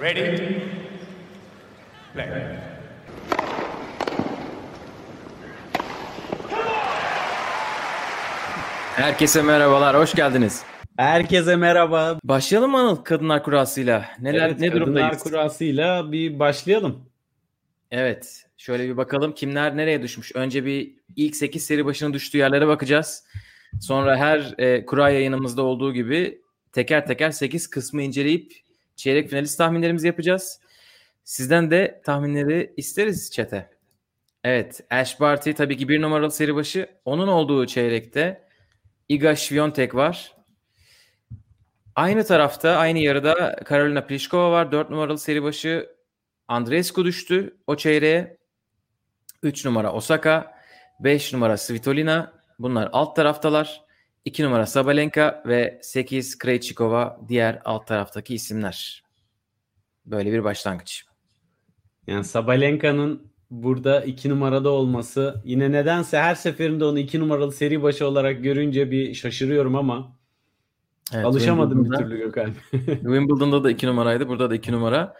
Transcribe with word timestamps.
Ready? 0.00 0.60
Play. 2.14 2.28
Herkese 8.96 9.42
merhabalar, 9.42 9.96
hoş 9.96 10.14
geldiniz. 10.14 10.62
Herkese 10.96 11.56
merhaba. 11.56 12.18
Başlayalım 12.24 12.70
mı 12.70 12.78
Anıl 12.78 12.96
Kadınlar 12.96 13.42
Kurası'yla? 13.42 14.04
Neler, 14.20 14.46
evet, 14.48 14.60
ne 14.60 14.68
Kadınlar 14.68 14.86
durumdayız? 14.86 15.22
Kurası'yla 15.22 16.12
bir 16.12 16.38
başlayalım. 16.38 17.10
Evet, 17.90 18.44
şöyle 18.56 18.88
bir 18.88 18.96
bakalım 18.96 19.32
kimler 19.32 19.76
nereye 19.76 20.02
düşmüş. 20.02 20.32
Önce 20.34 20.64
bir 20.64 20.92
ilk 21.16 21.36
8 21.36 21.66
seri 21.66 21.84
başına 21.84 22.12
düştüğü 22.12 22.38
yerlere 22.38 22.66
bakacağız. 22.66 23.24
Sonra 23.80 24.16
her 24.16 24.54
e, 24.58 24.86
kura 24.86 25.10
yayınımızda 25.10 25.62
olduğu 25.62 25.94
gibi 25.94 26.40
teker 26.72 27.06
teker 27.06 27.30
8 27.30 27.70
kısmı 27.70 28.02
inceleyip 28.02 28.65
çeyrek 28.96 29.28
finalist 29.30 29.58
tahminlerimizi 29.58 30.06
yapacağız. 30.06 30.60
Sizden 31.24 31.70
de 31.70 32.02
tahminleri 32.04 32.74
isteriz 32.76 33.30
çete. 33.30 33.70
Evet, 34.44 34.80
Ash 34.90 35.20
Barty 35.20 35.52
tabii 35.52 35.76
ki 35.76 35.88
bir 35.88 36.02
numaralı 36.02 36.30
seri 36.30 36.54
başı. 36.54 36.88
Onun 37.04 37.28
olduğu 37.28 37.66
çeyrekte 37.66 38.48
Iga 39.08 39.36
Świątek 39.36 39.94
var. 39.94 40.32
Aynı 41.94 42.24
tarafta, 42.24 42.76
aynı 42.76 42.98
yarıda 42.98 43.56
Karolina 43.64 44.06
Pliskova 44.06 44.50
var. 44.50 44.72
4 44.72 44.90
numaralı 44.90 45.18
seri 45.18 45.42
başı 45.42 45.96
Andreescu 46.48 47.04
düştü 47.04 47.56
o 47.66 47.76
çeyreğe. 47.76 48.36
3 49.42 49.64
numara 49.64 49.92
Osaka, 49.92 50.54
5 51.00 51.32
numara 51.32 51.56
Svitolina. 51.56 52.32
Bunlar 52.58 52.88
alt 52.92 53.16
taraftalar. 53.16 53.85
2 54.26 54.44
numara 54.44 54.66
Sabalenka 54.66 55.42
ve 55.46 55.78
8 55.82 56.38
Krejcikova 56.38 57.20
diğer 57.28 57.62
alt 57.64 57.86
taraftaki 57.86 58.34
isimler. 58.34 59.02
Böyle 60.06 60.32
bir 60.32 60.44
başlangıç. 60.44 61.04
Yani 62.06 62.24
Sabalenka'nın 62.24 63.32
burada 63.50 64.04
iki 64.04 64.28
numarada 64.28 64.70
olması 64.70 65.42
yine 65.44 65.72
nedense 65.72 66.18
her 66.18 66.34
seferinde 66.34 66.84
onu 66.84 66.98
iki 66.98 67.20
numaralı 67.20 67.52
seri 67.52 67.82
başı 67.82 68.06
olarak 68.06 68.42
görünce 68.44 68.90
bir 68.90 69.14
şaşırıyorum 69.14 69.76
ama 69.76 70.16
Evet, 71.12 71.24
alışamadım 71.24 71.84
bir 71.84 71.96
türlü 71.96 72.18
Gökhan. 72.18 72.52
Wimbledon'da 72.70 73.64
da 73.64 73.70
2 73.70 73.86
numaraydı. 73.86 74.28
Burada 74.28 74.50
da 74.50 74.54
2 74.54 74.72
numara. 74.72 75.14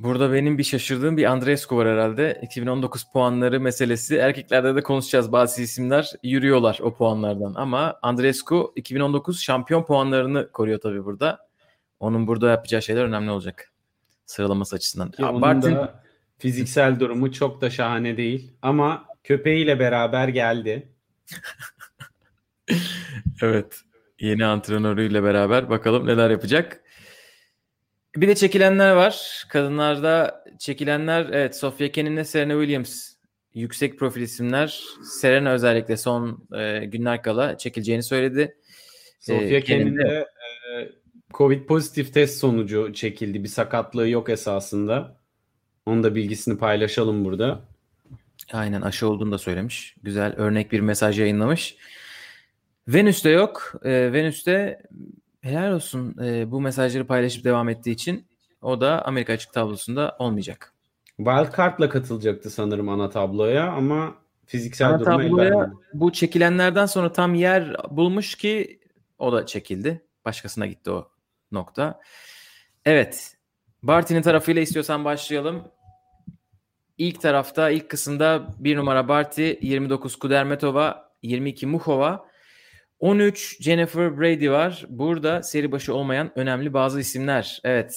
Burada 0.00 0.32
benim 0.32 0.58
bir 0.58 0.64
şaşırdığım 0.64 1.16
bir 1.16 1.24
Andreescu 1.24 1.76
var 1.76 1.88
herhalde. 1.88 2.40
2019 2.42 3.04
puanları 3.12 3.60
meselesi. 3.60 4.16
Erkeklerde 4.16 4.76
de 4.76 4.82
konuşacağız. 4.82 5.32
Bazı 5.32 5.62
isimler 5.62 6.12
yürüyorlar 6.22 6.78
o 6.82 6.94
puanlardan. 6.94 7.54
Ama 7.54 7.98
Andreescu 8.02 8.72
2019 8.76 9.42
şampiyon 9.42 9.82
puanlarını 9.82 10.52
koruyor 10.52 10.80
tabii 10.80 11.04
burada. 11.04 11.38
Onun 12.00 12.26
burada 12.26 12.50
yapacağı 12.50 12.82
şeyler 12.82 13.04
önemli 13.04 13.30
olacak. 13.30 13.72
Sıralaması 14.26 14.76
açısından. 14.76 15.10
Ki 15.10 15.24
onun 15.24 15.42
Bartin, 15.42 15.74
da 15.74 16.02
fiziksel 16.38 17.00
durumu 17.00 17.32
çok 17.32 17.60
da 17.60 17.70
şahane 17.70 18.16
değil 18.16 18.52
ama 18.62 19.04
köpeğiyle 19.24 19.78
beraber 19.78 20.28
geldi. 20.28 20.88
Evet. 23.42 23.80
Yeni 24.20 24.46
antrenörüyle 24.46 25.22
beraber 25.22 25.70
bakalım 25.70 26.06
neler 26.06 26.30
yapacak. 26.30 26.80
Bir 28.16 28.28
de 28.28 28.34
çekilenler 28.34 28.92
var. 28.92 29.44
Kadınlarda 29.48 30.44
çekilenler 30.58 31.26
evet 31.32 31.56
Sofia 31.56 31.88
Kenin'le 31.88 32.24
Serena 32.24 32.52
Williams 32.52 33.10
yüksek 33.54 33.98
profil 33.98 34.20
isimler. 34.20 34.84
Serena 35.02 35.52
özellikle 35.52 35.96
son 35.96 36.48
e, 36.58 36.84
günler 36.84 37.22
kala 37.22 37.58
çekileceğini 37.58 38.02
söyledi. 38.02 38.56
Sofia 39.20 39.42
Ee, 39.42 39.62
Kenin 39.62 39.84
Kenin 39.84 39.98
de 39.98 40.26
e, 40.72 40.92
Covid 41.34 41.66
pozitif 41.66 42.14
test 42.14 42.38
sonucu 42.38 42.92
çekildi. 42.92 43.44
Bir 43.44 43.48
sakatlığı 43.48 44.08
yok 44.08 44.30
esasında. 44.30 45.16
Onun 45.86 46.02
da 46.02 46.14
bilgisini 46.14 46.58
paylaşalım 46.58 47.24
burada. 47.24 47.64
Aynen 48.52 48.80
aşı 48.80 49.08
olduğunu 49.08 49.32
da 49.32 49.38
söylemiş. 49.38 49.96
Güzel 50.02 50.34
örnek 50.36 50.72
bir 50.72 50.80
mesaj 50.80 51.20
yayınlamış. 51.20 51.76
Venüs'te 52.88 53.30
yok. 53.30 53.72
Ee, 53.84 54.12
Venüs'te 54.12 54.82
helal 55.40 55.72
olsun 55.72 56.16
e, 56.24 56.50
bu 56.50 56.60
mesajları 56.60 57.06
paylaşıp 57.06 57.44
devam 57.44 57.68
ettiği 57.68 57.90
için 57.90 58.26
o 58.62 58.80
da 58.80 59.04
Amerika 59.04 59.32
açık 59.32 59.52
tablosunda 59.52 60.16
olmayacak. 60.18 60.74
Wildcard'la 61.16 61.88
katılacaktı 61.88 62.50
sanırım 62.50 62.88
ana 62.88 63.10
tabloya 63.10 63.72
ama 63.72 64.14
fiziksel 64.46 64.88
Ana 64.88 65.00
durumu 65.00 65.22
el 65.22 65.28
tabloya 65.28 65.72
bu 65.94 66.12
çekilenlerden 66.12 66.86
sonra 66.86 67.12
tam 67.12 67.34
yer 67.34 67.76
bulmuş 67.90 68.34
ki 68.34 68.80
o 69.18 69.32
da 69.32 69.46
çekildi. 69.46 70.04
Başkasına 70.24 70.66
gitti 70.66 70.90
o 70.90 71.08
nokta. 71.52 72.00
Evet. 72.84 73.36
Barty'nin 73.82 74.22
tarafıyla 74.22 74.62
istiyorsan 74.62 75.04
başlayalım. 75.04 75.64
İlk 76.98 77.20
tarafta, 77.20 77.70
ilk 77.70 77.88
kısımda 77.88 78.46
bir 78.58 78.76
numara 78.76 79.08
Barty, 79.08 79.52
29 79.60 80.16
Kudermetova, 80.16 81.12
22 81.22 81.66
Muhova, 81.66 82.29
13 83.00 83.62
Jennifer 83.62 84.18
Brady 84.18 84.50
var. 84.50 84.84
Burada 84.88 85.42
seri 85.42 85.72
başı 85.72 85.94
olmayan 85.94 86.32
önemli 86.36 86.72
bazı 86.72 87.00
isimler. 87.00 87.60
Evet. 87.64 87.96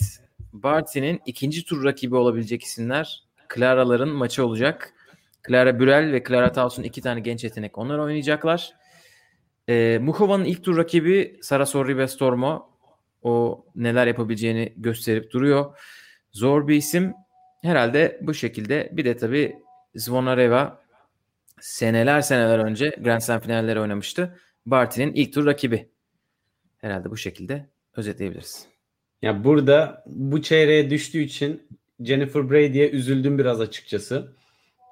Barty'nin 0.53 1.21
ikinci 1.25 1.65
tur 1.65 1.83
rakibi 1.83 2.15
olabilecek 2.15 2.63
isimler. 2.63 3.23
Clara'ların 3.55 4.09
maçı 4.09 4.45
olacak. 4.45 4.93
Clara 5.47 5.79
Burel 5.79 6.11
ve 6.11 6.23
Clara 6.23 6.51
Tauson 6.51 6.83
iki 6.83 7.01
tane 7.01 7.19
genç 7.19 7.43
yetenek. 7.43 7.77
Onlar 7.77 7.99
oynayacaklar. 7.99 8.73
Ee, 9.69 9.99
Muhova'nın 10.01 10.45
ilk 10.45 10.63
tur 10.63 10.77
rakibi 10.77 11.39
Sara 11.41 11.63
Sorribes-Tormo. 11.63 12.65
O 13.21 13.65
neler 13.75 14.07
yapabileceğini 14.07 14.73
gösterip 14.77 15.31
duruyor. 15.31 15.77
Zor 16.31 16.67
bir 16.67 16.75
isim. 16.75 17.13
Herhalde 17.61 18.19
bu 18.21 18.33
şekilde. 18.33 18.89
Bir 18.91 19.05
de 19.05 19.17
tabii 19.17 19.55
Zvonareva 19.95 20.81
seneler 21.61 22.21
seneler 22.21 22.59
önce 22.59 22.89
Grand 22.89 23.21
Slam 23.21 23.39
finalleri 23.39 23.79
oynamıştı. 23.79 24.39
Barty'nin 24.65 25.13
ilk 25.13 25.33
tur 25.33 25.45
rakibi. 25.45 25.89
Herhalde 26.77 27.09
bu 27.09 27.17
şekilde 27.17 27.69
özetleyebiliriz. 27.95 28.67
Ya 29.21 29.43
burada 29.43 30.03
bu 30.07 30.41
çeyreğe 30.41 30.89
düştüğü 30.89 31.21
için 31.21 31.67
Jennifer 31.99 32.49
Brady'ye 32.49 32.89
üzüldüm 32.89 33.37
biraz 33.37 33.61
açıkçası. 33.61 34.35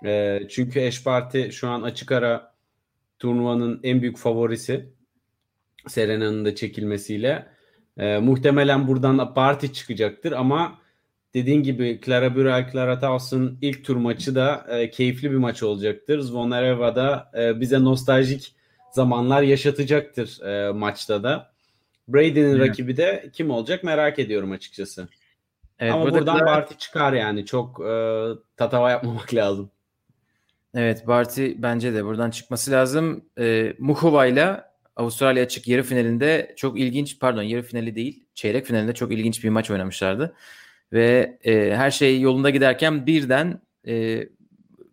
Ee, 0.06 0.40
çünkü 0.50 0.88
Ash 0.88 1.06
Barty 1.06 1.50
şu 1.50 1.70
an 1.70 1.82
açık 1.82 2.12
ara 2.12 2.54
turnuvanın 3.20 3.80
en 3.84 4.02
büyük 4.02 4.18
favorisi. 4.18 4.94
Serena'nın 5.88 6.46
da 6.46 6.56
çekilmesiyle. 6.56 7.48
Ee, 7.98 8.18
muhtemelen 8.18 8.88
buradan 8.88 9.36
Barty 9.36 9.68
çıkacaktır 9.68 10.32
ama 10.32 10.80
dediğin 11.34 11.64
gibi 11.64 12.02
Clara 12.06 12.36
Burel, 12.36 12.72
Clara 12.72 13.00
Tauson 13.00 13.58
ilk 13.62 13.86
tur 13.86 13.96
maçı 13.96 14.36
da 14.36 14.66
e, 14.70 14.90
keyifli 14.90 15.32
bir 15.32 15.38
maç 15.38 15.64
olacaktır. 15.64 16.20
Zvonareva 16.20 16.96
da 16.96 17.32
e, 17.38 17.60
bize 17.60 17.84
nostaljik 17.84 18.56
zamanlar 18.94 19.42
yaşatacaktır 19.42 20.42
e, 20.42 20.72
maçta 20.72 21.24
da. 21.24 21.52
Brady'nin 22.08 22.56
Evet. 22.56 22.70
rakibi 22.70 22.98
de 22.98 23.30
kim 23.34 23.50
olacak 23.52 23.84
merak 23.84 24.20
ediyorum 24.20 24.52
açıkçası. 24.52 25.08
Evet, 25.80 25.94
Ama 25.94 26.04
burada 26.04 26.18
buradan 26.18 26.38
Clara- 26.38 26.46
Barty 26.46 26.74
çıkar 26.78 27.14
yani. 27.14 27.46
Çok 27.46 27.82
e, 27.86 27.94
tatava 28.58 28.92
yapmamak 28.92 29.34
lazım. 29.34 29.72
Evet 30.74 31.08
Barty 31.08 31.52
bence 31.58 31.94
de 31.94 32.06
buradan 32.06 32.30
çıkması 32.32 32.72
lazım. 32.72 33.26
Ee, 33.40 33.74
Muhova 33.80 34.26
ile 34.26 34.62
Avustralya 34.96 35.44
açık 35.44 35.68
yarı 35.68 35.84
finalinde 35.84 36.54
çok 36.58 36.80
ilginç 36.80 37.20
pardon 37.20 37.42
yarı 37.42 37.62
finali 37.64 37.96
değil 37.96 38.24
çeyrek 38.36 38.66
finalinde 38.66 38.94
çok 38.94 39.12
ilginç 39.12 39.44
bir 39.44 39.50
maç 39.50 39.72
oynamışlardı. 39.72 40.36
Ve 40.94 41.38
e, 41.44 41.76
her 41.76 41.92
şey 41.92 42.22
yolunda 42.22 42.50
giderken 42.50 43.06
birden 43.06 43.62
e, 43.88 44.24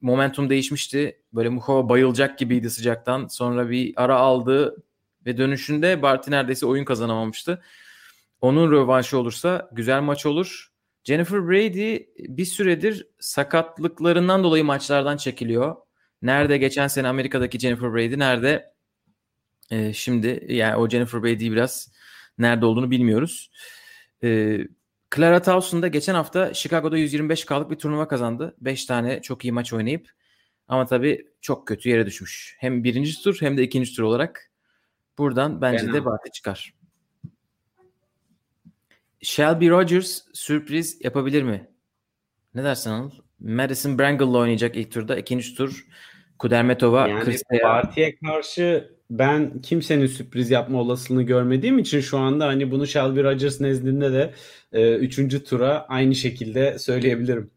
momentum 0.02 0.50
değişmişti. 0.50 1.22
Böyle 1.32 1.48
Muhova 1.48 1.88
bayılacak 1.88 2.38
gibiydi 2.38 2.70
sıcaktan. 2.70 3.26
Sonra 3.26 3.70
bir 3.70 3.92
ara 3.96 4.16
aldı 4.16 4.82
ve 5.26 5.36
dönüşünde 5.36 6.02
Barty 6.02 6.30
neredeyse 6.30 6.66
oyun 6.66 6.84
kazanamamıştı. 6.84 7.62
Onun 8.40 8.72
rövanşı 8.72 9.18
olursa 9.18 9.70
güzel 9.72 10.00
maç 10.00 10.26
olur. 10.26 10.72
Jennifer 11.04 11.48
Brady 11.48 11.98
bir 12.18 12.44
süredir 12.44 13.06
sakatlıklarından 13.20 14.44
dolayı 14.44 14.64
maçlardan 14.64 15.16
çekiliyor. 15.16 15.76
Nerede 16.22 16.58
geçen 16.58 16.88
sene 16.88 17.08
Amerika'daki 17.08 17.58
Jennifer 17.58 17.94
Brady 17.94 18.18
nerede 18.18 18.72
e, 19.70 19.92
şimdi 19.92 20.46
yani 20.48 20.76
o 20.76 20.88
Jennifer 20.88 21.22
Brady'yi 21.22 21.52
biraz 21.52 21.92
nerede 22.38 22.66
olduğunu 22.66 22.90
bilmiyoruz. 22.90 23.50
E, 24.24 24.58
Clara 25.16 25.42
Tauson 25.42 25.82
da 25.82 25.88
geçen 25.88 26.14
hafta 26.14 26.54
Chicago'da 26.54 26.98
125K'lık 26.98 27.70
bir 27.70 27.76
turnuva 27.76 28.08
kazandı. 28.08 28.56
5 28.60 28.84
tane 28.84 29.22
çok 29.22 29.44
iyi 29.44 29.52
maç 29.52 29.72
oynayıp 29.72 30.10
ama 30.68 30.86
tabii 30.86 31.26
çok 31.40 31.66
kötü 31.66 31.88
yere 31.88 32.06
düşmüş. 32.06 32.56
Hem 32.58 32.84
birinci 32.84 33.22
tur 33.22 33.36
hem 33.40 33.56
de 33.58 33.62
ikinci 33.62 33.94
tur 33.96 34.02
olarak. 34.02 34.50
Buradan 35.18 35.60
bence 35.60 35.78
Fena. 35.78 35.92
de 35.92 36.04
Barty 36.04 36.30
çıkar. 36.30 36.74
Shelby 39.22 39.68
Rogers 39.68 40.22
sürpriz 40.32 41.04
yapabilir 41.04 41.42
mi? 41.42 41.70
Ne 42.54 42.64
dersin 42.64 42.90
Anıl? 42.90 43.10
Madison 43.40 43.98
Brangle'la 43.98 44.38
oynayacak 44.38 44.76
ilk 44.76 44.92
turda. 44.92 45.16
ikinci 45.16 45.54
tur 45.54 45.86
Kudermetova, 46.38 47.08
Yani 47.08 47.24
Kristeva. 47.24 47.62
Barty'ye 47.68 48.16
karşı 48.16 48.97
ben 49.10 49.60
kimsenin 49.62 50.06
sürpriz 50.06 50.50
yapma 50.50 50.80
olasılığını 50.80 51.22
görmediğim 51.22 51.78
için 51.78 52.00
şu 52.00 52.18
anda 52.18 52.46
hani 52.46 52.70
bunu 52.70 52.86
Shelby 52.86 53.20
Rogers 53.20 53.60
nezdinde 53.60 54.12
de 54.12 54.34
e, 54.72 54.94
üçüncü 54.94 55.44
tura 55.44 55.86
aynı 55.88 56.14
şekilde 56.14 56.78
söyleyebilirim. 56.78 57.50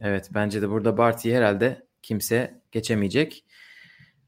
Evet 0.00 0.30
bence 0.34 0.62
de 0.62 0.70
burada 0.70 0.98
Barty'yi 0.98 1.36
herhalde 1.36 1.86
kimse 2.02 2.60
geçemeyecek. 2.72 3.44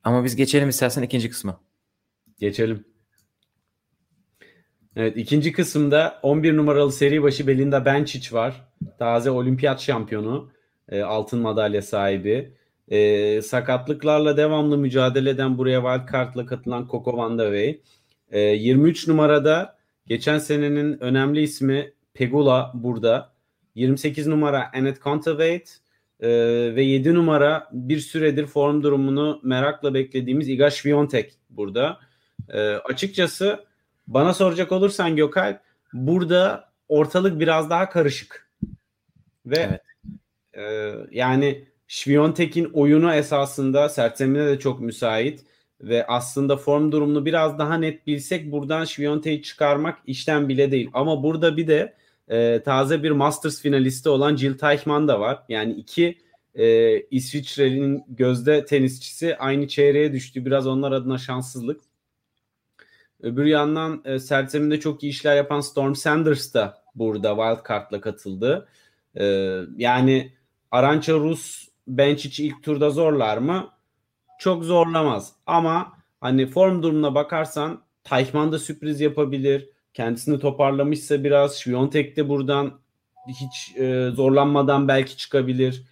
Ama 0.05 0.25
biz 0.25 0.37
geçelim 0.37 0.69
istersen 0.69 1.03
ikinci 1.03 1.31
kısmı. 1.31 1.61
Geçelim. 2.41 2.85
Evet 4.97 5.17
ikinci 5.17 5.53
kısımda 5.53 6.21
11 6.23 6.57
numaralı 6.57 6.93
seri 6.93 7.23
başı 7.23 7.47
Belinda 7.47 7.85
Bencic 7.85 8.37
var. 8.37 8.69
Taze 8.99 9.31
olimpiyat 9.31 9.81
şampiyonu. 9.81 10.53
E, 10.89 11.03
altın 11.03 11.41
madalya 11.41 11.83
sahibi. 11.83 12.57
E, 12.93 13.43
sakatlıklarla 13.43 14.37
devamlı 14.37 14.79
mücadele 14.79 15.31
eden 15.31 15.59
buraya 15.59 15.81
wildcard'la 15.81 16.47
katılan 16.47 16.89
Coco 16.91 17.17
Van 17.17 17.39
de 17.39 17.45
Wey. 17.45 17.81
E, 18.31 18.41
23 18.41 19.09
numarada 19.09 19.77
geçen 20.07 20.39
senenin 20.39 21.03
önemli 21.03 21.43
ismi 21.43 21.93
Pegula 22.15 22.73
burada. 22.75 23.33
28 23.75 24.27
numara 24.27 24.71
Annette 24.75 25.01
Contavate 25.01 25.65
e, 26.21 26.29
ve 26.77 26.83
7 26.83 27.15
numara 27.15 27.69
bir 27.73 27.99
süredir 27.99 28.47
form 28.47 28.83
durumunu 28.83 29.41
merakla 29.43 29.95
beklediğimiz 29.95 30.49
Iga 30.49 30.71
Swiatek 30.71 31.33
burada. 31.51 32.01
E, 32.49 32.61
açıkçası 32.61 33.65
bana 34.07 34.35
soracak 34.35 34.73
olursan 34.73 35.17
Gökalp 35.17 35.61
burada 35.93 36.69
ortalık 36.89 37.41
biraz 37.41 37.71
daha 37.71 37.89
karışık. 37.89 38.51
Ve 39.47 39.57
evet. 39.57 39.81
e, 40.55 40.95
yani 41.19 41.72
Şviyontek'in 41.93 42.65
oyunu 42.65 43.15
esasında 43.15 43.89
sertsemine 43.89 44.47
de 44.47 44.59
çok 44.59 44.81
müsait 44.81 45.45
ve 45.81 46.07
aslında 46.07 46.57
form 46.57 46.93
durumunu 46.93 47.25
biraz 47.25 47.59
daha 47.59 47.75
net 47.75 48.07
bilsek 48.07 48.53
buradan 48.53 48.85
Şviyontek'i 48.85 49.43
çıkarmak 49.43 49.99
işten 50.07 50.49
bile 50.49 50.71
değil. 50.71 50.91
Ama 50.93 51.23
burada 51.23 51.57
bir 51.57 51.67
de 51.67 51.95
e, 52.29 52.63
taze 52.63 53.03
bir 53.03 53.11
Masters 53.11 53.63
finalisti 53.63 54.09
olan 54.09 54.37
Jill 54.37 54.59
Teichmann 54.59 55.09
da 55.09 55.21
var. 55.21 55.43
Yani 55.49 55.73
iki 55.73 56.19
e, 56.55 57.01
İsviçre'nin 57.01 58.05
gözde 58.09 58.65
tenisçisi 58.65 59.37
aynı 59.37 59.69
çeyreğe 59.69 60.13
düştü. 60.13 60.45
Biraz 60.47 60.67
onlar 60.67 60.93
adına 60.93 61.19
şanssızlık. 61.19 61.81
Öbür 63.21 63.45
yandan 63.45 64.03
e, 64.05 64.19
sertseminde 64.19 64.81
çok 64.81 65.03
iyi 65.03 65.11
işler 65.11 65.37
yapan 65.37 65.61
Storm 65.61 65.95
Sanders 65.95 66.55
da 66.55 66.83
burada 66.95 67.29
wildcard'la 67.29 68.01
katıldı. 68.01 68.69
E, 69.15 69.25
yani 69.77 70.33
Arancha 70.71 71.15
Rus 71.15 71.72
Benčić 71.89 72.43
ilk 72.43 72.63
turda 72.63 72.91
zorlar 72.91 73.39
mı? 73.39 73.69
Çok 74.39 74.65
zorlamaz. 74.65 75.33
Ama 75.47 75.93
hani 76.21 76.47
form 76.47 76.83
durumuna 76.83 77.15
bakarsan 77.15 77.83
Tayfman 78.05 78.53
da 78.53 78.59
sürpriz 78.59 79.01
yapabilir. 79.01 79.69
Kendisini 79.95 80.41
toparlamışsa 80.41 81.25
biraz 81.25 81.59
Şviyontek 81.59 82.17
de 82.17 82.29
buradan 82.29 82.81
hiç 83.29 83.77
e, 83.77 84.11
zorlanmadan 84.15 84.89
belki 84.89 85.17
çıkabilir. 85.17 85.83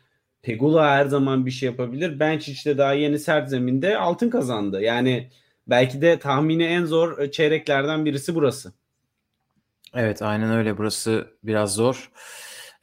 Pegula 0.43 0.91
her 0.91 1.07
zaman 1.07 1.47
bir 1.47 1.51
şey 1.51 1.67
yapabilir. 1.67 2.19
Benčić 2.19 2.67
de 2.67 2.79
daha 2.79 2.93
yeni 2.93 3.19
sert 3.19 3.49
zeminde 3.49 3.99
altın 3.99 4.31
kazandı. 4.31 4.83
Yani 4.83 5.31
belki 5.67 6.03
de 6.03 6.19
tahmini 6.19 6.65
en 6.65 6.85
zor 6.85 7.19
e, 7.19 7.31
çeyreklerden 7.31 8.05
birisi 8.05 8.35
burası. 8.35 8.73
Evet 9.95 10.23
aynen 10.23 10.51
öyle. 10.51 10.79
Burası 10.79 11.27
biraz 11.45 11.75
zor. 11.75 12.11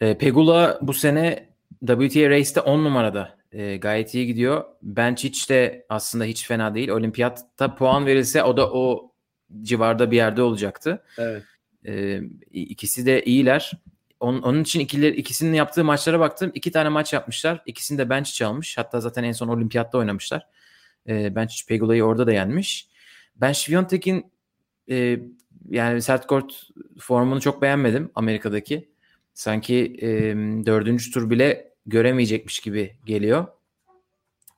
E, 0.02 0.18
Pegula 0.18 0.80
bu 0.82 0.94
sene 0.94 1.47
WTA 1.82 2.30
Race'te 2.30 2.62
10 2.62 2.84
numarada. 2.84 3.38
E, 3.52 3.78
gayet 3.78 4.14
iyi 4.14 4.28
gidiyor. 4.28 4.64
Benčić 4.84 5.50
de 5.50 5.86
aslında 5.90 6.24
hiç 6.24 6.48
fena 6.48 6.76
değil. 6.76 6.90
Olimpiyatta 6.90 7.76
puan 7.76 8.06
verilse 8.06 8.44
o 8.44 8.58
da 8.58 8.72
o 8.72 9.12
civarda 9.62 10.12
bir 10.12 10.16
yerde 10.16 10.42
olacaktı. 10.42 11.04
Evet. 11.18 11.44
E, 11.86 12.22
ikisi 12.52 13.06
de 13.06 13.24
iyiler. 13.26 13.72
Onun, 14.20 14.42
onun 14.42 14.62
için 14.62 14.80
ikiler, 14.80 15.14
ikisinin 15.14 15.54
yaptığı 15.54 15.84
maçlara 15.84 16.20
baktım. 16.20 16.52
İki 16.54 16.72
tane 16.72 16.90
maç 16.90 17.14
yapmışlar. 17.14 17.62
İkisini 17.66 17.98
de 17.98 18.04
Benčić 18.04 18.46
almış. 18.46 18.78
Hatta 18.78 19.00
zaten 19.00 19.24
en 19.24 19.32
son 19.32 19.48
olimpiyatta 19.48 19.98
oynamışlar. 19.98 20.48
E, 21.08 21.14
Benčić 21.14 21.68
Pegula'yı 21.68 22.04
orada 22.04 22.28
da 22.28 22.32
yenmiş. 22.32 22.88
Ben 23.36 23.52
Şviyontek'in 23.52 24.32
e, 24.90 25.20
yani 25.70 26.02
sert 26.02 26.28
kort 26.28 26.70
formunu 27.00 27.42
çok 27.42 27.62
beğenmedim 27.62 28.12
Amerika'daki. 28.16 28.90
Sanki 29.38 29.98
e, 30.02 30.08
dördüncü 30.66 31.12
tur 31.12 31.30
bile 31.30 31.74
göremeyecekmiş 31.86 32.60
gibi 32.60 32.96
geliyor. 33.06 33.48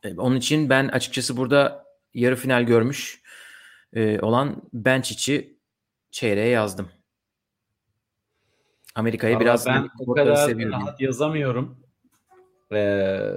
E, 0.04 0.16
onun 0.16 0.36
için 0.36 0.70
ben 0.70 0.88
açıkçası 0.88 1.38
burada 1.38 1.86
yarı 2.14 2.36
final 2.36 2.64
görmüş 2.64 3.22
e, 3.94 4.20
olan 4.20 4.62
Benčić'i 4.74 5.58
çeyreğe 6.12 6.48
yazdım. 6.48 6.90
Amerika'yı 8.96 9.40
biraz 9.40 9.66
ben 9.66 9.90
o 10.00 10.14
kadar 10.14 10.58
rahat 10.58 11.02
yazamıyorum. 11.02 11.80
Ee, 12.72 13.34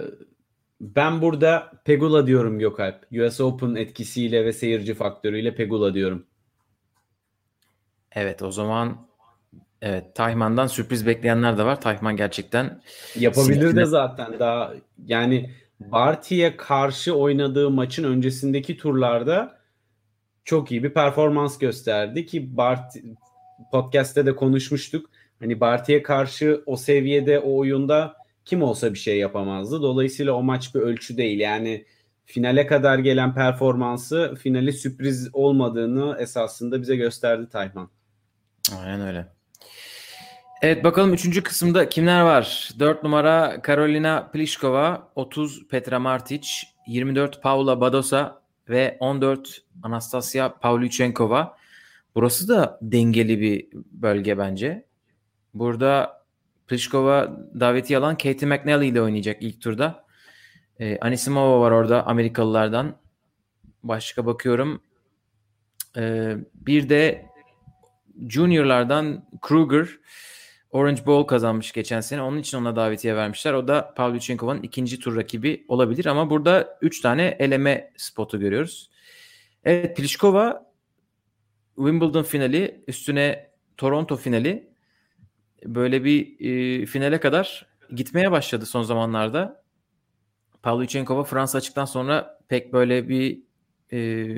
ben 0.80 1.22
burada 1.22 1.72
Pegula 1.84 2.26
diyorum 2.26 2.58
Gökalp. 2.58 3.06
US 3.12 3.40
Open 3.40 3.74
etkisiyle 3.74 4.44
ve 4.44 4.52
seyirci 4.52 4.94
faktörüyle 4.94 5.54
Pegula 5.54 5.94
diyorum. 5.94 6.26
Evet 8.12 8.42
o 8.42 8.50
zaman 8.50 9.11
evet 9.82 10.14
Tayman'dan 10.14 10.66
sürpriz 10.66 11.06
bekleyenler 11.06 11.58
de 11.58 11.64
var. 11.64 11.80
Tayman 11.80 12.16
gerçekten 12.16 12.80
yapabilir 13.18 13.54
sinirine... 13.54 13.80
de 13.80 13.84
zaten 13.84 14.38
daha 14.38 14.72
yani 15.06 15.50
Barty'ye 15.80 16.56
karşı 16.56 17.14
oynadığı 17.14 17.70
maçın 17.70 18.04
öncesindeki 18.04 18.76
turlarda 18.76 19.58
çok 20.44 20.72
iyi 20.72 20.82
bir 20.82 20.94
performans 20.94 21.58
gösterdi 21.58 22.26
ki 22.26 22.56
Bart 22.56 22.94
podcast'te 23.72 24.26
de 24.26 24.36
konuşmuştuk. 24.36 25.10
Hani 25.40 25.60
Barty'ye 25.60 26.02
karşı 26.02 26.62
o 26.66 26.76
seviyede 26.76 27.38
o 27.38 27.56
oyunda 27.56 28.16
kim 28.44 28.62
olsa 28.62 28.94
bir 28.94 28.98
şey 28.98 29.18
yapamazdı. 29.18 29.82
Dolayısıyla 29.82 30.32
o 30.32 30.42
maç 30.42 30.74
bir 30.74 30.80
ölçü 30.80 31.16
değil. 31.16 31.40
Yani 31.40 31.84
finale 32.24 32.66
kadar 32.66 32.98
gelen 32.98 33.34
performansı 33.34 34.34
finali 34.42 34.72
sürpriz 34.72 35.30
olmadığını 35.32 36.16
esasında 36.20 36.80
bize 36.80 36.96
gösterdi 36.96 37.48
Tayman. 37.48 37.90
Aynen 38.80 39.00
öyle. 39.00 39.41
Evet 40.62 40.84
bakalım 40.84 41.12
3. 41.14 41.42
kısımda 41.42 41.88
kimler 41.88 42.20
var? 42.20 42.70
4 42.78 43.02
numara 43.02 43.62
Karolina 43.62 44.30
Pliskova, 44.32 45.08
30 45.14 45.68
Petra 45.68 45.98
Martic, 45.98 46.48
24 46.86 47.42
Paula 47.42 47.80
Badosa 47.80 48.42
ve 48.68 48.96
14 49.00 49.62
Anastasia 49.82 50.58
Pavlyuchenkova. 50.58 51.56
Burası 52.14 52.48
da 52.48 52.78
dengeli 52.82 53.40
bir 53.40 53.68
bölge 53.92 54.38
bence. 54.38 54.86
Burada 55.54 56.22
Pliskova 56.66 57.36
daveti 57.60 57.98
alan 57.98 58.16
Katie 58.16 58.48
McNally 58.48 58.88
ile 58.88 59.02
oynayacak 59.02 59.42
ilk 59.42 59.60
turda. 59.60 60.04
Ee, 60.80 60.98
Anisimova 61.00 61.60
var 61.60 61.70
orada 61.70 62.06
Amerikalılardan. 62.06 62.96
Başka 63.82 64.26
bakıyorum. 64.26 64.82
Ee, 65.96 66.36
bir 66.54 66.88
de 66.88 67.26
Junior'lardan 68.28 69.24
Kruger 69.40 69.88
Orange 70.72 71.06
Bowl 71.06 71.26
kazanmış 71.26 71.72
geçen 71.72 72.00
sene. 72.00 72.22
Onun 72.22 72.38
için 72.38 72.58
ona 72.58 72.76
davetiye 72.76 73.16
vermişler. 73.16 73.52
O 73.52 73.68
da 73.68 73.94
Pavlyuchenkova'nın 73.96 74.62
ikinci 74.62 74.98
tur 74.98 75.16
rakibi 75.16 75.64
olabilir. 75.68 76.06
Ama 76.06 76.30
burada 76.30 76.78
üç 76.82 77.00
tane 77.00 77.36
eleme 77.38 77.92
spotu 77.96 78.40
görüyoruz. 78.40 78.90
Evet 79.64 79.96
Pliskova 79.96 80.72
Wimbledon 81.76 82.22
finali 82.22 82.84
üstüne 82.86 83.50
Toronto 83.76 84.16
finali 84.16 84.72
böyle 85.64 86.04
bir 86.04 86.40
e, 86.40 86.86
finale 86.86 87.20
kadar 87.20 87.66
gitmeye 87.94 88.30
başladı 88.30 88.66
son 88.66 88.82
zamanlarda. 88.82 89.62
Pavlyuchenkova 90.62 91.24
Fransa 91.24 91.58
açıktan 91.58 91.84
sonra 91.84 92.38
pek 92.48 92.72
böyle 92.72 93.08
bir 93.08 93.42
e, 93.92 94.28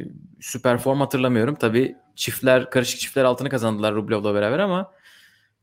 süper 0.40 0.78
form 0.78 1.00
hatırlamıyorum. 1.00 1.54
Tabii 1.54 1.96
çiftler, 2.14 2.70
karışık 2.70 3.00
çiftler 3.00 3.24
altını 3.24 3.48
kazandılar 3.48 3.94
Rublev'la 3.94 4.34
beraber 4.34 4.58
ama 4.58 4.92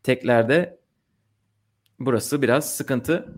teklerde 0.03 0.79
burası 1.99 2.41
biraz 2.41 2.75
sıkıntı. 2.75 3.33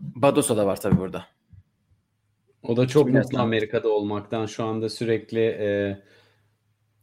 Badosa 0.00 0.56
da 0.56 0.66
var 0.66 0.80
tabii 0.80 0.98
burada. 0.98 1.26
O 2.62 2.76
da 2.76 2.88
çok 2.88 3.08
Şimdi 3.08 3.18
mutlu 3.18 3.38
Amerika'da 3.38 3.88
olmaktan. 3.88 4.46
Şu 4.46 4.64
anda 4.64 4.88
sürekli 4.88 5.40
e, 5.40 5.98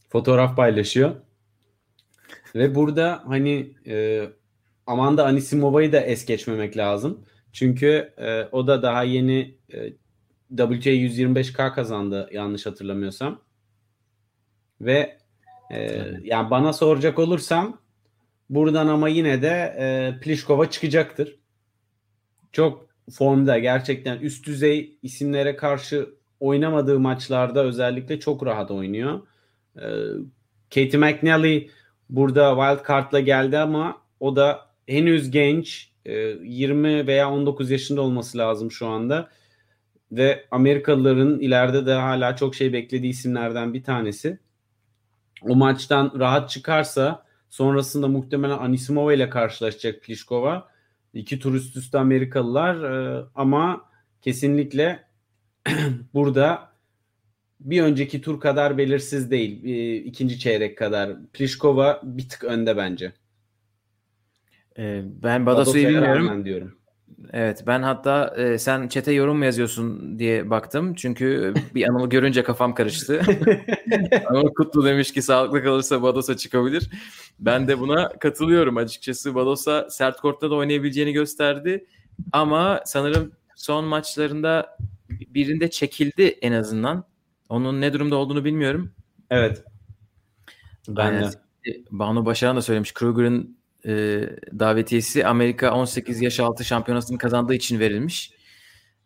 fotoğraf 0.09 0.55
paylaşıyor. 0.55 1.15
Ve 2.55 2.75
burada 2.75 3.23
hani 3.25 3.75
e, 3.87 4.25
Amanda 4.87 5.25
Anisimova'yı 5.25 5.91
da 5.91 5.99
es 5.99 6.25
geçmemek 6.25 6.77
lazım. 6.77 7.25
Çünkü 7.53 8.13
e, 8.17 8.43
o 8.51 8.67
da 8.67 8.81
daha 8.83 9.03
yeni 9.03 9.57
e, 9.73 9.89
WTA 10.49 10.89
125K 10.89 11.73
kazandı 11.73 12.29
yanlış 12.33 12.65
hatırlamıyorsam. 12.65 13.41
Ve 14.81 15.17
e, 15.71 16.01
yani 16.23 16.49
bana 16.49 16.73
soracak 16.73 17.19
olursam 17.19 17.81
buradan 18.49 18.87
ama 18.87 19.09
yine 19.09 19.41
de 19.41 19.75
e, 19.79 20.19
Pliskova 20.19 20.69
çıkacaktır. 20.69 21.35
Çok 22.51 22.87
formda 23.11 23.59
gerçekten 23.59 24.19
üst 24.19 24.45
düzey 24.45 24.97
isimlere 25.03 25.55
karşı 25.55 26.09
oynamadığı 26.39 26.99
maçlarda 26.99 27.63
özellikle 27.63 28.19
çok 28.19 28.45
rahat 28.45 28.71
oynuyor. 28.71 29.27
Ee, 29.77 29.81
Katie 30.69 30.99
McNally 30.99 31.69
burada 32.09 32.55
wild 32.55 32.87
card'la 32.87 33.19
geldi 33.19 33.57
ama 33.57 34.01
o 34.19 34.35
da 34.35 34.65
henüz 34.87 35.31
genç. 35.31 35.95
20 36.05 36.87
e, 36.87 37.07
veya 37.07 37.31
19 37.31 37.71
yaşında 37.71 38.01
olması 38.01 38.37
lazım 38.37 38.71
şu 38.71 38.87
anda. 38.87 39.29
Ve 40.11 40.45
Amerikalıların 40.51 41.39
ileride 41.39 41.85
de 41.85 41.93
hala 41.93 42.35
çok 42.35 42.55
şey 42.55 42.73
beklediği 42.73 43.09
isimlerden 43.09 43.73
bir 43.73 43.83
tanesi. 43.83 44.39
O 45.41 45.55
maçtan 45.55 46.13
rahat 46.19 46.49
çıkarsa 46.49 47.24
sonrasında 47.55 48.07
muhtemelen 48.07 48.57
Anisimova 48.57 49.13
ile 49.13 49.29
karşılaşacak 49.29 50.03
Pliskova. 50.03 50.69
İki 51.13 51.39
tur 51.39 51.53
üst 51.53 51.77
üste 51.77 51.97
Amerikalılar 51.97 52.83
e, 52.83 53.25
ama 53.35 53.89
kesinlikle 54.21 55.03
burada 56.13 56.69
bir 57.59 57.81
önceki 57.81 58.21
tur 58.21 58.39
kadar 58.39 58.77
belirsiz 58.77 59.31
değil. 59.31 59.65
E, 59.65 59.95
ikinci 59.95 60.39
çeyrek 60.39 60.77
kadar. 60.77 61.11
Pliskova 61.33 62.01
bir 62.03 62.29
tık 62.29 62.43
önde 62.43 62.77
bence. 62.77 63.13
Ee, 64.77 65.01
ben 65.23 65.45
Badosa'yı 65.45 65.87
bilmiyorum. 65.87 66.45
diyorum. 66.45 66.77
Evet 67.33 67.63
ben 67.67 67.81
hatta 67.81 68.35
e, 68.37 68.57
sen 68.57 68.87
çete 68.87 69.11
yorum 69.11 69.37
mu 69.37 69.45
yazıyorsun 69.45 70.19
diye 70.19 70.49
baktım. 70.49 70.95
Çünkü 70.95 71.53
bir 71.75 71.89
Anıl'ı 71.89 72.09
görünce 72.09 72.43
kafam 72.43 72.73
karıştı. 72.73 73.21
Anıl 74.25 74.53
Kutlu 74.53 74.85
demiş 74.85 75.13
ki 75.13 75.21
sağlıklı 75.21 75.63
kalırsa 75.63 76.01
Badosa 76.01 76.37
çıkabilir. 76.37 76.89
Ben 77.39 77.67
de 77.67 77.79
buna 77.79 78.09
katılıyorum 78.09 78.77
açıkçası. 78.77 79.35
Badosa 79.35 79.89
sert 79.89 80.21
kortta 80.21 80.49
da 80.51 80.55
oynayabileceğini 80.55 81.13
gösterdi. 81.13 81.85
Ama 82.31 82.81
sanırım 82.85 83.31
son 83.55 83.85
maçlarında 83.85 84.77
birinde 85.09 85.69
çekildi 85.69 86.23
en 86.23 86.51
azından. 86.51 87.05
Onun 87.49 87.81
ne 87.81 87.93
durumda 87.93 88.15
olduğunu 88.15 88.45
bilmiyorum. 88.45 88.91
Evet. 89.29 89.63
Ben 90.87 91.23
de. 91.23 91.29
Banu 91.91 92.25
Başaran 92.25 92.55
da 92.55 92.61
söylemiş. 92.61 92.93
Kruger'ın 92.93 93.54
e, 93.85 93.93
davetiyesi 94.59 95.27
Amerika 95.27 95.71
18 95.75 96.21
yaş 96.21 96.39
altı 96.39 96.65
şampiyonasını 96.65 97.17
kazandığı 97.17 97.53
için 97.53 97.79
verilmiş. 97.79 98.31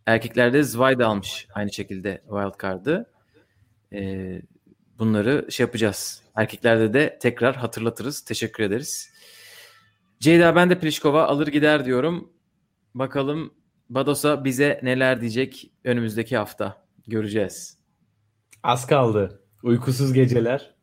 Erkeklerde 0.05 0.63
Zweig 0.63 1.01
almış 1.01 1.47
aynı 1.53 1.73
şekilde 1.73 2.21
wild 2.29 2.61
card'ı. 2.61 3.05
E, 3.93 4.41
bunları 4.99 5.47
şey 5.49 5.65
yapacağız. 5.65 6.23
Erkeklerde 6.35 6.93
de 6.93 7.17
tekrar 7.21 7.55
hatırlatırız. 7.55 8.21
Teşekkür 8.21 8.63
ederiz. 8.63 9.13
Ceyda 10.19 10.55
ben 10.55 10.69
de 10.69 10.79
Pliskova 10.79 11.23
alır 11.23 11.47
gider 11.47 11.85
diyorum. 11.85 12.33
Bakalım 12.95 13.53
Bados'a 13.89 14.45
bize 14.45 14.79
neler 14.83 15.21
diyecek 15.21 15.71
önümüzdeki 15.83 16.37
hafta. 16.37 16.85
Göreceğiz. 17.07 17.77
Az 18.63 18.87
kaldı. 18.87 19.43
Uykusuz 19.63 20.13
geceler. 20.13 20.75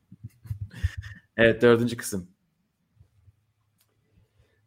evet 1.37 1.63
dördüncü 1.63 1.97
kısım. 1.97 2.36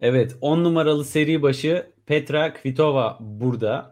Evet 0.02 0.38
10 0.42 0.64
numaralı 0.64 1.06
seri 1.06 1.42
başı 1.42 1.92
Petra 2.06 2.54
Kvitova 2.54 3.18
burada. 3.20 3.92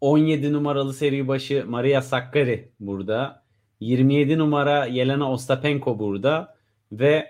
17 0.00 0.52
numaralı 0.52 0.94
seri 0.94 1.28
başı 1.28 1.64
Maria 1.68 2.02
Sakkari 2.02 2.72
burada. 2.80 3.42
27 3.80 4.38
numara 4.38 4.86
Yelena 4.86 5.32
Ostapenko 5.32 5.98
burada. 5.98 6.56
Ve 6.92 7.28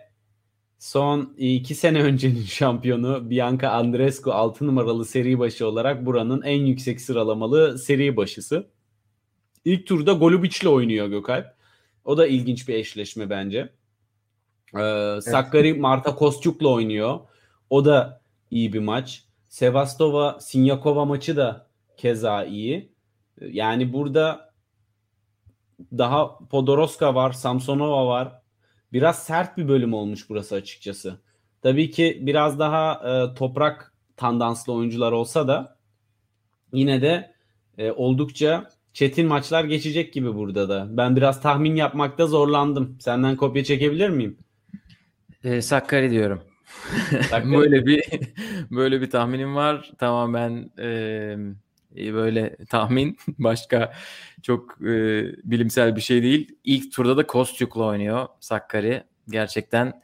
son 0.79 1.35
2 1.39 1.75
sene 1.75 2.03
öncenin 2.03 2.43
şampiyonu 2.45 3.31
Bianca 3.31 3.71
Andreescu 3.71 4.33
6 4.33 4.67
numaralı 4.67 5.05
seri 5.05 5.39
başı 5.39 5.67
olarak 5.67 6.07
buranın 6.07 6.43
en 6.43 6.61
yüksek 6.61 7.01
sıralamalı 7.01 7.79
seri 7.79 8.17
başısı. 8.17 8.67
İlk 9.65 9.87
turda 9.87 10.13
Golubic'le 10.13 10.67
oynuyor 10.67 11.07
Gökalp. 11.07 11.47
O 12.05 12.19
da 12.19 12.27
ilginç 12.27 12.69
bir 12.69 12.75
eşleşme 12.75 13.31
bence. 13.31 13.69
Ee, 14.79 15.19
Sakkari 15.21 15.75
Marta 15.75 16.15
Kostyuk'la 16.15 16.69
oynuyor. 16.69 17.21
O 17.71 17.85
da 17.85 18.21
iyi 18.51 18.73
bir 18.73 18.79
maç. 18.79 19.25
Sevastova 19.49 20.41
Sinyakova 20.41 21.05
maçı 21.05 21.37
da 21.37 21.67
keza 21.97 22.45
iyi. 22.45 22.93
Yani 23.41 23.93
burada 23.93 24.53
daha 25.93 26.39
Podoroska 26.39 27.15
var, 27.15 27.33
Samsonova 27.33 28.07
var. 28.07 28.43
Biraz 28.93 29.23
sert 29.23 29.57
bir 29.59 29.69
bölüm 29.69 29.95
olmuş 29.95 30.31
burası 30.31 30.55
açıkçası. 30.55 31.21
Tabii 31.63 31.91
ki 31.91 32.19
biraz 32.23 32.59
daha 32.59 32.93
e, 32.93 33.35
toprak 33.35 33.95
tandanslı 34.17 34.73
oyuncular 34.73 35.13
olsa 35.13 35.49
da 35.49 35.79
yine 36.73 37.03
de 37.03 37.35
e, 37.79 37.91
oldukça 37.91 38.71
çetin 38.93 39.27
maçlar 39.27 39.65
geçecek 39.65 40.13
gibi 40.13 40.35
burada 40.35 40.69
da. 40.69 40.87
Ben 40.91 41.17
biraz 41.17 41.43
tahmin 41.43 41.75
yapmakta 41.77 42.27
zorlandım. 42.27 42.97
Senden 43.01 43.37
kopya 43.37 43.65
çekebilir 43.65 44.09
miyim? 44.09 44.39
E, 45.45 45.63
Sakkari 45.63 46.11
diyorum. 46.11 46.50
böyle 47.45 47.87
bir 47.87 48.05
böyle 48.71 49.01
bir 49.01 49.11
tahminim 49.11 49.55
var. 49.55 49.93
Tamamen 49.99 50.71
e, 50.79 51.37
böyle 51.97 52.57
tahmin. 52.71 53.17
Başka 53.39 53.93
çok 54.43 54.79
e, 54.81 55.25
bilimsel 55.45 55.97
bir 55.97 56.01
şey 56.01 56.23
değil. 56.23 56.57
İlk 56.65 56.93
turda 56.93 57.17
da 57.17 57.27
Kostyuk'la 57.27 57.85
oynuyor 57.85 58.27
Sakkari. 58.41 59.03
Gerçekten 59.29 60.03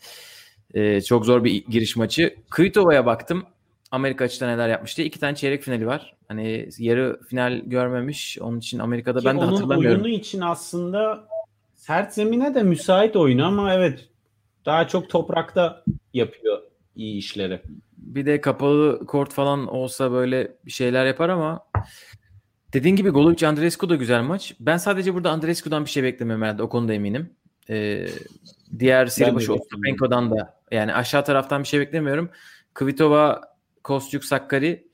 e, 0.74 1.00
çok 1.00 1.26
zor 1.26 1.44
bir 1.44 1.64
giriş 1.64 1.96
maçı. 1.96 2.36
Kvitova'ya 2.50 3.06
baktım. 3.06 3.46
Amerika 3.90 4.24
açıdan 4.24 4.48
neler 4.48 4.68
yapmıştı. 4.68 5.02
İki 5.02 5.20
tane 5.20 5.34
çeyrek 5.34 5.62
finali 5.62 5.86
var. 5.86 6.16
Hani 6.28 6.68
yarı 6.78 7.20
final 7.28 7.62
görmemiş. 7.66 8.38
Onun 8.40 8.58
için 8.58 8.78
Amerika'da 8.78 9.18
Ki 9.18 9.24
ben 9.24 9.36
de 9.36 9.40
onun 9.40 9.52
hatırlamıyorum. 9.52 10.02
oyunu 10.02 10.16
için 10.16 10.40
aslında 10.40 11.28
sert 11.74 12.14
zemine 12.14 12.54
de 12.54 12.62
müsait 12.62 13.16
oyunu 13.16 13.46
ama 13.46 13.74
evet 13.74 14.08
daha 14.66 14.88
çok 14.88 15.10
toprakta 15.10 15.84
yapıyor 16.14 16.62
iyi 16.96 17.18
işleri. 17.18 17.62
Bir 17.96 18.26
de 18.26 18.40
kapalı 18.40 19.06
kort 19.06 19.32
falan 19.32 19.66
olsa 19.66 20.12
böyle 20.12 20.56
bir 20.64 20.70
şeyler 20.70 21.06
yapar 21.06 21.28
ama 21.28 21.66
dediğin 22.72 22.96
gibi 22.96 23.10
Golovic 23.10 23.46
Andreescu 23.46 23.88
da 23.88 23.94
güzel 23.94 24.22
maç. 24.22 24.54
Ben 24.60 24.76
sadece 24.76 25.14
burada 25.14 25.30
Andreescu'dan 25.30 25.84
bir 25.84 25.90
şey 25.90 26.02
beklemiyorum 26.02 26.42
herhalde. 26.42 26.62
O 26.62 26.68
konuda 26.68 26.92
eminim. 26.92 27.30
Ee, 27.70 28.06
diğer 28.78 29.06
seri 29.06 29.34
başı 29.34 29.54
Ostapenko'dan 29.54 30.30
da 30.30 30.60
yani 30.70 30.94
aşağı 30.94 31.24
taraftan 31.24 31.62
bir 31.62 31.68
şey 31.68 31.80
beklemiyorum. 31.80 32.30
Kvitova, 32.74 33.40
Kostyuk, 33.84 34.24
Sakkari 34.24 34.88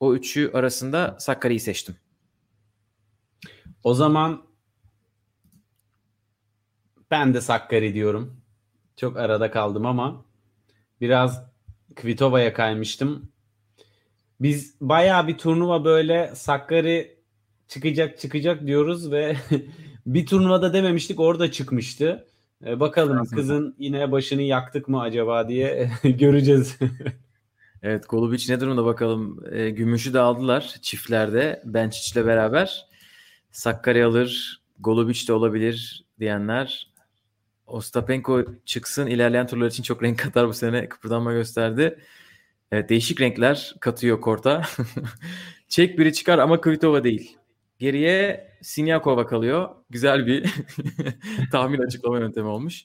o 0.00 0.14
üçü 0.14 0.50
arasında 0.54 1.16
Sakkari'yi 1.18 1.60
seçtim. 1.60 1.96
O 3.82 3.94
zaman 3.94 4.42
ben 7.10 7.34
de 7.34 7.40
Sakkari 7.40 7.94
diyorum. 7.94 8.43
Çok 8.96 9.16
arada 9.16 9.50
kaldım 9.50 9.86
ama 9.86 10.24
biraz 11.00 11.44
Kvitova'ya 11.94 12.52
kaymıştım. 12.52 13.28
Biz 14.40 14.74
bayağı 14.80 15.26
bir 15.28 15.38
turnuva 15.38 15.84
böyle 15.84 16.34
Sakkari 16.34 17.18
çıkacak 17.68 18.18
çıkacak 18.18 18.66
diyoruz 18.66 19.10
ve 19.12 19.36
bir 20.06 20.26
turnuvada 20.26 20.72
dememiştik 20.72 21.20
orada 21.20 21.50
çıkmıştı. 21.50 22.26
Ee, 22.66 22.80
bakalım 22.80 23.18
Aslında. 23.18 23.40
kızın 23.40 23.74
yine 23.78 24.12
başını 24.12 24.42
yaktık 24.42 24.88
mı 24.88 25.00
acaba 25.00 25.48
diye 25.48 25.90
göreceğiz. 26.02 26.78
evet 27.82 28.08
Golubic 28.08 28.52
ne 28.52 28.60
durumda 28.60 28.84
bakalım. 28.84 29.44
E, 29.52 29.70
gümüşü 29.70 30.14
de 30.14 30.20
aldılar 30.20 30.74
çiftlerde 30.82 31.62
Benčić 31.66 32.12
ile 32.12 32.26
beraber. 32.26 32.86
Sakkari 33.50 34.04
alır, 34.04 34.62
Golubic 34.80 35.28
de 35.28 35.32
olabilir 35.32 36.04
diyenler 36.20 36.93
Ostapenko 37.66 38.44
çıksın 38.64 39.06
ilerleyen 39.06 39.46
turlar 39.46 39.66
için 39.66 39.82
çok 39.82 40.02
renk 40.02 40.18
katar 40.18 40.48
bu 40.48 40.54
sene 40.54 40.88
kıpırdanma 40.88 41.32
gösterdi. 41.32 41.98
Evet, 42.72 42.88
değişik 42.88 43.20
renkler 43.20 43.74
katıyor 43.80 44.20
korta. 44.20 44.62
Çek 45.68 45.98
biri 45.98 46.12
çıkar 46.12 46.38
ama 46.38 46.60
Kvitova 46.60 47.04
değil. 47.04 47.36
Geriye 47.78 48.48
Sinyakova 48.62 49.26
kalıyor. 49.26 49.68
Güzel 49.90 50.26
bir 50.26 50.54
tahmin 51.52 51.78
açıklama 51.78 52.18
yöntemi 52.18 52.48
olmuş. 52.48 52.84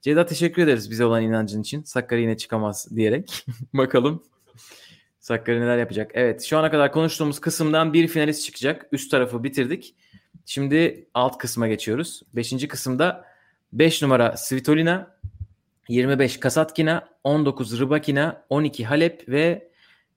Ceyda 0.00 0.26
teşekkür 0.26 0.62
ederiz 0.62 0.90
bize 0.90 1.04
olan 1.04 1.22
inancın 1.22 1.60
için. 1.60 1.82
Sakkari 1.82 2.22
yine 2.22 2.36
çıkamaz 2.36 2.96
diyerek. 2.96 3.46
Bakalım 3.74 4.22
Sakkari 5.20 5.60
neler 5.60 5.78
yapacak. 5.78 6.10
Evet 6.14 6.42
şu 6.42 6.58
ana 6.58 6.70
kadar 6.70 6.92
konuştuğumuz 6.92 7.38
kısımdan 7.38 7.92
bir 7.92 8.08
finalist 8.08 8.44
çıkacak. 8.44 8.86
Üst 8.92 9.10
tarafı 9.10 9.44
bitirdik. 9.44 9.94
Şimdi 10.46 11.08
alt 11.14 11.38
kısma 11.38 11.68
geçiyoruz. 11.68 12.22
Beşinci 12.32 12.68
kısımda 12.68 13.33
5 13.74 14.02
numara 14.02 14.36
Svitolina, 14.36 15.16
25 15.88 16.40
Kasatkina, 16.40 17.08
19 17.24 17.80
Rybakina, 17.80 18.44
12 18.48 18.84
Halep 18.84 19.28
ve 19.28 19.70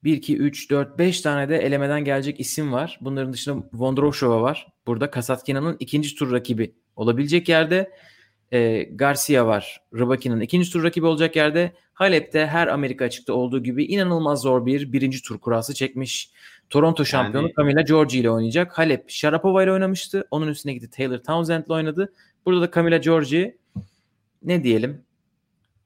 1, 0.04 0.16
2, 0.16 0.36
3, 0.36 0.70
4, 0.70 0.98
5 0.98 1.20
tane 1.20 1.48
de 1.48 1.58
elemeden 1.58 2.04
gelecek 2.04 2.40
isim 2.40 2.72
var. 2.72 2.98
Bunların 3.00 3.32
dışında 3.32 3.62
Vondroshova 3.72 4.42
var. 4.42 4.66
Burada 4.86 5.10
Kasatkina'nın 5.10 5.76
ikinci 5.80 6.14
tur 6.14 6.32
rakibi 6.32 6.74
olabilecek 6.96 7.48
yerde. 7.48 7.90
E, 8.52 8.82
Garcia 8.82 9.46
var. 9.46 9.80
Rybakina 9.94 10.42
ikinci 10.42 10.72
tur 10.72 10.84
rakibi 10.84 11.06
olacak 11.06 11.36
yerde. 11.36 11.72
Halep'te 11.92 12.46
her 12.46 12.66
Amerika 12.66 13.04
açıkta 13.04 13.32
olduğu 13.32 13.62
gibi 13.62 13.84
inanılmaz 13.84 14.40
zor 14.40 14.66
bir 14.66 14.92
birinci 14.92 15.22
tur 15.22 15.38
kurası 15.38 15.74
çekmiş. 15.74 16.30
Toronto 16.70 17.04
şampiyonu 17.04 17.46
Yani- 17.46 17.54
Camila 17.56 17.82
Giorgi 17.82 18.18
ile 18.18 18.30
oynayacak. 18.30 18.78
Halep 18.78 19.10
Sharapova 19.10 19.62
ile 19.62 19.72
oynamıştı. 19.72 20.28
Onun 20.30 20.48
üstüne 20.48 20.72
gitti 20.72 20.90
Taylor 20.90 21.18
Townsend 21.18 21.64
ile 21.66 21.72
oynadı. 21.72 22.12
Burada 22.46 22.60
da 22.60 22.70
Camila 22.74 22.96
Giorgi 22.96 23.58
ne 24.42 24.64
diyelim? 24.64 25.02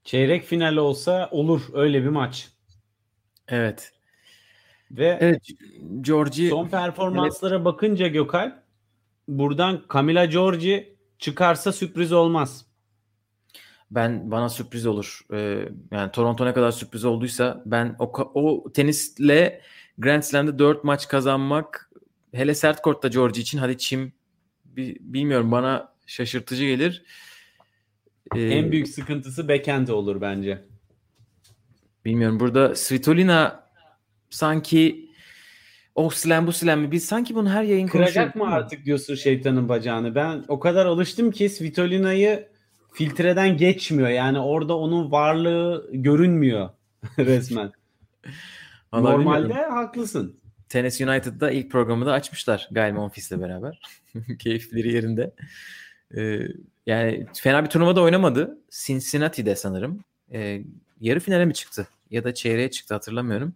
Çeyrek 0.05 0.45
final 0.45 0.77
olsa 0.77 1.29
olur 1.31 1.63
öyle 1.75 2.03
bir 2.03 2.09
maç. 2.09 2.49
Evet. 3.49 3.93
Ve 4.91 5.19
Evet. 5.21 5.43
Giorgi 6.01 6.49
son 6.49 6.69
performanslara 6.69 7.65
bakınca 7.65 8.09
Gökalp 8.09 8.55
buradan 9.29 9.83
Camila 9.93 10.25
Giorgi 10.25 10.97
çıkarsa 11.19 11.73
sürpriz 11.73 12.13
olmaz. 12.13 12.67
Ben 13.91 14.31
bana 14.31 14.49
sürpriz 14.49 14.87
olur. 14.87 15.21
Ee, 15.33 15.69
yani 15.91 16.13
Toronto 16.13 16.47
ne 16.47 16.53
kadar 16.53 16.71
sürpriz 16.71 17.05
olduysa 17.05 17.63
ben 17.67 17.97
o, 17.99 18.13
o 18.35 18.73
tenisle 18.73 19.61
Grand 19.99 20.23
Slam'de 20.23 20.59
4 20.59 20.85
maç 20.85 21.09
kazanmak 21.09 21.91
hele 22.35 22.55
sert 22.55 22.83
kortta 22.83 23.09
George 23.09 23.41
için 23.41 23.59
hadi 23.59 23.79
çim 23.79 24.13
bi- 24.65 24.97
bilmiyorum 25.01 25.53
bana 25.53 25.93
şaşırtıcı 26.07 26.65
gelir. 26.65 27.03
Ee, 28.37 28.41
En 28.43 28.73
büyük 28.73 28.89
sıkıntısı 28.89 29.49
backend'e 29.49 29.93
olur 29.93 30.21
bence. 30.21 30.65
bilmiyorum 32.05 32.41
burada 32.41 32.75
Svitolina 32.75 33.67
sanki 34.31 35.09
o 35.95 36.11
slam 36.11 36.47
bu 36.47 36.53
slam 36.53 36.81
mi? 36.81 36.91
Biz 36.93 37.05
sanki 37.05 37.35
bunu 37.35 37.51
her 37.51 37.63
yayın 37.63 37.87
Kıracak 37.87 38.07
konuşuyoruz 38.15 38.35
mı 38.37 38.43
ama- 38.45 38.55
artık 38.55 38.85
diyorsun 38.85 39.15
şeytanın 39.15 39.69
bacağını? 39.69 40.15
Ben 40.15 40.45
o 40.49 40.59
kadar 40.61 40.87
alıştım 40.87 41.31
ki 41.31 41.49
Svitolina'yı 41.49 42.49
filtreden 42.95 43.57
geçmiyor. 43.57 44.09
Yani 44.09 44.39
orada 44.41 44.77
onun 44.79 45.11
varlığı 45.11 45.91
görünmüyor 45.93 46.71
resmen. 47.19 47.73
Vallahi 48.93 49.13
Normalde 49.17 49.49
bilmiyorum. 49.49 49.75
haklısın. 49.75 50.37
Tennessee 50.69 51.09
United'da 51.11 51.51
ilk 51.51 51.71
programı 51.71 52.07
da 52.07 52.13
açmışlar 52.13 52.69
Gael 52.71 52.93
Monfils'le 52.93 53.31
beraber. 53.41 53.81
Keyifleri 54.39 54.93
yerinde. 54.95 55.35
Ee, 56.17 56.39
yani 56.87 57.27
fena 57.35 57.65
bir 57.65 57.69
turnuvada 57.71 58.01
oynamadı. 58.03 58.59
Cincinnati'de 58.71 59.57
sanırım. 59.57 60.05
Ee, 60.33 60.63
yarı 61.01 61.21
finale 61.21 61.45
mi 61.45 61.55
çıktı? 61.55 61.87
Ya 62.11 62.25
da 62.25 62.35
çeyreğe 62.35 62.71
çıktı 62.71 62.95
hatırlamıyorum. 62.95 63.55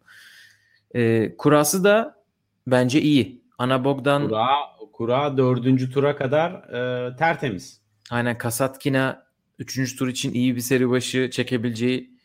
Ee, 0.94 1.36
kurası 1.38 1.84
da 1.84 2.22
bence 2.66 3.00
iyi. 3.00 3.42
Ana 3.58 3.84
Bogdan, 3.84 4.28
Kura, 4.28 4.46
kura 4.92 5.36
dördüncü 5.36 5.90
tura 5.90 6.16
kadar 6.16 6.50
e, 6.52 7.16
tertemiz. 7.16 7.80
aynen 8.10 8.38
Kasatkina 8.38 9.26
üçüncü 9.58 9.96
tur 9.96 10.08
için 10.08 10.32
iyi 10.34 10.56
bir 10.56 10.60
seri 10.60 10.90
başı 10.90 11.30
çekebileceği 11.30 12.15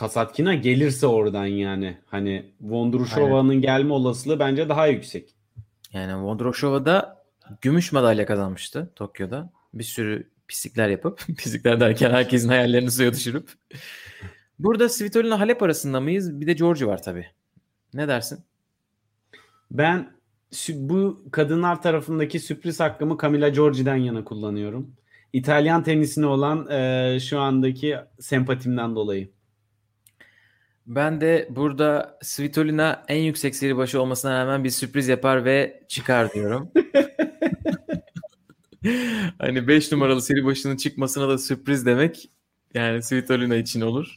Kasatkina 0.00 0.54
gelirse 0.54 1.06
oradan 1.06 1.46
yani. 1.46 1.98
Hani 2.06 2.52
Vondrushova'nın 2.60 3.60
gelme 3.60 3.92
olasılığı 3.92 4.38
bence 4.38 4.68
daha 4.68 4.86
yüksek. 4.86 5.34
Yani 5.92 6.22
Vondroshova 6.22 6.86
da 6.86 7.24
gümüş 7.60 7.92
madalya 7.92 8.26
kazanmıştı 8.26 8.92
Tokyo'da. 8.96 9.52
Bir 9.74 9.84
sürü 9.84 10.30
pislikler 10.48 10.88
yapıp, 10.88 11.18
pislikler 11.38 11.80
derken 11.80 12.10
herkesin 12.10 12.48
hayallerini 12.48 12.90
suya 12.90 13.12
düşürüp. 13.12 13.50
Burada 14.58 14.88
Svitolina 14.88 15.40
Halep 15.40 15.62
arasında 15.62 16.00
mıyız? 16.00 16.40
Bir 16.40 16.46
de 16.46 16.52
Georgi 16.52 16.86
var 16.86 17.02
tabii. 17.02 17.26
Ne 17.94 18.08
dersin? 18.08 18.44
Ben 19.70 20.12
bu 20.68 21.24
kadınlar 21.32 21.82
tarafındaki 21.82 22.40
sürpriz 22.40 22.80
hakkımı 22.80 23.18
Camila 23.22 23.48
Giorgi'den 23.48 23.96
yana 23.96 24.24
kullanıyorum. 24.24 24.96
İtalyan 25.32 25.82
tenisine 25.82 26.26
olan 26.26 26.70
e, 26.70 27.18
şu 27.20 27.40
andaki 27.40 27.96
sempatimden 28.20 28.94
dolayı. 28.94 29.39
Ben 30.90 31.20
de 31.20 31.48
burada 31.50 32.18
Svitolina 32.22 33.04
en 33.08 33.22
yüksek 33.22 33.56
seri 33.56 33.76
başı 33.76 34.02
olmasına 34.02 34.40
rağmen 34.40 34.64
bir 34.64 34.70
sürpriz 34.70 35.08
yapar 35.08 35.44
ve 35.44 35.82
çıkar 35.88 36.32
diyorum. 36.32 36.70
hani 39.38 39.68
5 39.68 39.92
numaralı 39.92 40.22
seri 40.22 40.44
başının 40.44 40.76
çıkmasına 40.76 41.28
da 41.28 41.38
sürpriz 41.38 41.86
demek 41.86 42.30
yani 42.74 43.02
Svitolina 43.02 43.56
için 43.56 43.80
olur. 43.80 44.16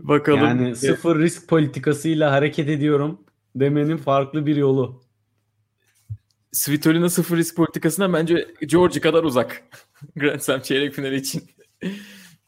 Bakalım. 0.00 0.40
Yani 0.40 0.76
sıfır 0.76 1.18
risk 1.18 1.48
politikasıyla 1.48 2.32
hareket 2.32 2.68
ediyorum 2.68 3.24
demenin 3.56 3.96
farklı 3.96 4.46
bir 4.46 4.56
yolu. 4.56 5.02
Svitolina 6.52 7.08
sıfır 7.08 7.36
risk 7.36 7.56
politikasına 7.56 8.12
bence 8.12 8.48
Georgi 8.66 9.00
kadar 9.00 9.24
uzak. 9.24 9.62
Grand 10.16 10.40
Slam 10.40 10.60
çeyrek 10.60 10.94
finali 10.94 11.16
için. 11.16 11.42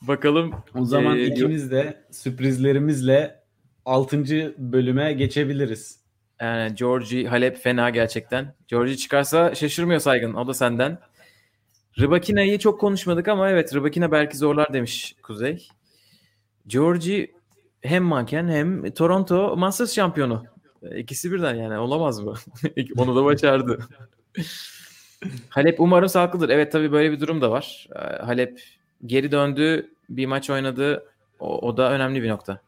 Bakalım. 0.08 0.54
O 0.74 0.84
zaman 0.84 1.18
Ee, 1.18 1.24
ikimiz 1.26 1.70
de 1.70 2.04
sürprizlerimizle 2.10 3.40
6. 3.84 4.54
bölüme 4.58 5.12
geçebiliriz. 5.12 6.00
Yani 6.40 6.74
Georgi 6.74 7.26
Halep 7.26 7.56
fena 7.56 7.90
gerçekten. 7.90 8.54
Georgi 8.68 8.96
çıkarsa 8.96 9.54
şaşırmıyor 9.54 10.00
saygın. 10.00 10.34
O 10.34 10.46
da 10.46 10.54
senden. 10.54 10.98
Rybakina'yı 12.00 12.58
çok 12.58 12.80
konuşmadık 12.80 13.28
ama 13.28 13.50
evet 13.50 13.74
Rybakina 13.74 14.12
belki 14.12 14.36
zorlar 14.36 14.72
demiş 14.72 15.14
Kuzey. 15.22 15.68
Georgi 16.66 17.32
hem 17.82 18.04
manken 18.04 18.48
hem 18.48 18.90
Toronto 18.90 19.56
Masters 19.56 19.94
şampiyonu. 19.94 20.44
İkisi 20.96 21.32
birden 21.32 21.54
yani 21.54 21.78
olamaz 21.78 22.20
mı? 22.20 22.34
Onu 22.96 23.16
da 23.16 23.24
başardı. 23.24 23.78
Halep 25.48 25.80
umarım 25.80 26.08
sağlıklıdır. 26.08 26.48
Evet 26.48 26.72
tabii 26.72 26.92
böyle 26.92 27.12
bir 27.12 27.20
durum 27.20 27.40
da 27.40 27.50
var. 27.50 27.88
Ee, 27.96 28.22
Halep 28.22 28.60
geri 29.06 29.32
döndü, 29.32 29.93
bir 30.08 30.26
maç 30.26 30.50
oynadı. 30.50 31.12
O, 31.38 31.68
o 31.68 31.76
da 31.76 31.92
önemli 31.92 32.22
bir 32.22 32.28
nokta. 32.28 32.60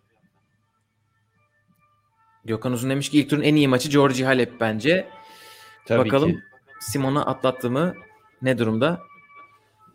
Gökhan 2.45 2.73
Uzun 2.73 2.91
demiş 2.91 3.11
ki 3.11 3.19
ilk 3.19 3.31
turun 3.31 3.43
en 3.43 3.55
iyi 3.55 3.69
maçı 3.69 3.91
Georgi 3.91 4.25
Halep 4.25 4.61
bence. 4.61 5.09
Tabii 5.87 6.05
Bakalım 6.05 6.33
ki. 6.33 6.39
Simon'a 6.81 7.27
atlattı 7.27 7.71
mı? 7.71 7.95
Ne 8.43 8.59
durumda? 8.59 9.01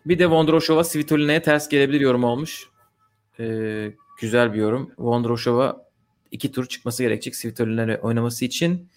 Bir 0.06 0.20
de 0.20 0.30
Vondroshova 0.30 0.84
Svitolina'ya 0.84 1.42
ters 1.42 1.70
gelebilir 1.70 2.02
yorum 2.02 2.24
olmuş. 2.24 2.70
Ee, 3.40 3.94
güzel 4.20 4.54
bir 4.54 4.60
yorum. 4.60 4.92
Vondroshova 4.98 5.88
iki 6.32 6.52
tur 6.52 6.66
çıkması 6.66 7.04
gerekecek 7.04 7.36
Svitolina'yla 7.36 7.98
oynaması 7.98 8.46
için 8.46 8.90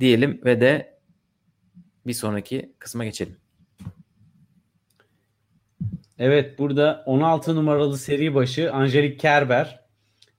diyelim 0.00 0.40
ve 0.44 0.60
de 0.60 0.98
bir 2.06 2.12
sonraki 2.12 2.72
kısma 2.78 3.04
geçelim. 3.04 3.36
Evet 6.18 6.58
burada 6.58 7.02
16 7.06 7.56
numaralı 7.56 7.98
seri 7.98 8.34
başı 8.34 8.72
Angelique 8.72 9.16
Kerber. 9.16 9.80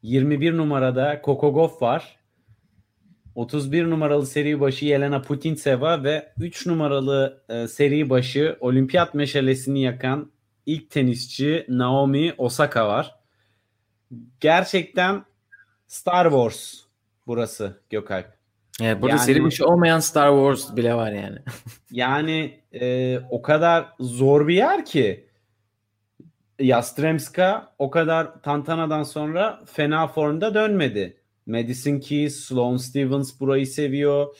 21 0.02 0.58
numarada 0.58 1.22
Coco 1.26 1.54
Gauff 1.54 1.82
var. 1.82 2.18
31 3.36 3.90
numaralı 3.90 4.26
seri 4.26 4.60
başı 4.60 4.86
Yelena 4.86 5.22
Putintseva 5.22 6.04
ve 6.04 6.34
3 6.40 6.66
numaralı 6.66 7.44
e, 7.50 7.68
seri 7.68 8.10
başı 8.10 8.58
olimpiyat 8.60 9.14
meşalesini 9.14 9.82
yakan 9.82 10.32
ilk 10.66 10.90
tenisçi 10.92 11.66
Naomi 11.70 12.34
Osaka 12.38 12.88
var. 12.88 13.16
Gerçekten 14.40 15.26
Star 15.88 16.24
Wars 16.30 16.74
burası 17.28 17.82
Gökalp. 17.90 18.38
Evet, 18.82 19.02
burada 19.02 19.16
Yani- 19.16 19.26
seri 19.26 19.44
başı 19.44 19.66
olmayan 19.66 20.00
Star 20.00 20.30
Wars 20.30 20.76
bile 20.76 20.94
var 20.94 21.12
yani. 21.12 21.38
Yani 21.92 22.60
e, 22.74 23.20
o 23.30 23.42
kadar 23.42 23.86
zor 24.00 24.48
bir 24.48 24.56
yer 24.56 24.86
ki 24.86 25.27
Yastremska 26.60 27.74
o 27.80 27.90
kadar 27.90 28.42
tantanadan 28.42 29.04
sonra 29.04 29.60
fena 29.66 30.08
formda 30.08 30.54
dönmedi. 30.54 31.18
Madison 31.46 32.00
Keys, 32.00 32.36
Sloane 32.40 32.80
Stevens 32.80 33.40
burayı 33.40 33.68
seviyor. 33.68 34.36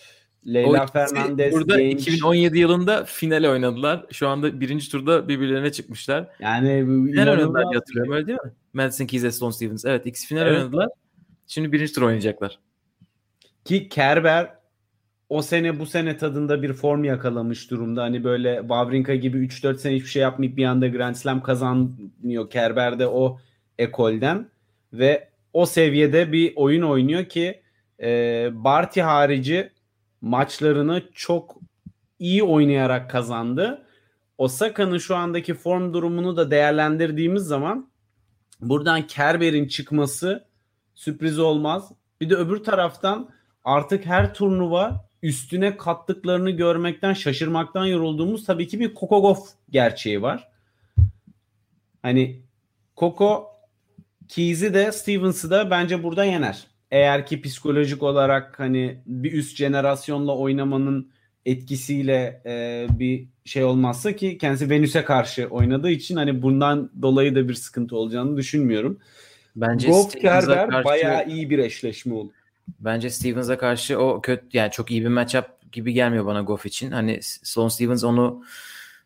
Leyla 0.48 0.86
Fernandez 0.88 1.54
burada 1.54 1.82
genç. 1.82 2.02
2017 2.02 2.60
yılında 2.60 3.06
finale 3.06 3.50
oynadılar. 3.50 4.06
Şu 4.12 4.28
anda 4.28 4.62
birinci 4.62 4.92
turda 4.92 5.28
birbirlerine 5.28 5.72
çıkmışlar. 5.72 6.28
Yani 6.40 6.86
Final 7.12 7.28
oynadılar 7.32 7.64
diye 7.70 7.80
hatırlıyorum 7.80 8.14
öyle 8.14 8.28
değil 8.28 8.40
mi? 8.44 8.52
Madison 8.74 9.06
Keys 9.06 9.24
ve 9.24 9.32
Sloane 9.32 9.54
Stevens. 9.54 9.86
Evet 9.86 10.06
ikisi 10.06 10.28
final 10.28 10.48
Evet. 10.48 10.58
oynadılar. 10.58 10.90
Şimdi 11.48 11.72
birinci 11.72 11.94
tur 11.94 12.02
oynayacaklar. 12.02 12.60
Ki 13.66 13.90
Kerber 13.90 14.57
o 15.30 15.42
sene 15.42 15.80
bu 15.80 15.86
sene 15.86 16.18
tadında 16.18 16.62
bir 16.62 16.74
form 16.74 17.04
yakalamış 17.04 17.72
durumda. 17.72 18.04
Hani 18.04 18.24
böyle 18.24 18.58
Wawrinka 18.60 19.16
gibi 19.16 19.38
3-4 19.38 19.78
sene 19.78 19.96
hiçbir 19.96 20.10
şey 20.10 20.22
yapmayıp 20.22 20.58
bir 20.58 20.66
anda 20.66 20.88
Grand 20.88 21.16
Slam 21.16 21.44
kazanıyor. 21.44 22.50
Kerber 22.50 23.00
de 23.00 23.08
o 23.08 23.40
ekolden 23.78 24.50
ve 24.94 25.30
o 25.54 25.66
seviyede 25.66 26.32
bir 26.32 26.54
oyun 26.56 26.82
oynuyor 26.82 27.26
ki 27.26 27.62
e, 28.02 28.50
Barty 28.54 29.02
harici 29.02 29.72
maçlarını 30.22 31.04
çok 31.14 31.58
iyi 32.20 32.44
oynayarak 32.44 33.10
kazandı. 33.10 33.84
Osaka'nın 34.38 34.98
şu 34.98 35.16
andaki 35.16 35.54
form 35.54 35.94
durumunu 35.94 36.38
da 36.38 36.52
değerlendirdiğimiz 36.52 37.44
zaman 37.44 37.90
buradan 38.62 39.08
Kerber'in 39.08 39.68
çıkması 39.68 40.48
sürpriz 40.96 41.40
olmaz. 41.40 41.92
Bir 42.22 42.30
de 42.30 42.36
öbür 42.36 42.64
taraftan 42.64 43.30
artık 43.64 44.06
her 44.06 44.34
turnuva 44.34 45.07
üstüne 45.28 45.78
kattıklarını 45.78 46.52
görmekten 46.52 47.14
şaşırmaktan 47.14 47.86
yorulduğumuz 47.86 48.46
tabii 48.46 48.68
ki 48.68 48.80
bir 48.80 48.94
Kokogov 48.94 49.36
gerçeği 49.70 50.22
var. 50.22 50.48
Hani 52.02 52.42
Koko 52.96 53.48
Keys'i 54.28 54.74
de 54.74 54.92
Stevens'ı 54.92 55.50
da 55.50 55.72
bence 55.72 56.04
burada 56.04 56.24
yener. 56.26 56.68
Eğer 56.92 57.26
ki 57.26 57.42
psikolojik 57.42 58.04
olarak 58.04 58.60
hani 58.60 58.98
bir 59.06 59.34
üst 59.34 59.58
jenerasyonla 59.58 60.38
oynamanın 60.38 61.12
etkisiyle 61.46 62.42
e, 62.46 62.88
bir 63.00 63.28
şey 63.46 63.64
olmazsa 63.64 64.16
ki 64.16 64.38
kendisi 64.38 64.70
Venüs'e 64.70 65.04
karşı 65.04 65.48
oynadığı 65.48 65.90
için 65.90 66.16
hani 66.16 66.42
bundan 66.42 66.92
dolayı 67.02 67.36
da 67.36 67.50
bir 67.50 67.54
sıkıntı 67.54 67.96
olacağını 67.98 68.38
düşünmüyorum. 68.38 69.00
Bence 69.56 69.88
Goff 69.88 70.14
Kerber 70.14 70.70
karşı- 70.70 70.86
bayağı 70.86 71.28
iyi 71.30 71.50
bir 71.50 71.60
eşleşme 71.60 72.14
oldu. 72.14 72.32
Bence 72.80 73.10
Stevens'a 73.10 73.58
karşı 73.58 74.00
o 74.00 74.22
kötü 74.22 74.46
yani 74.54 74.72
çok 74.72 74.92
iyi 74.92 75.02
bir 75.04 75.08
matchup 75.08 75.46
gibi 75.72 75.94
gelmiyor 75.94 76.26
bana 76.26 76.42
Goff 76.42 76.66
için. 76.66 76.92
Hani 76.92 77.20
Sloan 77.22 77.68
Stevens 77.68 78.04
onu 78.04 78.44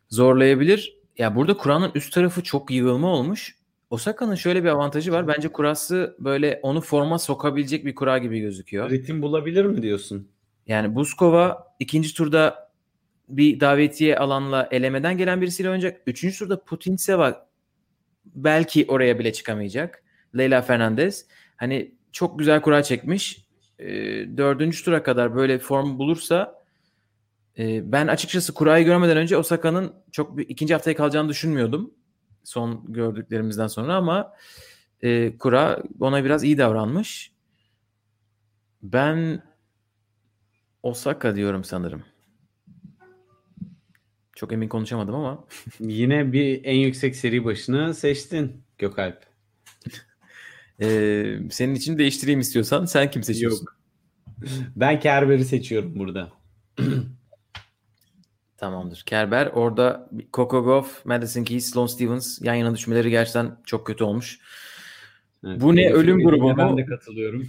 zorlayabilir. 0.08 0.96
Ya 1.18 1.36
burada 1.36 1.56
Kur'an'ın 1.56 1.90
üst 1.94 2.14
tarafı 2.14 2.42
çok 2.42 2.70
yığılma 2.70 3.08
olmuş. 3.08 3.56
Osaka'nın 3.90 4.34
şöyle 4.34 4.64
bir 4.64 4.68
avantajı 4.68 5.12
var. 5.12 5.28
Bence 5.28 5.48
kurası 5.48 6.16
böyle 6.18 6.60
onu 6.62 6.80
forma 6.80 7.18
sokabilecek 7.18 7.84
bir 7.86 7.94
kura 7.94 8.18
gibi 8.18 8.40
gözüküyor. 8.40 8.90
Ritim 8.90 9.22
bulabilir 9.22 9.64
mi 9.64 9.82
diyorsun? 9.82 10.28
Yani 10.66 10.94
Buskova 10.94 11.74
ikinci 11.80 12.14
turda 12.14 12.72
bir 13.28 13.60
davetiye 13.60 14.18
alanla 14.18 14.68
elemeden 14.70 15.18
gelen 15.18 15.40
birisiyle 15.40 15.68
oynayacak. 15.68 16.00
Üçüncü 16.06 16.38
turda 16.38 16.64
Putintseva 16.64 17.48
belki 18.24 18.84
oraya 18.88 19.18
bile 19.18 19.32
çıkamayacak. 19.32 20.02
Leyla 20.38 20.62
Fernandez. 20.62 21.26
Hani 21.56 21.94
çok 22.12 22.38
güzel 22.38 22.62
kura 22.62 22.82
çekmiş. 22.82 23.44
Ee, 23.82 24.36
dördüncü 24.36 24.84
tura 24.84 25.02
kadar 25.02 25.36
böyle 25.36 25.58
form 25.58 25.98
bulursa 25.98 26.62
e, 27.58 27.92
ben 27.92 28.06
açıkçası 28.06 28.54
kurayı 28.54 28.84
görmeden 28.84 29.16
önce 29.16 29.36
Osaka'nın 29.36 29.92
çok 30.12 30.36
bir, 30.36 30.48
ikinci 30.48 30.74
haftaya 30.74 30.96
kalacağını 30.96 31.28
düşünmüyordum. 31.28 31.94
Son 32.44 32.92
gördüklerimizden 32.92 33.66
sonra 33.66 33.94
ama 33.94 34.32
e, 35.02 35.38
kura 35.38 35.82
ona 36.00 36.24
biraz 36.24 36.44
iyi 36.44 36.58
davranmış. 36.58 37.32
Ben 38.82 39.42
Osaka 40.82 41.36
diyorum 41.36 41.64
sanırım. 41.64 42.02
Çok 44.36 44.52
emin 44.52 44.68
konuşamadım 44.68 45.14
ama. 45.14 45.44
Yine 45.80 46.32
bir 46.32 46.64
en 46.64 46.76
yüksek 46.76 47.16
seri 47.16 47.44
başını 47.44 47.94
seçtin 47.94 48.62
Gökalp. 48.78 49.31
Ee, 50.82 51.38
senin 51.50 51.74
için 51.74 51.98
değiştireyim 51.98 52.40
istiyorsan 52.40 52.84
sen 52.84 53.10
kim 53.10 53.22
seçiyorsun? 53.22 53.66
Yok. 53.66 53.76
Ben 54.76 55.00
Kerber'i 55.00 55.44
seçiyorum 55.44 55.98
burada. 55.98 56.32
Tamamdır. 58.56 59.02
Kerber 59.06 59.46
orada 59.46 60.10
Coco 60.32 60.64
Gauff, 60.64 61.06
Madison 61.06 61.44
Keys, 61.44 61.70
Sloane 61.70 61.88
Stevens 61.88 62.42
yan 62.42 62.54
yana 62.54 62.74
düşmeleri 62.74 63.10
gerçekten 63.10 63.56
çok 63.64 63.86
kötü 63.86 64.04
olmuş. 64.04 64.40
Evet, 65.46 65.60
Bu 65.60 65.76
ne, 65.76 65.92
ölüm 65.92 66.22
grubu 66.24 66.48
mu? 66.48 66.54
Ben 66.58 66.76
de 66.76 66.84
katılıyorum. 66.84 67.46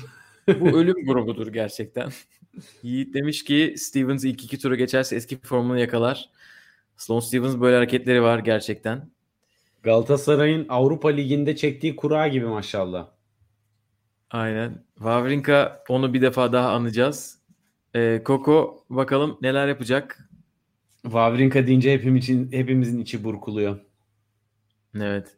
Bu 0.60 0.67
ölüm 0.78 1.06
grubudur 1.06 1.48
gerçekten. 1.48 2.10
Yiğit 2.84 3.13
demiş 3.13 3.43
ki 3.43 3.76
Stevens 3.78 4.24
ilk 4.24 4.43
iki 4.43 4.60
tura 4.60 4.76
geçerse 4.76 5.15
eski 5.15 5.38
formunu 5.38 5.80
yakalar. 5.80 6.30
Sloane 6.98 7.22
Stevens 7.22 7.60
böyle 7.60 7.76
hareketleri 7.76 8.22
var 8.22 8.39
gerçekten. 8.39 9.10
Galatasaray'ın 9.84 10.65
Avrupa 10.69 11.10
Ligi'nde 11.10 11.56
çektiği 11.56 11.96
kura 11.96 12.28
gibi 12.28 12.46
maşallah. 12.46 13.12
Aynen. 14.34 14.84
Wawrinka 14.96 15.84
onu 15.89 16.13
bir 16.13 16.22
defa 16.22 16.54
daha 16.54 16.72
anacağız. 16.72 17.39
Ee, 17.96 18.22
Coco 18.26 18.86
bakalım 18.89 19.38
neler 19.41 19.67
yapacak. 19.67 20.30
Wawrinka 21.04 21.67
deyince 21.67 21.93
hepimizin, 21.93 22.52
hepimizin 22.52 23.02
içi 23.02 23.24
burkuluyor. 23.24 23.80
Evet. 24.96 25.38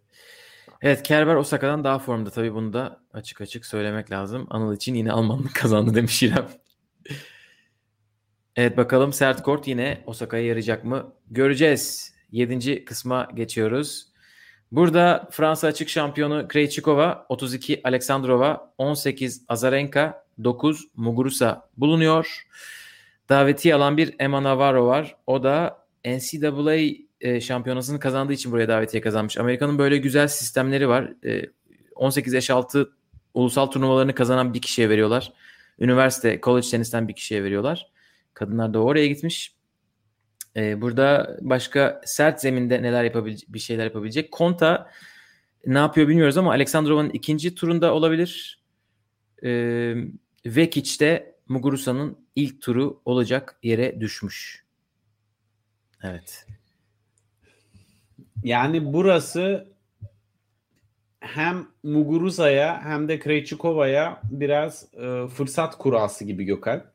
Evet 0.81 1.03
Kerber 1.03 1.35
Osaka'dan 1.35 1.83
daha 1.83 1.99
formda 1.99 2.29
tabii 2.29 2.53
bunu 2.53 2.73
da 2.73 2.99
açık 3.13 3.41
açık 3.41 3.65
söylemek 3.65 4.11
lazım. 4.11 4.47
Anıl 4.49 4.75
için 4.75 4.95
yine 4.95 5.11
Almanlık 5.11 5.55
kazandı 5.61 5.95
demiş 5.95 6.23
İrem. 6.23 6.47
evet 8.55 8.77
bakalım 8.77 9.13
sert 9.13 9.43
kort 9.43 9.67
yine 9.67 10.03
Osaka'ya 10.05 10.45
yarayacak 10.45 10.85
mı? 10.85 11.13
Göreceğiz. 11.31 12.15
Yedinci 12.31 12.85
kısma 12.85 13.27
geçiyoruz. 13.35 14.07
Burada 14.75 15.27
Fransa 15.31 15.67
açık 15.67 15.89
şampiyonu 15.89 16.47
Krejcikova 16.47 17.25
32, 17.29 17.81
Aleksandrova 17.83 18.73
18, 18.77 19.45
Azarenka 19.47 20.25
9, 20.43 20.87
Muguruza 20.95 21.69
bulunuyor. 21.77 22.47
Davetiye 23.29 23.75
alan 23.75 23.97
bir 23.97 24.15
Emma 24.19 24.43
Navarro 24.43 24.87
var. 24.87 25.15
O 25.27 25.43
da 25.43 25.85
NCAA 26.05 26.75
e, 27.21 27.41
şampiyonasını 27.41 27.99
kazandığı 27.99 28.33
için 28.33 28.51
buraya 28.51 28.67
davetiye 28.67 29.01
kazanmış. 29.01 29.37
Amerika'nın 29.37 29.77
böyle 29.77 29.97
güzel 29.97 30.27
sistemleri 30.27 30.89
var. 30.89 31.13
E, 31.25 31.45
18 31.95 32.33
yaş 32.33 32.49
altı 32.49 32.91
ulusal 33.33 33.65
turnuvalarını 33.65 34.15
kazanan 34.15 34.53
bir 34.53 34.61
kişiye 34.61 34.89
veriyorlar. 34.89 35.33
Üniversite, 35.79 36.39
college 36.43 36.69
tenisten 36.69 37.07
bir 37.07 37.13
kişiye 37.13 37.43
veriyorlar. 37.43 37.91
Kadınlar 38.33 38.73
da 38.73 38.79
oraya 38.79 39.07
gitmiş. 39.07 39.55
E, 40.55 40.81
burada 40.81 41.37
başka 41.41 42.01
sert 42.05 42.41
zeminde 42.41 42.81
neler 42.81 43.03
yapabilecek, 43.03 43.53
bir 43.53 43.59
şeyler 43.59 43.83
yapabilecek. 43.83 44.31
Konta 44.31 44.91
ne 45.65 45.77
yapıyor 45.77 46.07
bilmiyoruz 46.07 46.37
ama 46.37 46.51
Aleksandrova'nın 46.51 47.09
ikinci 47.09 47.55
turunda 47.55 47.93
olabilir. 47.93 48.59
E, 49.43 49.49
Vekic 50.45 50.99
de 50.99 51.35
Muguruza'nın 51.47 52.17
ilk 52.35 52.61
turu 52.61 53.01
olacak 53.05 53.59
yere 53.63 54.01
düşmüş. 54.01 54.65
Evet. 56.03 56.47
Yani 58.43 58.93
burası 58.93 59.67
hem 61.19 61.67
Muguruza'ya 61.83 62.81
hem 62.83 63.07
de 63.07 63.19
Krejcikova'ya 63.19 64.21
biraz 64.23 64.93
e, 64.93 65.27
fırsat 65.27 65.77
kurası 65.77 66.25
gibi 66.25 66.43
Gökhan. 66.43 66.94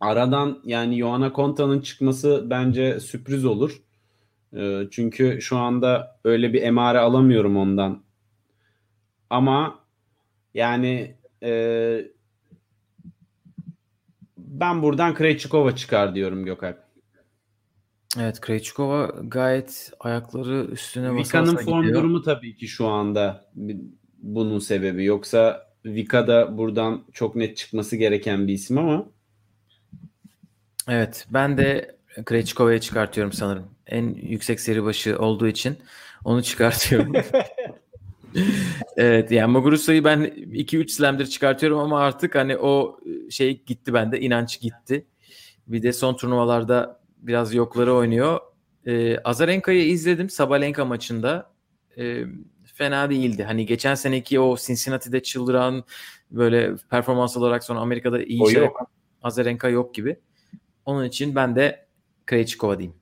Aradan 0.00 0.60
yani 0.64 0.98
Johanna 0.98 1.32
Konta'nın 1.32 1.80
çıkması 1.80 2.46
bence 2.50 3.00
sürpriz 3.00 3.44
olur. 3.44 3.82
E, 4.56 4.82
çünkü 4.90 5.38
şu 5.40 5.56
anda 5.56 6.20
öyle 6.24 6.52
bir 6.52 6.62
emare 6.62 6.98
alamıyorum 6.98 7.56
ondan. 7.56 8.02
Ama 9.30 9.78
yani 10.54 11.16
e, 11.42 11.50
ben 14.38 14.82
buradan 14.82 15.14
Krejcikova 15.14 15.76
çıkar 15.76 16.14
diyorum 16.14 16.44
Gökhan. 16.44 16.76
Evet 18.20 18.40
Krejcikova 18.40 19.14
gayet 19.22 19.92
ayakları 20.00 20.64
üstüne 20.64 21.14
basa 21.14 21.18
Vika'nın 21.38 21.56
form 21.56 21.82
gidiyor. 21.82 22.02
durumu 22.02 22.22
tabii 22.22 22.56
ki 22.56 22.68
şu 22.68 22.86
anda 22.86 23.50
bunun 24.18 24.58
sebebi. 24.58 25.04
Yoksa 25.04 25.66
Vika 25.84 26.26
da 26.26 26.58
buradan 26.58 27.04
çok 27.12 27.36
net 27.36 27.56
çıkması 27.56 27.96
gereken 27.96 28.48
bir 28.48 28.52
isim 28.52 28.78
ama 28.78 29.06
Evet 30.88 31.26
ben 31.30 31.58
de 31.58 31.96
Krejcikova'ya 32.24 32.80
çıkartıyorum 32.80 33.32
sanırım. 33.32 33.64
En 33.86 34.14
yüksek 34.14 34.60
seri 34.60 34.84
başı 34.84 35.18
olduğu 35.18 35.46
için 35.46 35.76
onu 36.24 36.42
çıkartıyorum. 36.42 37.12
evet 38.96 39.30
yani 39.30 39.52
Muguruza'yı 39.52 40.04
ben 40.04 40.20
2-3 40.24 40.88
slam'dir 40.88 41.26
çıkartıyorum 41.26 41.78
ama 41.78 42.00
artık 42.00 42.34
hani 42.34 42.56
o 42.56 43.00
şey 43.30 43.64
gitti 43.64 43.94
bende 43.94 44.20
inanç 44.20 44.60
gitti. 44.60 45.06
Bir 45.66 45.82
de 45.82 45.92
son 45.92 46.16
turnuvalarda 46.16 47.00
biraz 47.18 47.54
yokları 47.54 47.94
oynuyor. 47.94 48.40
Ee, 48.86 49.18
Azarenka'yı 49.18 49.88
izledim 49.88 50.30
Sabalenka 50.30 50.84
maçında. 50.84 51.54
Ee, 51.98 52.24
fena 52.74 53.10
değildi. 53.10 53.44
Hani 53.44 53.66
geçen 53.66 53.94
seneki 53.94 54.40
o 54.40 54.56
Cincinnati'de 54.56 55.22
çıldıran 55.22 55.84
böyle 56.30 56.74
performans 56.90 57.36
olarak 57.36 57.64
sonra 57.64 57.80
Amerika'da 57.80 58.22
iyi 58.22 58.50
şey 58.50 58.68
Azarenka 59.22 59.68
yok 59.68 59.94
gibi. 59.94 60.16
Onun 60.86 61.04
için 61.04 61.34
ben 61.34 61.56
de 61.56 61.86
Krejcikova 62.26 62.78
diyeyim. 62.78 62.96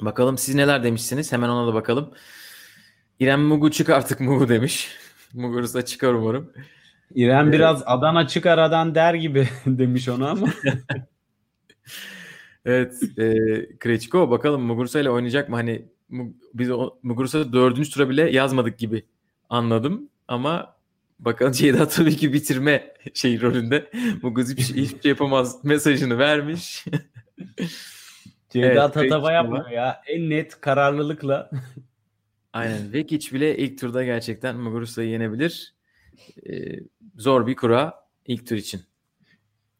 Bakalım 0.00 0.38
siz 0.38 0.54
neler 0.54 0.84
demişsiniz? 0.84 1.32
Hemen 1.32 1.48
ona 1.48 1.66
da 1.66 1.74
bakalım. 1.74 2.10
İrem 3.20 3.42
Mugu 3.42 3.70
çık 3.70 3.90
artık 3.90 4.20
Mugu 4.20 4.48
demiş. 4.48 4.88
Muguruza 5.34 5.84
çıkar 5.84 6.14
umarım. 6.14 6.52
İrem 7.14 7.44
Evet. 7.44 7.54
biraz 7.54 7.82
Adana 7.86 8.28
çık 8.28 8.46
aradan 8.46 8.94
der 8.94 9.14
gibi 9.14 9.48
demiş 9.66 10.08
onu 10.08 10.28
ama. 10.28 10.48
Evet. 12.64 13.02
E, 13.18 13.34
Krejcikova 13.78 14.30
bakalım 14.30 14.62
Muguruza 14.62 15.00
ile 15.00 15.10
oynayacak 15.10 15.48
mı? 15.48 15.56
Hani 15.56 15.88
biz 16.54 16.68
Muguruza 17.02 17.52
dördüncü 17.52 17.90
tura 17.90 18.08
bile 18.08 18.30
yazmadık 18.30 18.78
gibi 18.78 19.06
anladım. 19.48 20.08
Ama 20.28 20.76
bakalım 21.24 21.52
Ceyda 21.52 21.88
tabii 21.88 22.16
ki 22.16 22.32
bitirme 22.32 22.94
şey 23.14 23.40
rolünde. 23.40 23.90
Muguruza 24.22 24.52
hiçbir, 24.52 24.62
şey- 24.62 24.76
hiçbir 24.82 25.02
şey 25.02 25.08
yapamaz 25.08 25.64
mesajını 25.64 26.18
vermiş. 26.18 26.84
Ceyda 28.50 28.66
Evet, 28.66 28.94
tatava 28.94 29.32
yapmıyor 29.32 29.70
ya. 29.70 30.02
En 30.06 30.30
net 30.30 30.60
kararlılıkla. 30.60 31.50
Aynen. 32.52 32.92
Vekic 32.92 33.32
bile 33.32 33.56
ilk 33.56 33.80
turda 33.80 34.04
gerçekten 34.04 34.56
Muguruza'yı 34.56 35.10
yenebilir. 35.10 35.74
Ee, 36.48 36.80
zor 37.16 37.46
bir 37.46 37.56
kura 37.56 37.94
ilk 38.26 38.46
tur 38.46 38.56
için. 38.56 38.80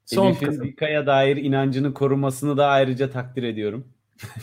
Son 0.07 0.27
Elif'in. 0.27 0.61
Vika'ya 0.63 1.07
dair 1.07 1.37
inancını 1.37 1.95
korumasını 1.95 2.57
da 2.57 2.67
ayrıca 2.67 3.11
takdir 3.11 3.43
ediyorum. 3.43 3.89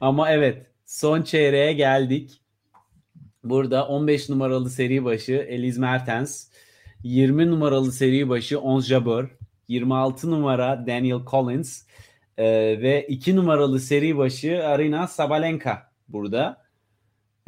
Ama 0.00 0.30
evet 0.30 0.66
son 0.86 1.22
çeyreğe 1.22 1.72
geldik. 1.72 2.40
Burada 3.50 3.86
15 3.88 4.28
numaralı 4.28 4.70
seri 4.70 5.04
başı 5.04 5.32
Eliz 5.32 5.78
Mertens, 5.78 6.46
20 7.02 7.50
numaralı 7.50 7.92
seri 7.92 8.28
başı 8.28 8.60
Ons 8.60 8.86
Jabeur, 8.86 9.28
26 9.68 10.30
numara 10.30 10.86
Daniel 10.86 11.20
Collins 11.30 11.82
e, 12.38 12.44
ve 12.82 13.06
2 13.08 13.36
numaralı 13.36 13.80
seri 13.80 14.16
başı 14.16 14.66
Arina 14.66 15.06
Sabalenka 15.06 15.90
burada. 16.08 16.62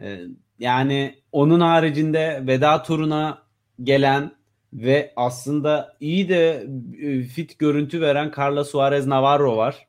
E, 0.02 0.20
yani 0.58 1.14
onun 1.32 1.60
haricinde 1.60 2.42
veda 2.46 2.82
turuna 2.82 3.42
gelen 3.82 4.32
ve 4.72 5.12
aslında 5.16 5.96
iyi 6.00 6.28
de 6.28 6.66
e, 7.02 7.22
fit 7.22 7.58
görüntü 7.58 8.00
veren 8.00 8.32
Carla 8.36 8.64
Suarez 8.64 9.06
Navarro 9.06 9.56
var. 9.56 9.86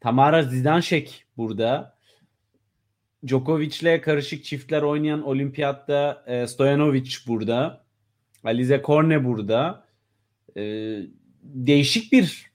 Tamara 0.00 0.42
Zidanšek 0.42 1.24
burada. 1.36 1.95
Djokovic'le 3.26 4.00
karışık 4.02 4.44
çiftler 4.44 4.82
oynayan 4.82 5.22
olimpiyatta 5.22 6.24
e, 6.26 6.46
Stojanovic 6.46 7.10
burada. 7.26 7.84
Alize 8.44 8.82
Korne 8.82 9.24
burada. 9.24 9.84
E, 10.56 10.62
değişik 11.42 12.12
bir 12.12 12.50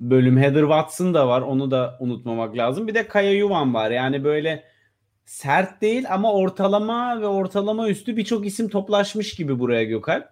bölüm. 0.00 0.38
Heather 0.38 0.60
Watson 0.60 1.14
da 1.14 1.28
var. 1.28 1.40
Onu 1.40 1.70
da 1.70 1.96
unutmamak 2.00 2.56
lazım. 2.56 2.88
Bir 2.88 2.94
de 2.94 3.08
Kaya 3.08 3.32
Yuvan 3.32 3.74
var. 3.74 3.90
Yani 3.90 4.24
böyle 4.24 4.64
sert 5.24 5.80
değil 5.80 6.04
ama 6.10 6.32
ortalama 6.32 7.20
ve 7.20 7.26
ortalama 7.26 7.88
üstü 7.88 8.16
birçok 8.16 8.46
isim 8.46 8.68
toplaşmış 8.68 9.34
gibi 9.34 9.58
buraya 9.58 9.84
Gökalp. 9.84 10.28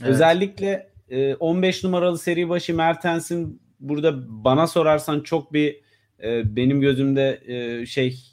Evet. 0.00 0.10
Özellikle 0.10 0.90
e, 1.08 1.34
15 1.34 1.84
numaralı 1.84 2.18
seri 2.18 2.48
başı 2.48 2.74
Mertens'in 2.74 3.62
burada 3.80 4.44
bana 4.44 4.66
sorarsan 4.66 5.20
çok 5.20 5.52
bir 5.52 5.80
e, 6.22 6.56
benim 6.56 6.80
gözümde 6.80 7.40
e, 7.46 7.86
şey 7.86 8.31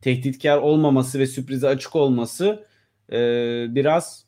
tehditkar 0.00 0.58
olmaması 0.58 1.18
ve 1.18 1.26
sürprize 1.26 1.68
açık 1.68 1.96
olması 1.96 2.66
e, 3.12 3.16
biraz 3.68 4.26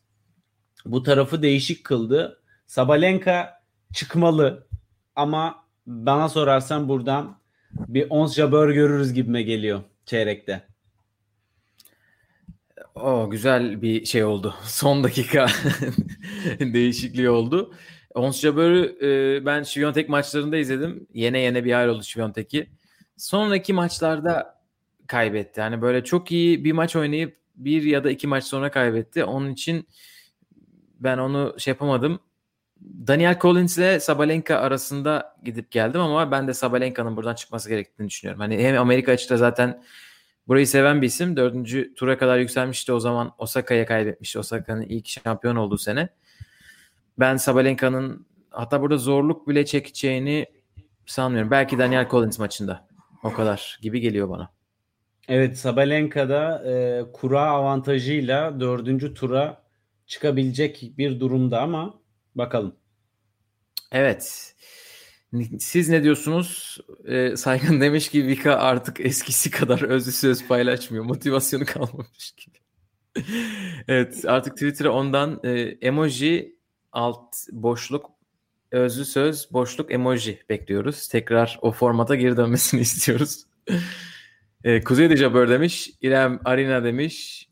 bu 0.84 1.02
tarafı 1.02 1.42
değişik 1.42 1.84
kıldı. 1.84 2.42
Sabalenka 2.66 3.62
çıkmalı 3.94 4.66
ama 5.16 5.64
bana 5.86 6.28
sorarsan 6.28 6.88
buradan 6.88 7.40
bir 7.72 8.06
Ons 8.10 8.34
Jabeur 8.34 8.70
görürüz 8.70 9.12
gibime 9.12 9.42
geliyor 9.42 9.82
çeyrekte. 10.06 10.62
O 12.94 13.30
güzel 13.30 13.82
bir 13.82 14.04
şey 14.04 14.24
oldu. 14.24 14.54
Son 14.64 15.04
dakika 15.04 15.46
değişikliği 16.60 17.30
oldu. 17.30 17.74
Ons 18.14 18.40
Jabeur'ü 18.40 18.98
e, 19.02 19.46
ben 19.46 19.62
Şiviyontek 19.62 20.08
maçlarında 20.08 20.56
izledim. 20.56 21.06
Yene 21.14 21.38
yene 21.38 21.64
bir 21.64 21.72
hal 21.72 21.88
oldu 21.88 22.02
Şiviyontek'i. 22.02 22.70
Sonraki 23.16 23.72
maçlarda 23.72 24.59
kaybetti. 25.10 25.60
Yani 25.60 25.82
böyle 25.82 26.04
çok 26.04 26.32
iyi 26.32 26.64
bir 26.64 26.72
maç 26.72 26.96
oynayıp 26.96 27.36
bir 27.56 27.82
ya 27.82 28.04
da 28.04 28.10
iki 28.10 28.26
maç 28.26 28.44
sonra 28.44 28.70
kaybetti. 28.70 29.24
Onun 29.24 29.50
için 29.52 29.88
ben 31.00 31.18
onu 31.18 31.54
şey 31.58 31.72
yapamadım. 31.72 32.20
Daniel 32.80 33.38
Collins 33.40 33.78
ile 33.78 34.00
Sabalenka 34.00 34.56
arasında 34.56 35.36
gidip 35.44 35.70
geldim 35.70 36.00
ama 36.00 36.30
ben 36.30 36.48
de 36.48 36.54
Sabalenka'nın 36.54 37.16
buradan 37.16 37.34
çıkması 37.34 37.68
gerektiğini 37.68 38.08
düşünüyorum. 38.08 38.40
Hani 38.40 38.58
hem 38.58 38.78
Amerika 38.78 39.12
açıkta 39.12 39.36
zaten 39.36 39.82
burayı 40.48 40.66
seven 40.66 41.02
bir 41.02 41.06
isim. 41.06 41.36
Dördüncü 41.36 41.94
tura 41.94 42.18
kadar 42.18 42.38
yükselmişti 42.38 42.92
o 42.92 43.00
zaman 43.00 43.32
Osaka'ya 43.38 43.86
kaybetmişti. 43.86 44.38
Osaka'nın 44.38 44.82
ilk 44.82 45.08
şampiyon 45.08 45.56
olduğu 45.56 45.78
sene. 45.78 46.08
Ben 47.18 47.36
Sabalenka'nın 47.36 48.26
hatta 48.50 48.80
burada 48.80 48.96
zorluk 48.96 49.48
bile 49.48 49.64
çekeceğini 49.64 50.46
sanmıyorum. 51.06 51.50
Belki 51.50 51.78
Daniel 51.78 52.08
Collins 52.08 52.38
maçında. 52.38 52.88
O 53.22 53.32
kadar 53.32 53.78
gibi 53.82 54.00
geliyor 54.00 54.28
bana. 54.28 54.59
Evet 55.30 55.58
Sabalenka'da 55.58 56.62
e, 56.66 57.02
kura 57.12 57.40
avantajıyla 57.40 58.60
dördüncü 58.60 59.14
tura 59.14 59.62
çıkabilecek 60.06 60.92
bir 60.98 61.20
durumda 61.20 61.60
ama 61.60 62.00
bakalım. 62.34 62.76
Evet. 63.92 64.54
Siz 65.58 65.88
ne 65.88 66.02
diyorsunuz? 66.02 66.78
Ee, 67.08 67.36
Saygın 67.36 67.80
demiş 67.80 68.08
ki 68.08 68.26
Vika 68.26 68.54
artık 68.54 69.00
eskisi 69.00 69.50
kadar 69.50 69.82
özlü 69.82 70.12
söz 70.12 70.48
paylaşmıyor. 70.48 71.04
Motivasyonu 71.04 71.64
kalmamış 71.64 72.32
gibi. 72.32 72.58
evet 73.88 74.24
artık 74.26 74.52
Twitter'a 74.52 74.90
ondan 74.90 75.40
e, 75.44 75.50
emoji 75.80 76.56
alt 76.92 77.34
boşluk 77.52 78.10
özlü 78.70 79.04
söz 79.04 79.52
boşluk 79.52 79.92
emoji 79.92 80.42
bekliyoruz. 80.48 81.08
Tekrar 81.08 81.58
o 81.62 81.72
formata 81.72 82.14
geri 82.14 82.36
dönmesini 82.36 82.80
istiyoruz. 82.90 83.44
E, 84.64 84.80
Kuzey 84.84 85.10
de 85.10 85.16
Jabber 85.16 85.48
demiş. 85.48 85.90
İrem 86.02 86.40
Arina 86.44 86.84
demiş. 86.84 87.48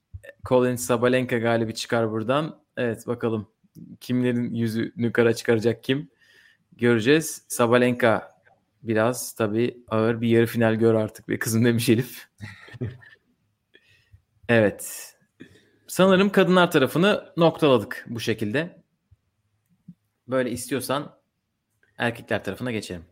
Colin 0.48 0.76
Sabalenka 0.76 1.38
galibi 1.38 1.74
çıkar 1.74 2.10
buradan. 2.10 2.60
Evet 2.76 3.06
bakalım 3.06 3.48
kimlerin 4.00 4.54
yüzünü 4.54 5.12
kara 5.12 5.34
çıkaracak 5.34 5.82
kim 5.82 6.10
göreceğiz. 6.76 7.44
Sabalenka 7.48 8.38
biraz 8.82 9.32
tabii 9.32 9.84
ağır 9.88 10.20
bir 10.20 10.28
yarı 10.28 10.46
final 10.46 10.74
gör 10.74 10.94
artık 10.94 11.28
be 11.28 11.38
kızım 11.38 11.64
demiş 11.64 11.88
Elif. 11.88 12.28
evet. 14.48 15.14
Sanırım 15.86 16.30
kadınlar 16.30 16.70
tarafını 16.70 17.32
noktaladık 17.36 18.04
bu 18.08 18.20
şekilde. 18.20 18.82
Böyle 20.28 20.50
istiyorsan 20.50 21.18
erkekler 21.98 22.44
tarafına 22.44 22.72
geçelim. 22.72 23.04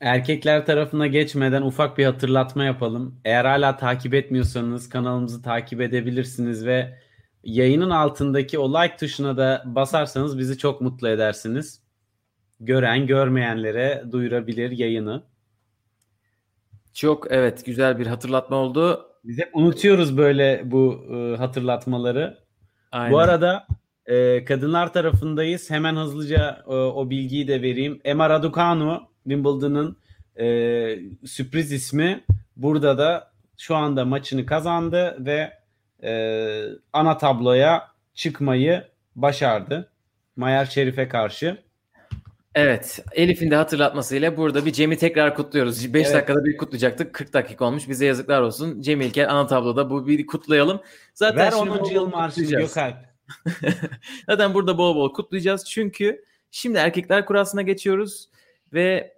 Erkekler 0.00 0.66
tarafına 0.66 1.06
geçmeden 1.06 1.62
ufak 1.62 1.98
bir 1.98 2.04
hatırlatma 2.04 2.64
yapalım. 2.64 3.20
Eğer 3.24 3.44
hala 3.44 3.76
takip 3.76 4.14
etmiyorsanız 4.14 4.88
kanalımızı 4.88 5.42
takip 5.42 5.80
edebilirsiniz 5.80 6.66
ve 6.66 6.98
yayının 7.44 7.90
altındaki 7.90 8.58
o 8.58 8.74
like 8.74 8.96
tuşuna 8.96 9.36
da 9.36 9.62
basarsanız 9.66 10.38
bizi 10.38 10.58
çok 10.58 10.80
mutlu 10.80 11.08
edersiniz. 11.08 11.82
Gören 12.60 13.06
görmeyenlere 13.06 14.04
duyurabilir 14.12 14.70
yayını. 14.70 15.22
Çok 16.94 17.32
evet 17.32 17.66
güzel 17.66 17.98
bir 17.98 18.06
hatırlatma 18.06 18.56
oldu. 18.56 19.06
Biz 19.24 19.38
hep 19.38 19.56
unutuyoruz 19.56 20.16
böyle 20.16 20.62
bu 20.64 21.04
e, 21.10 21.36
hatırlatmaları. 21.36 22.38
Aynen. 22.92 23.12
Bu 23.12 23.18
arada 23.18 23.66
e, 24.06 24.44
kadınlar 24.44 24.92
tarafındayız. 24.92 25.70
Hemen 25.70 25.96
hızlıca 25.96 26.62
e, 26.66 26.70
o 26.70 27.10
bilgiyi 27.10 27.48
de 27.48 27.62
vereyim. 27.62 28.00
Emma 28.04 28.30
Raducanu 28.30 29.13
Wimbledon'ın 29.24 29.96
e, 30.38 30.46
sürpriz 31.26 31.72
ismi 31.72 32.24
burada 32.56 32.98
da 32.98 33.32
şu 33.58 33.76
anda 33.76 34.04
maçını 34.04 34.46
kazandı 34.46 35.16
ve 35.18 35.52
e, 36.02 36.12
ana 36.92 37.18
tabloya 37.18 37.88
çıkmayı 38.14 38.84
başardı. 39.16 39.90
Mayer 40.36 40.66
Şerif'e 40.66 41.08
karşı. 41.08 41.64
Evet. 42.54 43.04
Elif'in 43.12 43.50
de 43.50 43.56
hatırlatmasıyla 43.56 44.36
burada 44.36 44.66
bir 44.66 44.72
Cem'i 44.72 44.98
tekrar 44.98 45.34
kutluyoruz. 45.34 45.94
5 45.94 46.06
evet. 46.06 46.16
dakikada 46.16 46.44
bir 46.44 46.56
kutlayacaktık. 46.56 47.14
40 47.14 47.32
dakika 47.32 47.64
olmuş. 47.64 47.88
Bize 47.88 48.06
yazıklar 48.06 48.40
olsun. 48.40 48.80
Cem 48.80 49.00
İlker 49.00 49.28
ana 49.28 49.46
tabloda 49.46 49.90
bu 49.90 50.06
bir 50.06 50.26
kutlayalım. 50.26 50.80
Zaten 51.14 51.38
Ver 51.38 51.52
10. 51.52 51.90
yıl 51.90 52.06
marşını 52.06 52.44
Gökalp. 52.44 52.96
Zaten 54.26 54.54
burada 54.54 54.78
bol 54.78 54.96
bol 54.96 55.12
kutlayacağız. 55.12 55.64
Çünkü 55.64 56.24
şimdi 56.50 56.78
erkekler 56.78 57.26
kurasına 57.26 57.62
geçiyoruz 57.62 58.28
ve 58.72 59.13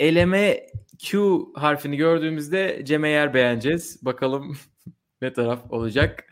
eleme 0.00 0.66
Q 0.98 1.38
harfini 1.54 1.96
gördüğümüzde 1.96 2.80
Cem'e 2.84 3.08
yer 3.08 3.34
beğeneceğiz. 3.34 4.04
Bakalım 4.04 4.56
ne 5.22 5.32
taraf 5.32 5.60
olacak. 5.70 6.24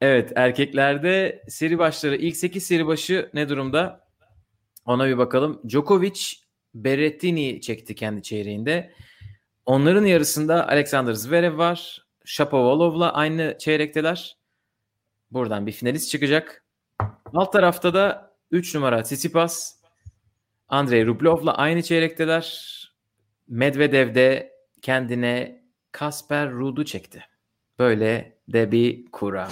Evet 0.00 0.32
erkeklerde 0.36 1.42
seri 1.48 1.78
başları 1.78 2.16
ilk 2.16 2.36
8 2.36 2.66
seri 2.66 2.86
başı 2.86 3.30
ne 3.34 3.48
durumda? 3.48 4.08
Ona 4.84 5.08
bir 5.08 5.18
bakalım. 5.18 5.60
Djokovic 5.68 6.42
Berrettini 6.74 7.60
çekti 7.60 7.94
kendi 7.94 8.22
çeyreğinde. 8.22 8.92
Onların 9.66 10.04
yarısında 10.04 10.68
Alexander 10.68 11.12
Zverev 11.12 11.58
var. 11.58 12.06
Shapovalov'la 12.24 13.12
aynı 13.12 13.56
çeyrekteler. 13.58 14.36
Buradan 15.30 15.66
bir 15.66 15.72
finalist 15.72 16.10
çıkacak. 16.10 16.64
Alt 17.34 17.52
tarafta 17.52 17.94
da 17.94 18.34
3 18.50 18.74
numara 18.74 19.02
Tsitsipas. 19.02 19.81
Andrei 20.72 21.06
Rublev'la 21.06 21.54
aynı 21.54 21.82
çeyrekteler. 21.82 22.72
Medvedev 23.48 24.14
de 24.14 24.52
kendine 24.82 25.62
Kasper 25.92 26.50
Ruud'u 26.50 26.84
çekti. 26.84 27.24
Böyle 27.78 28.38
de 28.48 28.72
bir 28.72 29.04
kura. 29.04 29.48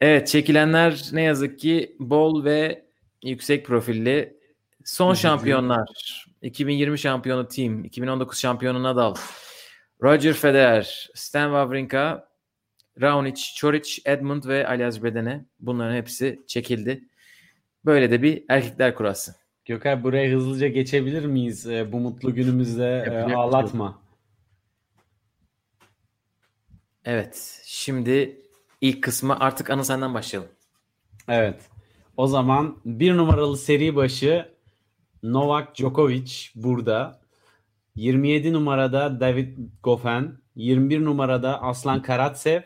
Evet 0.00 0.28
çekilenler 0.28 1.02
ne 1.12 1.22
yazık 1.22 1.58
ki 1.58 1.96
bol 2.00 2.44
ve 2.44 2.84
yüksek 3.22 3.66
profilli. 3.66 4.36
Son 4.84 5.14
şampiyonlar 5.14 6.26
2020 6.42 6.98
şampiyonu 6.98 7.48
Team, 7.48 7.84
2019 7.84 8.38
şampiyonu 8.38 8.82
Nadal, 8.82 9.14
Roger 10.02 10.32
Federer, 10.32 11.10
Stan 11.14 11.46
Wawrinka, 11.48 12.28
Raonic, 13.00 13.42
Çoric, 13.56 14.02
Edmund 14.04 14.44
ve 14.44 14.68
Aliyaz 14.68 15.04
Bedene 15.04 15.44
bunların 15.60 15.96
hepsi 15.96 16.42
çekildi. 16.46 17.04
Böyle 17.84 18.10
de 18.10 18.22
bir 18.22 18.44
erkekler 18.48 18.94
kurası. 18.94 19.41
Gökay 19.64 20.04
buraya 20.04 20.30
hızlıca 20.36 20.68
geçebilir 20.68 21.24
miyiz? 21.24 21.66
E, 21.66 21.92
bu 21.92 22.00
mutlu 22.00 22.34
günümüzde 22.34 23.26
e, 23.30 23.34
ağlatma. 23.34 24.02
Evet. 27.04 27.62
Şimdi 27.64 28.40
ilk 28.80 29.02
kısmı 29.02 29.40
artık 29.40 29.70
Anıl 29.70 29.82
senden 29.82 30.14
başlayalım. 30.14 30.50
Evet. 31.28 31.60
O 32.16 32.26
zaman 32.26 32.76
bir 32.84 33.16
numaralı 33.16 33.56
seri 33.56 33.96
başı 33.96 34.52
Novak 35.22 35.74
Djokovic 35.76 36.32
burada. 36.54 37.22
27 37.94 38.52
numarada 38.52 39.20
David 39.20 39.58
Goffin, 39.82 40.34
21 40.56 41.04
numarada 41.04 41.62
Aslan 41.62 42.02
Karatsev 42.02 42.60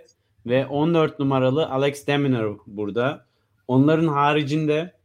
ve 0.47 0.67
14 0.67 1.19
numaralı 1.19 1.69
Alex 1.69 2.07
de 2.07 2.17
Minaur 2.17 2.59
burada. 2.67 3.27
Onların 3.69 4.09
haricinde 4.09 4.96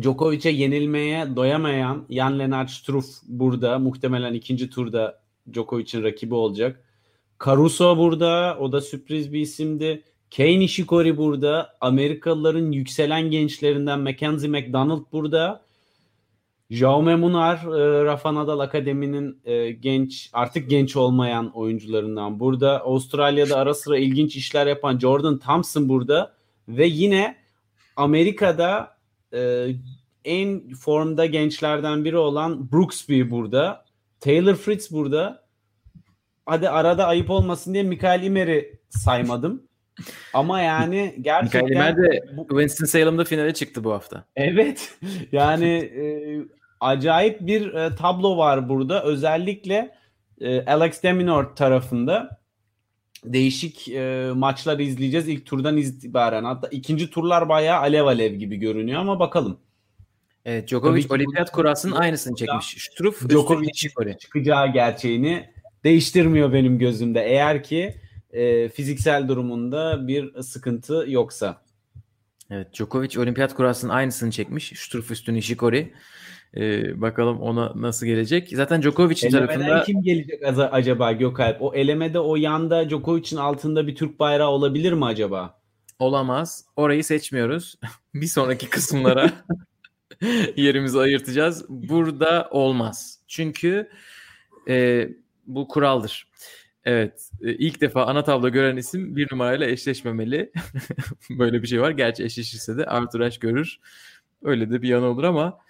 Djokovic'e 0.00 0.50
yenilmeye 0.50 1.36
doyamayan 1.36 2.06
Jan 2.10 2.38
Lennart 2.38 2.70
Struff 2.70 3.06
burada. 3.28 3.78
Muhtemelen 3.78 4.34
ikinci 4.34 4.70
turda 4.70 5.20
Djokovic'in 5.52 6.02
rakibi 6.02 6.34
olacak. 6.34 6.84
Caruso 7.44 7.98
burada. 7.98 8.58
O 8.60 8.72
da 8.72 8.80
sürpriz 8.80 9.32
bir 9.32 9.40
isimdi. 9.40 10.02
Kei 10.30 10.60
Nishikori 10.60 11.16
burada. 11.16 11.76
Amerikalıların 11.80 12.72
yükselen 12.72 13.30
gençlerinden 13.30 14.00
Mackenzie 14.00 14.48
McDonald 14.48 15.02
burada. 15.12 15.64
Jaume 16.70 17.16
Munar, 17.16 17.56
e, 17.56 18.04
Rafa 18.04 18.34
Nadal 18.34 18.58
Akademi'nin 18.58 19.38
e, 19.44 19.70
genç, 19.70 20.30
artık 20.32 20.70
genç 20.70 20.96
olmayan 20.96 21.50
oyuncularından 21.50 22.40
burada. 22.40 22.84
Avustralya'da 22.84 23.56
ara 23.56 23.74
sıra 23.74 23.98
ilginç 23.98 24.36
işler 24.36 24.66
yapan 24.66 24.98
Jordan 24.98 25.38
Thompson 25.38 25.88
burada. 25.88 26.34
Ve 26.68 26.86
yine 26.86 27.36
Amerika'da 27.96 28.93
e, 29.34 29.68
en 30.24 30.74
formda 30.74 31.26
gençlerden 31.26 32.04
biri 32.04 32.16
olan 32.16 32.72
Brooksby 32.72 33.30
burada. 33.30 33.84
Taylor 34.20 34.54
Fritz 34.54 34.92
burada. 34.92 35.44
Hadi 36.46 36.68
arada 36.68 37.06
ayıp 37.06 37.30
olmasın 37.30 37.74
diye 37.74 37.82
Mikael 37.82 38.22
Imer'i 38.22 38.80
saymadım. 38.88 39.62
Ama 40.34 40.60
yani 40.60 41.14
gerçekten... 41.20 41.64
Mikael 41.64 41.92
Imer 41.92 41.96
de 41.96 42.24
Winston-Salem'da 42.48 43.24
finale 43.24 43.54
çıktı 43.54 43.84
bu 43.84 43.92
hafta. 43.92 44.24
Evet. 44.36 44.94
Yani 45.32 45.70
e, 45.74 46.04
acayip 46.80 47.40
bir 47.40 47.74
e, 47.74 47.96
tablo 47.96 48.36
var 48.36 48.68
burada. 48.68 49.04
Özellikle 49.04 49.94
e, 50.40 50.64
Alex 50.64 51.02
Deminor 51.02 51.56
tarafında 51.56 52.43
değişik 53.24 53.88
e, 53.88 54.30
maçlar 54.34 54.78
izleyeceğiz 54.78 55.28
ilk 55.28 55.46
turdan 55.46 55.76
itibaren. 55.76 56.44
Hatta 56.44 56.68
ikinci 56.68 57.10
turlar 57.10 57.48
bayağı 57.48 57.80
alev 57.80 58.04
alev 58.04 58.34
gibi 58.34 58.56
görünüyor 58.56 59.00
ama 59.00 59.20
bakalım. 59.20 59.58
Evet, 60.44 60.68
Djokovic 60.68 61.06
olimpiyat 61.10 61.52
kurasının 61.52 61.96
aynısını 61.96 62.36
çekmiş. 62.36 62.76
Struff, 62.78 63.28
Djokovic 63.28 63.72
çıkacağı 64.18 64.72
gerçeğini 64.72 65.50
değiştirmiyor 65.84 66.52
benim 66.52 66.78
gözümde. 66.78 67.20
Eğer 67.20 67.62
ki 67.62 67.94
e, 68.32 68.68
fiziksel 68.68 69.28
durumunda 69.28 70.08
bir 70.08 70.42
sıkıntı 70.42 71.04
yoksa. 71.08 71.62
Evet, 72.50 72.74
Djokovic 72.74 73.20
olimpiyat 73.20 73.54
kurasının 73.54 73.92
aynısını 73.92 74.30
çekmiş. 74.30 74.72
Struff 74.76 75.10
üstü 75.10 75.34
Nishikori. 75.34 75.92
Ee, 76.56 77.00
bakalım 77.00 77.40
ona 77.40 77.72
nasıl 77.74 78.06
gelecek. 78.06 78.48
Zaten 78.52 78.82
Djokovic'in 78.82 79.30
tarafında... 79.30 79.82
kim 79.82 80.02
gelecek 80.02 80.40
acaba 80.70 81.12
Gökalp? 81.12 81.62
O 81.62 81.74
elemede 81.74 82.18
o 82.18 82.36
yanda 82.36 82.90
Djokovic'in 82.90 83.36
altında 83.36 83.86
bir 83.86 83.94
Türk 83.94 84.18
bayrağı 84.18 84.48
olabilir 84.48 84.92
mi 84.92 85.04
acaba? 85.04 85.60
Olamaz. 85.98 86.64
Orayı 86.76 87.04
seçmiyoruz. 87.04 87.74
bir 88.14 88.26
sonraki 88.26 88.70
kısımlara 88.70 89.30
yerimizi 90.56 90.98
ayırtacağız. 90.98 91.64
Burada 91.68 92.48
olmaz. 92.50 93.18
Çünkü 93.28 93.90
e, 94.68 95.08
bu 95.46 95.68
kuraldır. 95.68 96.28
Evet. 96.84 97.30
E, 97.42 97.52
ilk 97.54 97.80
defa 97.80 98.06
ana 98.06 98.24
tablo 98.24 98.48
gören 98.48 98.76
isim 98.76 99.16
bir 99.16 99.32
numarayla 99.32 99.66
eşleşmemeli. 99.66 100.52
Böyle 101.30 101.62
bir 101.62 101.66
şey 101.66 101.80
var. 101.80 101.90
Gerçi 101.90 102.24
eşleşirse 102.24 102.76
de 102.76 102.86
Arthur 102.86 103.20
Ashe 103.20 103.38
görür. 103.40 103.78
Öyle 104.42 104.70
de 104.70 104.82
bir 104.82 104.88
yanı 104.88 105.06
olur 105.06 105.24
ama 105.24 105.63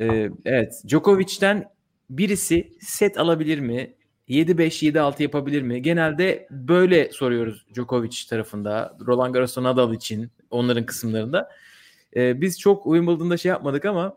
e, 0.00 0.30
evet. 0.44 0.82
Djokovic'ten 0.88 1.70
birisi 2.10 2.72
set 2.80 3.18
alabilir 3.18 3.58
mi? 3.58 3.94
7-5, 4.28 4.92
7-6 4.92 5.22
yapabilir 5.22 5.62
mi? 5.62 5.82
Genelde 5.82 6.46
böyle 6.50 7.12
soruyoruz 7.12 7.66
Djokovic 7.74 8.16
tarafında. 8.30 8.96
Roland 9.06 9.34
Garros 9.34 9.58
Nadal 9.58 9.94
için 9.94 10.30
onların 10.50 10.86
kısımlarında. 10.86 11.50
Ee, 12.16 12.40
biz 12.40 12.60
çok 12.60 12.84
Wimbledon'da 12.84 13.36
şey 13.36 13.48
yapmadık 13.48 13.84
ama 13.84 14.16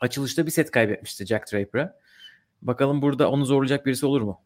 açılışta 0.00 0.46
bir 0.46 0.50
set 0.50 0.70
kaybetmişti 0.70 1.26
Jack 1.26 1.52
Draper'a. 1.52 1.98
Bakalım 2.62 3.02
burada 3.02 3.30
onu 3.30 3.44
zorlayacak 3.44 3.86
birisi 3.86 4.06
olur 4.06 4.20
mu? 4.20 4.40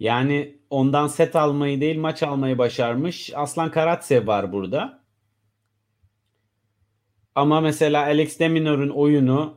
Yani 0.00 0.58
ondan 0.70 1.06
set 1.06 1.36
almayı 1.36 1.80
değil 1.80 1.98
maç 1.98 2.22
almayı 2.22 2.58
başarmış. 2.58 3.32
Aslan 3.34 3.70
Karatsev 3.70 4.26
var 4.26 4.52
burada. 4.52 5.00
Ama 7.38 7.60
mesela 7.60 8.02
Alex 8.02 8.40
Deminor'un 8.40 8.88
oyunu 8.88 9.54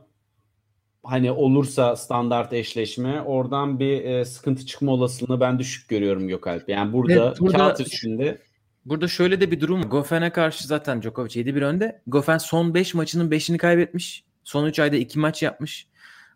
hani 1.02 1.32
olursa 1.32 1.96
standart 1.96 2.52
eşleşme 2.52 3.22
oradan 3.22 3.80
bir 3.80 4.04
e, 4.04 4.24
sıkıntı 4.24 4.66
çıkma 4.66 4.92
olasılığını 4.92 5.40
ben 5.40 5.58
düşük 5.58 5.88
görüyorum 5.88 6.28
Gökalp. 6.28 6.68
Yani 6.68 6.92
burada, 6.92 7.26
evet, 7.26 7.40
burada 7.40 7.58
kağıt 7.58 7.80
üstünde 7.80 8.38
Burada 8.84 9.08
şöyle 9.08 9.40
de 9.40 9.50
bir 9.50 9.60
durum. 9.60 9.82
Goffen'e 9.82 10.30
karşı 10.30 10.66
zaten 10.66 11.02
Djokovic 11.02 11.30
7-1 11.30 11.64
önde. 11.64 12.02
Goffen 12.06 12.38
son 12.38 12.74
5 12.74 12.94
maçının 12.94 13.30
5'ini 13.30 13.58
kaybetmiş. 13.58 14.24
Son 14.44 14.66
3 14.66 14.78
ayda 14.78 14.96
2 14.96 15.18
maç 15.18 15.42
yapmış. 15.42 15.86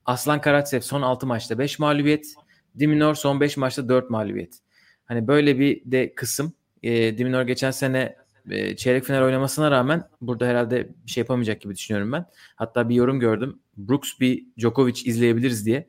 Aslan 0.05 0.41
Karatsev 0.41 0.81
son 0.81 1.03
6 1.03 1.27
maçta 1.27 1.59
5 1.59 1.79
mağlubiyet. 1.79 2.35
Diminor 2.79 3.15
son 3.15 3.41
5 3.41 3.57
maçta 3.57 3.89
4 3.89 4.11
mağlubiyet. 4.11 4.59
Hani 5.05 5.27
böyle 5.27 5.59
bir 5.59 5.83
de 5.85 6.15
kısım. 6.15 6.53
E, 6.83 7.19
Diminor 7.19 7.43
geçen 7.43 7.71
sene 7.71 8.17
e, 8.51 8.77
çeyrek 8.77 9.05
final 9.05 9.23
oynamasına 9.23 9.71
rağmen 9.71 10.09
burada 10.21 10.47
herhalde 10.47 10.89
bir 11.07 11.11
şey 11.11 11.21
yapamayacak 11.21 11.61
gibi 11.61 11.75
düşünüyorum 11.75 12.13
ben. 12.13 12.27
Hatta 12.57 12.89
bir 12.89 12.95
yorum 12.95 13.21
gördüm. 13.21 13.59
Brooks 13.77 14.11
bir 14.21 14.47
Djokovic 14.59 15.03
izleyebiliriz 15.05 15.67
diye. 15.67 15.89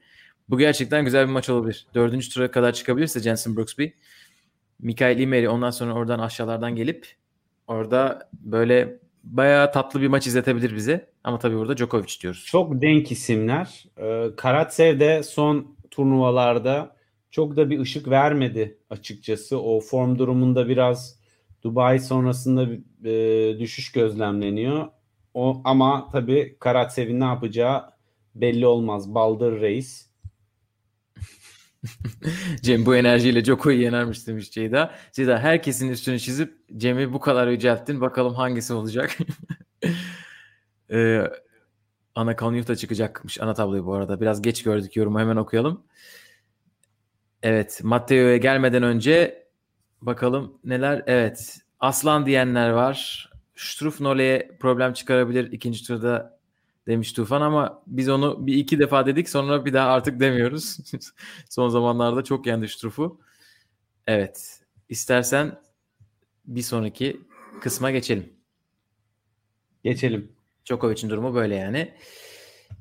Bu 0.49 0.57
gerçekten 0.57 1.05
güzel 1.05 1.27
bir 1.27 1.31
maç 1.31 1.49
olabilir. 1.49 1.87
Dördüncü 1.93 2.29
tura 2.29 2.51
kadar 2.51 2.73
çıkabilirse 2.73 3.19
Jensen 3.19 3.55
Brooksby. 3.55 3.85
Mikael 4.79 5.19
Imeri 5.19 5.49
ondan 5.49 5.69
sonra 5.69 5.93
oradan 5.93 6.19
aşağılardan 6.19 6.75
gelip 6.75 7.07
orada 7.67 8.29
böyle 8.33 8.99
bayağı 9.23 9.71
tatlı 9.71 10.01
bir 10.01 10.07
maç 10.07 10.27
izletebilir 10.27 10.75
bize. 10.75 11.09
Ama 11.23 11.39
tabii 11.39 11.55
burada 11.55 11.77
Djokovic 11.77 12.19
diyoruz. 12.21 12.45
Çok 12.47 12.81
denk 12.81 13.11
isimler. 13.11 13.85
Ee, 13.97 14.35
Karatsev 14.37 14.99
de 14.99 15.23
son 15.23 15.77
turnuvalarda 15.91 16.95
çok 17.31 17.55
da 17.55 17.69
bir 17.69 17.79
ışık 17.79 18.09
vermedi 18.09 18.77
açıkçası. 18.89 19.61
O 19.61 19.79
form 19.79 20.17
durumunda 20.19 20.67
biraz 20.67 21.16
Dubai 21.67 21.99
sonrasında 21.99 22.67
e, 23.09 23.59
düşüş 23.59 23.91
gözlemleniyor. 23.91 24.87
O 25.33 25.61
ama 25.63 26.09
tabii 26.11 26.57
Karatsev'in 26.59 27.19
ne 27.19 27.23
yapacağı 27.23 27.83
belli 28.35 28.67
olmaz. 28.67 29.15
Baldır 29.15 29.61
Reis. 29.61 30.09
Cem 32.61 32.85
bu 32.85 32.95
enerjiyle 32.95 33.43
Joko'yu 33.43 33.81
yenermiş 33.81 34.27
demiş 34.27 34.51
Ceyda. 34.51 34.95
Ceyda 35.11 35.39
herkesin 35.39 35.89
üstünü 35.89 36.19
çizip 36.19 36.53
Cem'i 36.77 37.13
bu 37.13 37.19
kadar 37.19 37.47
yücelttin. 37.47 38.01
Bakalım 38.01 38.33
hangisi 38.33 38.73
olacak. 38.73 39.17
ee, 40.91 41.23
Ana 42.15 42.35
Kanyuta 42.35 42.75
çıkacakmış 42.75 43.41
ana 43.41 43.53
tabloyu 43.53 43.85
bu 43.85 43.93
arada. 43.93 44.21
Biraz 44.21 44.41
geç 44.41 44.63
gördük 44.63 44.95
yorumu 44.95 45.19
hemen 45.19 45.35
okuyalım. 45.35 45.83
Evet 47.43 47.79
Matteo'ya 47.83 48.37
gelmeden 48.37 48.83
önce 48.83 49.46
bakalım 50.01 50.57
neler. 50.63 51.03
Evet 51.07 51.59
Aslan 51.79 52.25
diyenler 52.25 52.69
var. 52.69 53.29
Struff 53.55 54.01
Nole'ye 54.01 54.51
problem 54.59 54.93
çıkarabilir 54.93 55.51
ikinci 55.51 55.87
turda 55.87 56.39
demiş 56.87 57.13
Tufan 57.13 57.41
ama 57.41 57.83
biz 57.87 58.09
onu 58.09 58.47
bir 58.47 58.55
iki 58.55 58.79
defa 58.79 59.05
dedik 59.05 59.29
sonra 59.29 59.65
bir 59.65 59.73
daha 59.73 59.89
artık 59.89 60.19
demiyoruz. 60.19 60.77
Son 61.49 61.69
zamanlarda 61.69 62.23
çok 62.23 62.47
yendi 62.47 62.67
Struff'u. 62.67 63.19
Evet. 64.07 64.59
İstersen 64.89 65.59
bir 66.45 66.61
sonraki 66.61 67.21
kısma 67.61 67.91
geçelim. 67.91 68.33
Geçelim. 69.83 70.31
Djokovic'in 70.65 71.09
durumu 71.09 71.35
böyle 71.35 71.55
yani. 71.55 71.93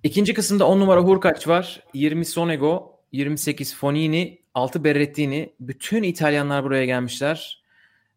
İkinci 0.02 0.34
kısımda 0.34 0.66
10 0.66 0.80
numara 0.80 1.00
Hurkaç 1.00 1.48
var. 1.48 1.82
20 1.94 2.24
Sonego, 2.24 3.00
28 3.12 3.74
Fonini, 3.74 4.42
6 4.56 4.84
Berrettini. 4.84 5.52
Bütün 5.60 6.02
İtalyanlar 6.02 6.64
buraya 6.64 6.84
gelmişler. 6.84 7.62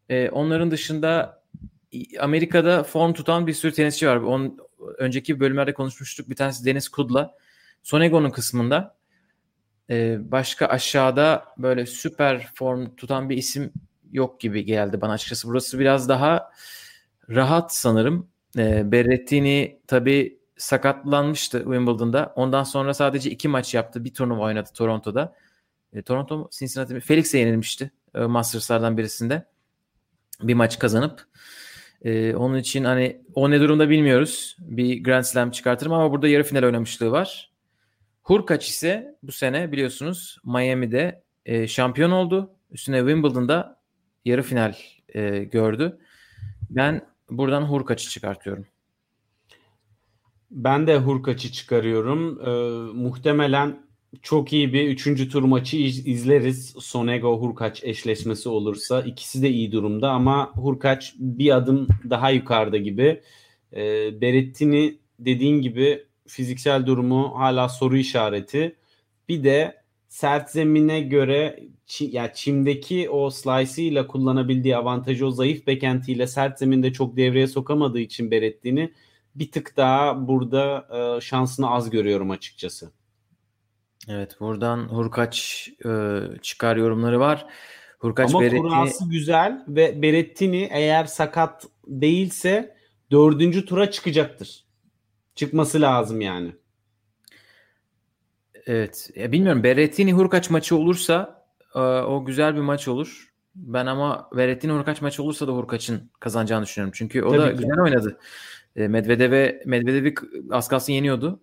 Ee, 0.08 0.30
onların 0.30 0.70
dışında 0.70 1.42
Amerika'da 2.20 2.82
form 2.82 3.12
tutan 3.12 3.46
bir 3.46 3.52
sürü 3.52 3.72
tenisçi 3.72 4.08
var. 4.08 4.16
On, 4.16 4.58
önceki 4.98 5.40
bölümlerde 5.40 5.74
konuşmuştuk. 5.74 6.30
Bir 6.30 6.36
tanesi 6.36 6.64
Deniz 6.64 6.88
Kudla. 6.88 7.34
Sonego'nun 7.82 8.30
kısmında. 8.30 8.96
Ee, 9.90 10.18
başka 10.20 10.66
aşağıda 10.66 11.44
böyle 11.58 11.86
süper 11.86 12.50
form 12.54 12.96
tutan 12.96 13.30
bir 13.30 13.36
isim 13.36 13.72
yok 14.12 14.40
gibi 14.40 14.64
geldi 14.64 15.00
bana 15.00 15.12
açıkçası. 15.12 15.48
Burası 15.48 15.78
biraz 15.78 16.08
daha 16.08 16.50
rahat 17.28 17.74
sanırım. 17.74 18.28
Ee, 18.58 18.92
Berrettini 18.92 19.80
tabii 19.86 20.38
sakatlanmıştı 20.56 21.58
Wimbledon'da. 21.58 22.32
Ondan 22.36 22.64
sonra 22.64 22.94
sadece 22.94 23.30
iki 23.30 23.48
maç 23.48 23.74
yaptı. 23.74 24.04
Bir 24.04 24.14
turnuva 24.14 24.42
oynadı 24.44 24.68
Toronto'da. 24.74 25.34
E, 25.92 26.02
Toronto 26.02 26.38
mu? 26.38 26.48
Cincinnati 26.52 26.94
mi? 26.94 27.00
Felix'e 27.00 27.38
yenilmişti 27.38 27.90
e, 28.14 28.20
Masters'lardan 28.20 28.98
birisinde. 28.98 29.46
Bir 30.42 30.54
maç 30.54 30.78
kazanıp 30.78 31.26
e, 32.02 32.34
onun 32.34 32.58
için 32.58 32.84
hani 32.84 33.22
o 33.34 33.50
ne 33.50 33.60
durumda 33.60 33.90
bilmiyoruz. 33.90 34.56
Bir 34.58 35.04
Grand 35.04 35.24
Slam 35.24 35.50
çıkartırım 35.50 35.92
ama 35.92 36.12
burada 36.12 36.28
yarı 36.28 36.44
final 36.44 36.62
oynamışlığı 36.62 37.10
var. 37.10 37.50
Hurkaç 38.22 38.68
ise 38.68 39.18
bu 39.22 39.32
sene 39.32 39.72
biliyorsunuz 39.72 40.38
Miami'de 40.44 41.22
e, 41.46 41.68
şampiyon 41.68 42.10
oldu. 42.10 42.50
Üstüne 42.70 42.98
Wimbledon'da 42.98 43.80
yarı 44.24 44.42
final 44.42 44.74
e, 45.08 45.44
gördü. 45.44 45.98
Ben 46.70 47.06
buradan 47.30 47.62
Hurkaç'ı 47.62 48.10
çıkartıyorum. 48.10 48.66
Ben 50.50 50.86
de 50.86 50.98
Hurkaç'ı 50.98 51.52
çıkarıyorum. 51.52 52.40
Ee, 52.40 52.50
muhtemelen 52.94 53.86
çok 54.22 54.52
iyi 54.52 54.72
bir 54.72 54.88
üçüncü 54.88 55.28
tur 55.28 55.42
maçı 55.42 55.76
iz- 55.76 56.06
izleriz. 56.06 56.74
Sonego 56.80 57.40
Hurkaç 57.40 57.84
eşleşmesi 57.84 58.48
olursa. 58.48 59.00
ikisi 59.02 59.42
de 59.42 59.50
iyi 59.50 59.72
durumda 59.72 60.10
ama 60.10 60.52
Hurkaç 60.54 61.14
bir 61.18 61.56
adım 61.56 61.88
daha 62.10 62.30
yukarıda 62.30 62.76
gibi. 62.76 63.20
Ee, 63.72 64.20
Berrettini 64.20 64.98
dediğin 65.18 65.62
gibi 65.62 66.04
fiziksel 66.28 66.86
durumu 66.86 67.38
hala 67.38 67.68
soru 67.68 67.96
işareti. 67.96 68.76
Bir 69.28 69.44
de 69.44 69.82
sert 70.08 70.50
zemine 70.50 71.00
göre 71.00 71.60
çi, 71.86 72.04
ya 72.04 72.32
çimdeki 72.32 73.10
o 73.10 73.30
slice'ıyla 73.30 74.06
kullanabildiği 74.06 74.76
avantajı 74.76 75.26
o 75.26 75.30
zayıf 75.30 75.66
bekentiyle 75.66 76.26
sert 76.26 76.58
zeminde 76.58 76.92
çok 76.92 77.16
devreye 77.16 77.46
sokamadığı 77.46 78.00
için 78.00 78.30
Berrettini 78.30 78.92
bir 79.34 79.50
tık 79.52 79.76
daha 79.76 80.28
burada 80.28 80.88
e, 81.18 81.20
şansını 81.20 81.70
az 81.70 81.90
görüyorum 81.90 82.30
açıkçası. 82.30 82.99
Evet 84.08 84.40
buradan 84.40 84.78
Hurkaç 84.78 85.68
e, 85.86 86.20
çıkar 86.42 86.76
yorumları 86.76 87.20
var. 87.20 87.46
Hurkaç 87.98 88.30
Ama 88.30 88.40
Berrettini 88.40 88.60
kurası 88.60 89.08
güzel 89.10 89.64
ve 89.68 90.02
Berrettini 90.02 90.68
eğer 90.72 91.04
sakat 91.04 91.66
değilse 91.86 92.76
dördüncü 93.10 93.64
tura 93.64 93.90
çıkacaktır. 93.90 94.64
Çıkması 95.34 95.80
lazım 95.80 96.20
yani. 96.20 96.52
evet 98.66 99.10
ya 99.16 99.32
bilmiyorum 99.32 99.62
Berrettini 99.62 100.12
Hurkaç 100.12 100.50
maçı 100.50 100.76
olursa 100.76 101.44
e, 101.74 101.78
o 101.80 102.24
güzel 102.24 102.56
bir 102.56 102.60
maç 102.60 102.88
olur. 102.88 103.30
Ben 103.54 103.86
ama 103.86 104.28
Berrettini 104.36 104.72
Hurkaç 104.72 105.02
maçı 105.02 105.22
olursa 105.22 105.48
da 105.48 105.52
Hurkaç'ın 105.52 106.10
kazanacağını 106.20 106.64
düşünüyorum. 106.64 106.92
Çünkü 106.96 107.22
o 107.22 107.32
da 107.32 107.38
Tabii 107.38 107.56
ki. 107.56 107.62
güzel 107.62 107.80
oynadı. 107.80 108.18
E, 108.76 108.88
Medvedev'e 108.88 109.62
Medvedev'i 109.66 110.14
az 110.50 110.68
kalsın 110.68 110.92
yeniyordu. 110.92 111.40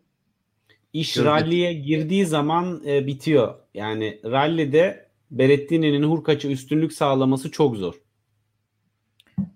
İş 0.94 1.14
Gördük. 1.14 1.28
ralliye 1.30 1.74
girdiği 1.74 2.26
zaman 2.26 2.84
e, 2.88 3.08
bitiyor. 3.08 3.56
Yani 3.74 4.20
rallide 4.26 5.10
Berrettini'nin 5.32 6.04
Hurkaç'a 6.04 6.48
üstünlük 6.48 6.94
sağlaması 6.94 7.52
çok 7.52 7.76
zor. 7.76 7.94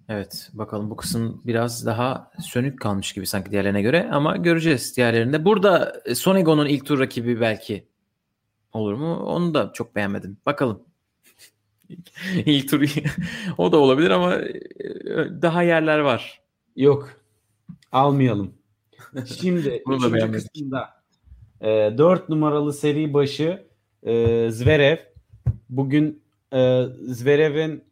Evet 0.10 0.50
bakalım 0.54 0.90
bu 0.90 0.96
kısım 0.96 1.42
biraz 1.46 1.86
daha 1.86 2.32
sönük 2.40 2.80
kalmış 2.80 3.14
gibi 3.14 3.28
sanki 3.28 3.52
diğerlerine 3.52 3.82
göre 3.82 4.10
ama 4.12 4.38
göreceğiz 4.38 4.98
diğerlerinde. 4.98 5.46
Burada 5.46 6.02
e, 6.06 6.16
Sonego'nun 6.16 6.66
ilk 6.68 6.86
tur 6.86 7.00
rakibi 7.00 7.42
belki 7.42 7.88
olur 8.74 8.94
mu? 8.94 9.16
Onu 9.16 9.54
da 9.54 9.72
çok 9.74 9.96
beğenmedim. 9.96 10.38
Bakalım. 10.46 10.84
ilk 12.46 12.70
tur 12.70 12.82
o 13.58 13.72
da 13.72 13.78
olabilir 13.78 14.10
ama 14.10 14.36
e, 14.36 14.54
daha 15.42 15.64
yerler 15.64 16.00
var. 16.00 16.42
Yok. 16.76 17.10
Almayalım. 17.92 18.54
Şimdi 19.26 19.84
Bunu 19.86 20.02
da 20.02 20.14
beğenmedik. 20.14 20.54
kısımda 20.54 21.01
e, 21.62 21.68
4 21.97 22.30
numaralı 22.30 22.74
seri 22.74 23.14
başı 23.14 23.64
e, 24.03 24.47
Zverev. 24.51 24.97
Bugün 25.70 26.22
e, 26.53 26.84
Zverev'in 27.01 27.84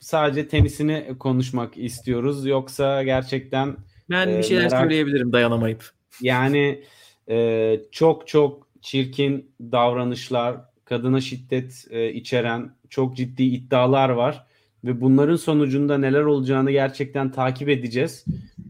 sadece 0.00 0.48
tenisini 0.48 1.06
konuşmak 1.18 1.76
istiyoruz. 1.78 2.46
Yoksa 2.46 3.02
gerçekten 3.02 3.76
Ben 4.10 4.28
Ee, 4.28 4.38
bir 4.38 4.42
şeyler 4.42 4.64
merak- 4.70 4.80
söyleyebilirim 4.82 5.32
dayanamayıp. 5.32 5.90
yani 6.22 6.84
e, 7.30 7.80
çok 7.92 8.26
çok 8.28 8.68
çirkin 8.82 9.50
davranışlar, 9.60 10.56
kadına 10.84 11.20
şiddet 11.20 11.84
e, 11.90 12.12
içeren 12.12 12.70
çok 12.90 13.16
ciddi 13.16 13.42
iddialar 13.42 14.08
var 14.08 14.44
ve 14.84 15.00
bunların 15.00 15.36
sonucunda 15.36 15.98
neler 15.98 16.20
olacağını 16.22 16.70
gerçekten 16.70 17.32
takip 17.32 17.68
edeceğiz 17.68 18.24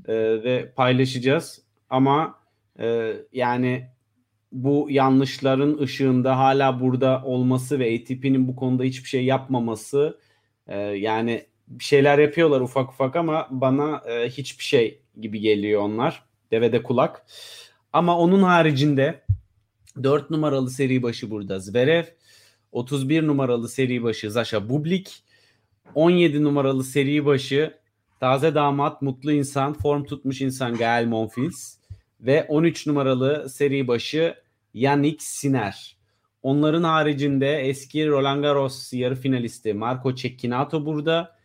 e, 0.09 0.15
ve 0.45 0.73
paylaşacağız. 0.77 1.63
Ama 1.91 2.35
e, 2.81 3.13
yani 3.33 3.87
bu 4.53 4.87
yanlışların 4.91 5.79
ışığında 5.79 6.39
hala 6.39 6.81
burada 6.81 7.23
olması 7.25 7.79
ve 7.79 7.95
ATP'nin 7.95 8.49
bu 8.49 8.57
konuda 8.57 8.83
hiçbir 8.83 9.09
şey 9.09 9.25
yapmaması 9.25 10.19
e, 10.67 10.79
yani 10.79 11.47
bir 11.69 11.85
şeyler 11.85 12.19
yapıyorlar 12.19 12.61
ufak 12.61 12.91
ufak 12.91 13.17
ama 13.17 13.49
bana 13.51 14.03
e, 14.09 14.29
hiçbir 14.29 14.65
şey 14.65 15.03
gibi 15.21 15.41
geliyor 15.41 15.83
onlar. 15.83 16.23
Devede 16.51 16.83
kulak. 16.83 17.27
Ama 17.93 18.19
onun 18.19 18.43
haricinde 18.43 19.23
4 20.03 20.31
numaralı 20.31 20.71
seri 20.71 21.03
başı 21.03 21.31
burada 21.31 21.59
Zverev, 21.59 22.05
31 22.73 23.27
numaralı 23.27 23.69
seri 23.69 24.03
başı 24.03 24.31
Zasha 24.31 24.69
Bublik, 24.69 25.23
17 25.95 26.45
numaralı 26.45 26.85
seri 26.85 27.27
başı 27.27 27.79
taze 28.21 28.55
damat, 28.55 29.03
mutlu 29.03 29.33
insan, 29.33 29.73
form 29.73 30.05
tutmuş 30.05 30.41
insan 30.41 30.75
Gael 30.77 31.07
Monfils 31.07 31.78
ve 32.21 32.47
13 32.49 32.87
numaralı 32.87 33.49
seri 33.49 33.89
başı 33.89 34.35
Yannick 34.75 35.25
Sinner. 35.25 35.97
Onların 36.43 36.83
haricinde 36.83 37.57
eski 37.57 38.09
Roland 38.09 38.43
Garros 38.43 38.93
yarı 38.93 39.15
finalisti 39.15 39.75
Marco 39.75 40.15
Cecchinato 40.15 40.87
burada. 40.87 41.39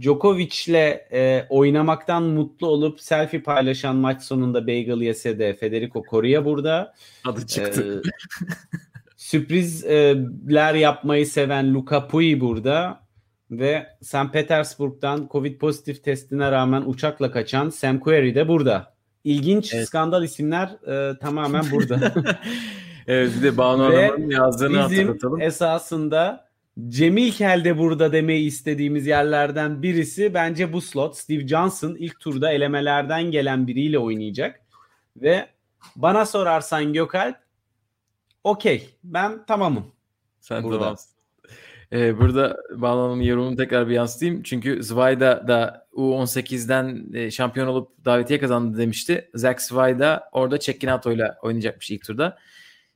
Djokovic'le 0.00 1.00
e, 1.12 1.46
oynamaktan 1.48 2.22
mutlu 2.22 2.66
olup 2.66 3.00
selfie 3.00 3.42
paylaşan 3.42 3.96
maç 3.96 4.22
sonunda 4.22 4.66
bagel 4.66 5.00
yese 5.00 5.38
de 5.38 5.54
Federico 5.54 6.02
Coria 6.10 6.44
burada. 6.44 6.94
Adı 7.24 7.46
çıktı. 7.46 8.02
Ee, 8.06 8.10
sürprizler 9.16 10.74
yapmayı 10.74 11.26
seven 11.26 11.74
Luca 11.74 12.08
Pui 12.08 12.40
burada 12.40 13.00
ve 13.50 13.86
St. 14.02 14.32
Petersburg'dan 14.32 15.28
Covid 15.32 15.58
pozitif 15.58 16.04
testine 16.04 16.50
rağmen 16.50 16.82
uçakla 16.86 17.30
kaçan 17.30 17.70
Sam 17.70 18.00
Querrey 18.00 18.34
de 18.34 18.48
burada. 18.48 18.93
İlginç 19.24 19.74
Evet. 19.74 19.86
skandal 19.88 20.24
isimler 20.24 20.68
e, 20.86 21.18
tamamen 21.18 21.64
burada. 21.70 22.12
evet 23.06 23.32
bir 23.38 23.42
de 23.42 23.56
Banu 23.58 23.84
Hanım'ın 23.84 24.30
yazdığını 24.30 24.68
Bizim 24.70 25.06
hatırlatalım. 25.08 25.40
esasında 25.40 26.48
Cemil 26.88 27.32
Kel 27.32 27.64
de 27.64 27.78
burada 27.78 28.12
demeyi 28.12 28.46
istediğimiz 28.46 29.06
yerlerden 29.06 29.82
birisi 29.82 30.34
bence 30.34 30.72
bu 30.72 30.80
slot. 30.80 31.16
Steve 31.16 31.48
Johnson 31.48 31.94
ilk 31.98 32.20
turda 32.20 32.52
elemelerden 32.52 33.30
gelen 33.30 33.66
biriyle 33.66 33.98
oynayacak. 33.98 34.60
Ve 35.16 35.46
bana 35.96 36.26
sorarsan 36.26 36.92
Gökalp 36.92 37.36
okey 38.44 38.90
ben 39.04 39.46
tamamım. 39.46 39.86
Sen 40.40 40.62
Burada. 40.64 40.78
tamamsın. 40.78 41.13
Ee, 41.92 42.18
burada 42.18 42.56
Banu 42.76 43.00
Hanım'ın 43.00 43.22
yorumunu 43.22 43.56
tekrar 43.56 43.88
bir 43.88 43.94
yansıtayım. 43.94 44.42
Çünkü 44.42 44.82
Zvayda 44.82 45.48
da 45.48 45.86
U18'den 45.92 47.06
e, 47.14 47.30
şampiyon 47.30 47.66
olup 47.66 48.04
davetiye 48.04 48.38
kazandı 48.38 48.78
demişti. 48.78 49.30
Zach 49.34 49.60
Zvayda 49.60 50.28
orada 50.32 50.58
Cecchinato 50.58 51.12
ile 51.12 51.32
oynayacakmış 51.42 51.90
ilk 51.90 52.04
turda. 52.04 52.38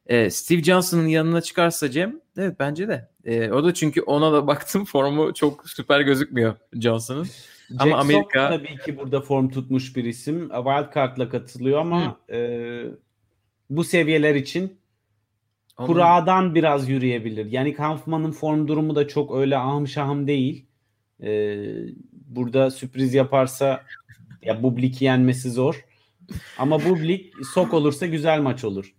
Ee, 0.07 0.31
Steve 0.31 0.63
Johnson'ın 0.63 1.07
yanına 1.07 1.41
çıkarsa 1.41 1.91
Cem, 1.91 2.21
evet 2.39 2.57
bence 2.61 2.89
de. 2.89 3.09
Ee, 3.25 3.51
o 3.51 3.65
da 3.65 3.75
çünkü 3.75 4.03
ona 4.03 4.33
da 4.33 4.47
baktım 4.47 4.85
formu 4.85 5.35
çok 5.35 5.69
süper 5.69 6.01
gözükmüyor 6.01 6.55
Johnson'ın. 6.73 7.27
Ama 7.79 7.97
Amerika- 7.97 8.49
tabii 8.49 8.77
ki 8.85 8.99
burada 8.99 9.21
form 9.21 9.49
tutmuş 9.49 9.97
bir 9.97 10.05
isim. 10.05 10.49
Wildcard'la 10.49 11.29
katılıyor 11.29 11.81
ama 11.81 12.21
e, 12.31 12.83
bu 13.71 13.85
seviyeler 13.85 14.35
için 14.35 14.79
Onun- 15.79 15.87
Kura'dan 15.87 16.55
biraz 16.55 16.89
yürüyebilir. 16.89 17.53
Yani 17.53 17.75
Kampman'ın 17.75 18.33
form 18.33 18.69
durumu 18.69 18.97
da 18.97 19.09
çok 19.09 19.35
öyle 19.37 19.57
ahım 19.57 19.89
şahım 19.89 20.27
değil. 20.27 20.67
Ee, 21.23 21.57
burada 22.13 22.71
sürpriz 22.71 23.15
yaparsa 23.15 23.85
ya 24.43 24.63
Bublik'i 24.63 25.05
yenmesi 25.05 25.51
zor. 25.51 25.85
Ama 26.59 26.85
Bublik 26.85 27.33
sok 27.55 27.75
olursa 27.75 28.07
güzel 28.07 28.41
maç 28.41 28.65
olur. 28.65 28.95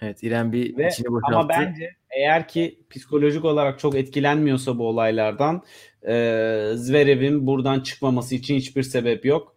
Evet 0.00 0.22
İrem 0.22 0.52
bir 0.52 0.76
Ve 0.76 0.88
içini 0.88 1.06
boşalttı. 1.06 1.36
ama 1.36 1.48
bence 1.48 1.90
eğer 2.10 2.48
ki 2.48 2.80
psikolojik 2.90 3.44
olarak 3.44 3.78
çok 3.78 3.94
etkilenmiyorsa 3.94 4.78
bu 4.78 4.88
olaylardan 4.88 5.62
e, 6.02 6.12
Zverev'in 6.74 7.46
buradan 7.46 7.80
çıkmaması 7.80 8.34
için 8.34 8.56
hiçbir 8.56 8.82
sebep 8.82 9.24
yok. 9.24 9.56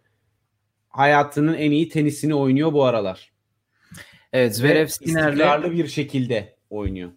Hayatının 0.88 1.54
en 1.54 1.70
iyi 1.70 1.88
tenisini 1.88 2.34
oynuyor 2.34 2.72
bu 2.72 2.84
aralar. 2.84 3.32
Evet 4.32 4.56
Zverev 4.56 4.84
Ve 4.84 4.88
Siner'le 4.88 5.72
bir 5.72 5.86
şekilde 5.86 6.55
oynuyor. 6.70 7.10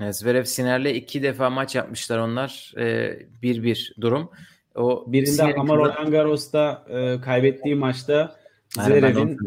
Evet, 0.00 0.16
Zverev 0.16 0.44
Siner'le 0.44 0.94
iki 0.94 1.22
defa 1.22 1.50
maç 1.50 1.74
yapmışlar 1.74 2.18
onlar. 2.18 2.74
Ee, 2.76 3.18
1-1 3.42 4.00
durum. 4.00 4.30
O 4.74 5.04
Birinde 5.12 5.30
Siner'in 5.30 5.58
ama 5.58 5.76
Roland 5.76 6.08
Garros'ta 6.08 6.84
e, 6.88 7.20
kaybettiği 7.20 7.74
maçta 7.74 8.36
Zverev'in 8.68 9.38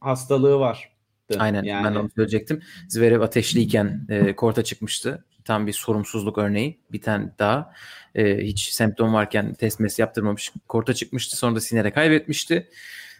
hastalığı 0.00 0.58
var. 0.58 0.90
Aynen 1.38 1.62
yani, 1.62 1.84
ben 1.84 1.94
onu 1.94 2.10
söyleyecektim. 2.16 2.62
Zverev 2.88 3.20
ateşliyken 3.20 4.06
e, 4.08 4.36
korta 4.36 4.64
çıkmıştı. 4.64 5.24
Tam 5.44 5.66
bir 5.66 5.72
sorumsuzluk 5.72 6.38
örneği. 6.38 6.80
Bir 6.92 7.00
tane 7.00 7.30
daha. 7.38 7.72
E, 8.14 8.38
hiç 8.38 8.68
semptom 8.68 9.14
varken 9.14 9.54
test 9.54 9.80
mes 9.80 9.98
yaptırmamış. 9.98 10.52
Korta 10.68 10.94
çıkmıştı. 10.94 11.36
Sonra 11.36 11.56
da 11.56 11.60
Siner'e 11.60 11.90
kaybetmişti. 11.90 12.68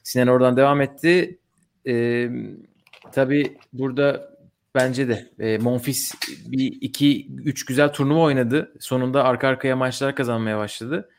Siner 0.03 0.27
oradan 0.27 0.57
devam 0.57 0.81
etti. 0.81 1.39
E, 1.87 2.29
tabii 3.13 3.57
burada 3.73 4.31
bence 4.75 5.09
de 5.09 5.31
e, 5.39 5.59
Monfils 5.59 6.15
bir 6.47 6.79
iki 6.81 7.33
üç 7.33 7.65
güzel 7.65 7.93
turnuva 7.93 8.21
oynadı. 8.21 8.75
Sonunda 8.81 9.25
arka 9.25 9.49
arkaya 9.49 9.77
maçlar 9.77 10.15
kazanmaya 10.15 10.59
başladı. 10.59 11.11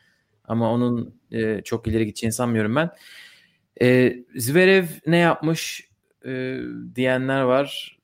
Ama 0.44 0.72
onun 0.72 1.14
e, 1.30 1.62
çok 1.62 1.86
ileri 1.86 2.06
gideceğini 2.06 2.32
sanmıyorum 2.32 2.76
ben. 2.76 2.90
E, 3.82 4.16
Zverev 4.36 4.84
ne 5.06 5.16
yapmış 5.16 5.88
e, 6.26 6.58
diyenler 6.94 7.40
var. 7.40 7.98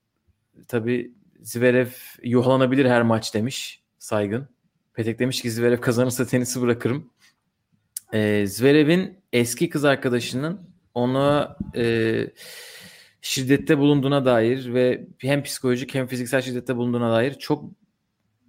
Tabii 0.69 1.13
Zverev 1.43 1.89
yuhlanabilir 2.23 2.87
her 2.87 3.03
maç 3.03 3.35
demiş 3.35 3.83
Saygın. 3.99 4.49
Petek 4.95 5.19
demiş 5.19 5.43
ki 5.43 5.51
Zverev 5.51 5.81
kazanırsa 5.81 6.27
tenisi 6.27 6.61
bırakırım. 6.61 7.11
E, 8.13 8.45
Zverev'in 8.47 9.19
eski 9.33 9.69
kız 9.69 9.85
arkadaşının 9.85 10.61
ona 10.95 11.57
e, 11.77 11.85
şiddette 13.29 13.79
bulunduğuna 13.79 14.25
dair 14.25 14.75
ve 14.75 15.07
hem 15.19 15.43
psikolojik 15.43 15.95
hem 15.95 16.07
fiziksel 16.07 16.43
şiddette 16.43 16.77
bulunduğuna 16.77 17.13
dair 17.13 17.35
çok 17.35 17.65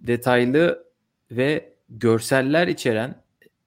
detaylı 0.00 0.84
ve 1.30 1.72
görseller 1.88 2.68
içeren 2.68 3.22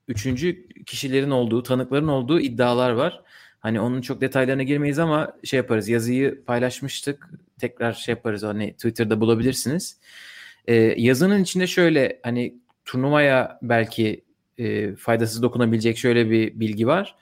üçüncü 0.07 0.67
kişilerin 0.85 1.29
olduğu, 1.29 1.63
tanıkların 1.63 2.07
olduğu 2.07 2.39
iddialar 2.39 2.91
var. 2.91 3.21
Hani 3.59 3.79
onun 3.79 4.01
çok 4.01 4.21
detaylarına 4.21 4.63
girmeyiz 4.63 4.99
ama 4.99 5.33
şey 5.43 5.57
yaparız. 5.57 5.89
Yazıyı 5.89 6.43
paylaşmıştık. 6.45 7.29
Tekrar 7.59 7.93
şey 7.93 8.15
yaparız. 8.15 8.43
Hani 8.43 8.73
Twitter'da 8.73 9.21
bulabilirsiniz. 9.21 9.97
Ee, 10.67 10.75
yazının 10.97 11.43
içinde 11.43 11.67
şöyle 11.67 12.19
hani 12.23 12.55
turnuvaya 12.85 13.59
belki 13.61 14.23
e, 14.57 14.95
faydasız 14.95 15.41
dokunabilecek 15.41 15.97
şöyle 15.97 16.29
bir 16.29 16.59
bilgi 16.59 16.87
var. 16.87 17.15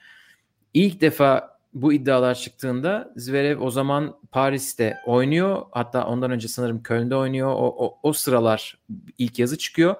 İlk 0.73 1.01
defa 1.01 1.50
bu 1.73 1.93
iddialar 1.93 2.35
çıktığında 2.35 3.13
Zverev 3.15 3.59
o 3.59 3.71
zaman 3.71 4.17
Paris'te 4.31 4.97
oynuyor. 5.05 5.61
Hatta 5.71 6.07
ondan 6.07 6.31
önce 6.31 6.47
sanırım 6.47 6.83
Köln'de 6.83 7.15
oynuyor. 7.15 7.49
O, 7.49 7.85
o, 7.85 7.99
o 8.03 8.13
sıralar 8.13 8.77
ilk 9.17 9.39
yazı 9.39 9.57
çıkıyor 9.57 9.95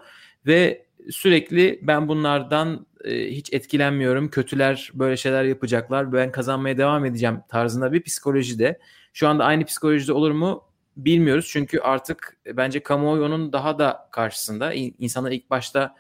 ve 0.46 0.86
sürekli 1.10 1.80
ben 1.82 2.08
bunlardan 2.08 2.86
e, 3.04 3.32
hiç 3.32 3.54
etkilenmiyorum. 3.54 4.30
Kötüler 4.30 4.92
böyle 4.94 5.18
şeyler 5.18 5.44
yapacaklar. 5.44 6.14
Ben 6.14 6.32
kazanmaya 6.32 6.78
devam 6.78 7.06
edeceğim 7.06 7.40
tarzında 7.50 7.94
bir 7.94 8.04
psikolojide. 8.04 8.80
Şu 9.14 9.28
anda 9.28 9.46
aynı 9.46 9.66
psikolojide 9.66 10.14
olur 10.14 10.32
mu 10.32 10.64
bilmiyoruz. 10.98 11.48
Çünkü 11.50 11.80
artık 11.80 12.38
bence 12.46 12.84
kamuoyu 12.84 13.26
onun 13.26 13.54
daha 13.54 13.80
da 13.80 14.10
karşısında. 14.12 14.74
İnsanlar 14.74 15.32
ilk 15.32 15.50
başta 15.50 15.96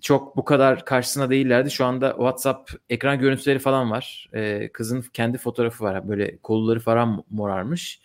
çok 0.00 0.36
bu 0.36 0.44
kadar 0.44 0.84
karşısına 0.84 1.30
değillerdi. 1.30 1.70
Şu 1.70 1.84
anda 1.84 2.10
WhatsApp 2.10 2.70
ekran 2.90 3.18
görüntüleri 3.18 3.58
falan 3.58 3.90
var. 3.90 4.28
Ee, 4.34 4.68
kızın 4.72 5.04
kendi 5.12 5.38
fotoğrafı 5.38 5.84
var. 5.84 6.08
Böyle 6.08 6.36
kolları 6.36 6.80
falan 6.80 7.24
morarmış. 7.30 8.00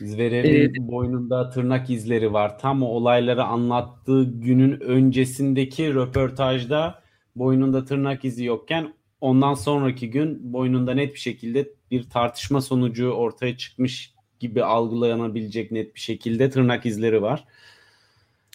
Zverev'in 0.00 0.74
ee, 0.74 0.88
boynunda 0.88 1.50
tırnak 1.50 1.90
izleri 1.90 2.32
var. 2.32 2.58
Tam 2.58 2.82
o 2.82 2.86
olayları 2.86 3.44
anlattığı 3.44 4.24
günün 4.24 4.80
öncesindeki 4.80 5.94
röportajda 5.94 7.02
boynunda 7.36 7.84
tırnak 7.84 8.24
izi 8.24 8.44
yokken 8.44 8.94
ondan 9.20 9.54
sonraki 9.54 10.10
gün 10.10 10.52
boynunda 10.52 10.94
net 10.94 11.14
bir 11.14 11.18
şekilde 11.18 11.68
bir 11.90 12.10
tartışma 12.10 12.60
sonucu 12.60 13.10
ortaya 13.10 13.56
çıkmış 13.56 14.14
gibi 14.40 14.64
algılanabilecek 14.64 15.72
net 15.72 15.94
bir 15.94 16.00
şekilde 16.00 16.50
tırnak 16.50 16.86
izleri 16.86 17.22
var. 17.22 17.44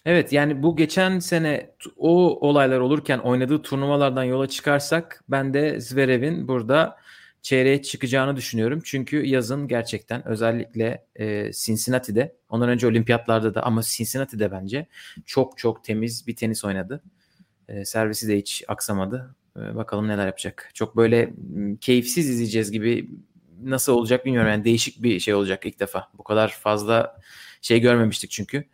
Evet 0.05 0.33
yani 0.33 0.63
bu 0.63 0.75
geçen 0.75 1.19
sene 1.19 1.71
o 1.97 2.39
olaylar 2.49 2.79
olurken 2.79 3.19
oynadığı 3.19 3.61
turnuvalardan 3.61 4.23
yola 4.23 4.47
çıkarsak 4.47 5.23
ben 5.29 5.53
de 5.53 5.81
Zverev'in 5.81 6.47
burada 6.47 6.97
çeyreğe 7.41 7.81
çıkacağını 7.81 8.35
düşünüyorum. 8.35 8.81
Çünkü 8.83 9.25
yazın 9.25 9.67
gerçekten 9.67 10.27
özellikle 10.27 11.05
e, 11.15 11.51
Cincinnati'de 11.53 12.35
ondan 12.49 12.69
önce 12.69 12.87
olimpiyatlarda 12.87 13.55
da 13.55 13.63
ama 13.63 13.81
Cincinnati'de 13.83 14.51
bence 14.51 14.87
çok 15.25 15.57
çok 15.57 15.83
temiz 15.83 16.27
bir 16.27 16.35
tenis 16.35 16.65
oynadı. 16.65 17.03
E, 17.67 17.85
servisi 17.85 18.27
de 18.27 18.37
hiç 18.37 18.63
aksamadı. 18.67 19.35
E, 19.57 19.75
bakalım 19.75 20.07
neler 20.07 20.25
yapacak. 20.25 20.69
Çok 20.73 20.97
böyle 20.97 21.33
keyifsiz 21.81 22.29
izleyeceğiz 22.29 22.71
gibi 22.71 23.09
nasıl 23.63 23.93
olacak 23.93 24.25
bilmiyorum. 24.25 24.51
Yani 24.51 24.63
değişik 24.63 25.03
bir 25.03 25.19
şey 25.19 25.33
olacak 25.33 25.65
ilk 25.65 25.79
defa. 25.79 26.09
Bu 26.17 26.23
kadar 26.23 26.49
fazla 26.49 27.21
şey 27.61 27.79
görmemiştik 27.79 28.31
çünkü. 28.31 28.65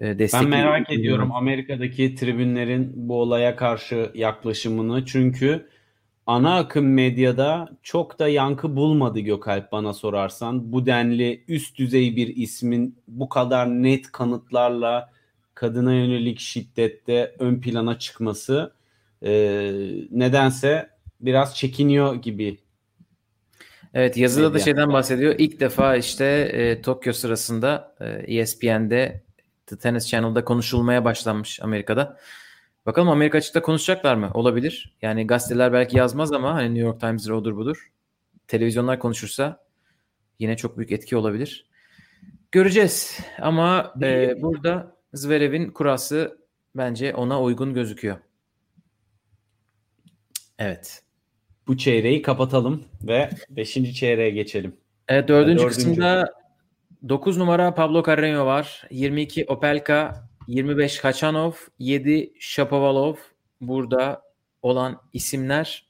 E, 0.00 0.18
ben 0.32 0.48
merak 0.48 0.92
ediyorum 0.92 1.32
Amerika'daki 1.32 2.14
tribünlerin 2.14 2.92
bu 2.94 3.20
olaya 3.20 3.56
karşı 3.56 4.10
yaklaşımını. 4.14 5.04
Çünkü 5.04 5.68
ana 6.26 6.56
akım 6.56 6.94
medyada 6.94 7.68
çok 7.82 8.18
da 8.18 8.28
yankı 8.28 8.76
bulmadı 8.76 9.20
Gökalp 9.20 9.72
bana 9.72 9.94
sorarsan. 9.94 10.72
Bu 10.72 10.86
denli 10.86 11.44
üst 11.48 11.78
düzey 11.78 12.16
bir 12.16 12.36
ismin 12.36 12.98
bu 13.08 13.28
kadar 13.28 13.66
net 13.68 14.12
kanıtlarla 14.12 15.12
kadına 15.54 15.94
yönelik 15.94 16.40
şiddette 16.40 17.34
ön 17.38 17.60
plana 17.60 17.98
çıkması 17.98 18.72
e, 19.22 19.32
nedense 20.10 20.90
biraz 21.20 21.56
çekiniyor 21.56 22.14
gibi. 22.14 22.58
Evet 23.94 24.16
yazıda 24.16 24.54
da 24.54 24.58
şeyden 24.58 24.92
bahsediyor. 24.92 25.34
İlk 25.38 25.60
defa 25.60 25.96
işte 25.96 26.24
e, 26.24 26.82
Tokyo 26.82 27.12
sırasında 27.12 27.94
e, 28.00 28.38
ESPN'de 28.38 29.25
The 29.66 29.78
Tennis 29.78 30.08
Channel'da 30.08 30.44
konuşulmaya 30.44 31.04
başlanmış 31.04 31.60
Amerika'da. 31.62 32.18
Bakalım 32.86 33.08
Amerika 33.08 33.38
açıkta 33.38 33.62
konuşacaklar 33.62 34.14
mı? 34.14 34.30
Olabilir. 34.34 34.96
Yani 35.02 35.26
gazeteler 35.26 35.72
belki 35.72 35.96
yazmaz 35.96 36.32
ama 36.32 36.54
hani 36.54 36.68
New 36.68 36.80
York 36.80 37.00
Times'dir 37.00 37.30
odur 37.30 37.56
budur. 37.56 37.90
Televizyonlar 38.48 38.98
konuşursa 38.98 39.64
yine 40.38 40.56
çok 40.56 40.78
büyük 40.78 40.92
etki 40.92 41.16
olabilir. 41.16 41.66
Göreceğiz. 42.52 43.20
Ama 43.40 43.94
e, 44.02 44.42
burada 44.42 44.96
Zverev'in 45.12 45.70
kurası 45.70 46.38
bence 46.76 47.14
ona 47.14 47.42
uygun 47.42 47.74
gözüküyor. 47.74 48.16
Evet. 50.58 51.02
Bu 51.66 51.76
çeyreği 51.76 52.22
kapatalım 52.22 52.84
ve 53.02 53.30
5. 53.50 53.94
çeyreğe 53.94 54.30
geçelim. 54.30 54.76
Evet 55.08 55.28
4. 55.28 55.46
Dördüncü. 55.46 55.66
kısımda 55.66 56.34
9 57.02 57.36
numara 57.36 57.74
Pablo 57.74 58.02
Carreño 58.02 58.46
var. 58.46 58.86
22 58.90 59.44
Opelka, 59.48 60.28
25 60.48 61.04
Hachanov, 61.04 61.52
7 61.78 62.32
Shapovalov 62.38 63.16
burada 63.60 64.22
olan 64.62 65.00
isimler. 65.12 65.86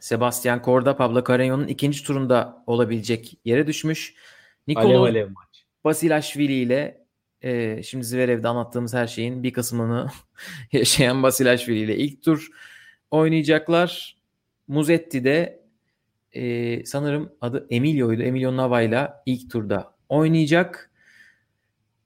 Sebastian 0.00 0.62
Korda 0.62 0.96
Pablo 0.96 1.18
Carreño'nun 1.18 1.68
ikinci 1.68 2.04
turunda 2.04 2.64
olabilecek 2.66 3.38
yere 3.44 3.66
düşmüş. 3.66 4.14
Nikolo 4.66 5.30
Basilashvili 5.84 6.52
ile 6.52 7.04
e, 7.42 7.82
şimdi 7.82 8.04
Zverev'de 8.04 8.48
anlattığımız 8.48 8.94
her 8.94 9.06
şeyin 9.06 9.42
bir 9.42 9.52
kısmını 9.52 10.06
yaşayan 10.72 11.22
Basilashvili 11.22 11.78
ile 11.78 11.96
ilk 11.96 12.22
tur 12.22 12.48
oynayacaklar. 13.10 14.16
Muzetti 14.68 15.24
de 15.24 15.61
e, 16.32 16.84
sanırım 16.84 17.32
adı 17.40 17.66
Emilio'ydu. 17.70 18.22
Emilio 18.22 18.56
Nava'yla 18.56 19.22
ilk 19.26 19.50
turda 19.50 19.94
oynayacak. 20.08 20.90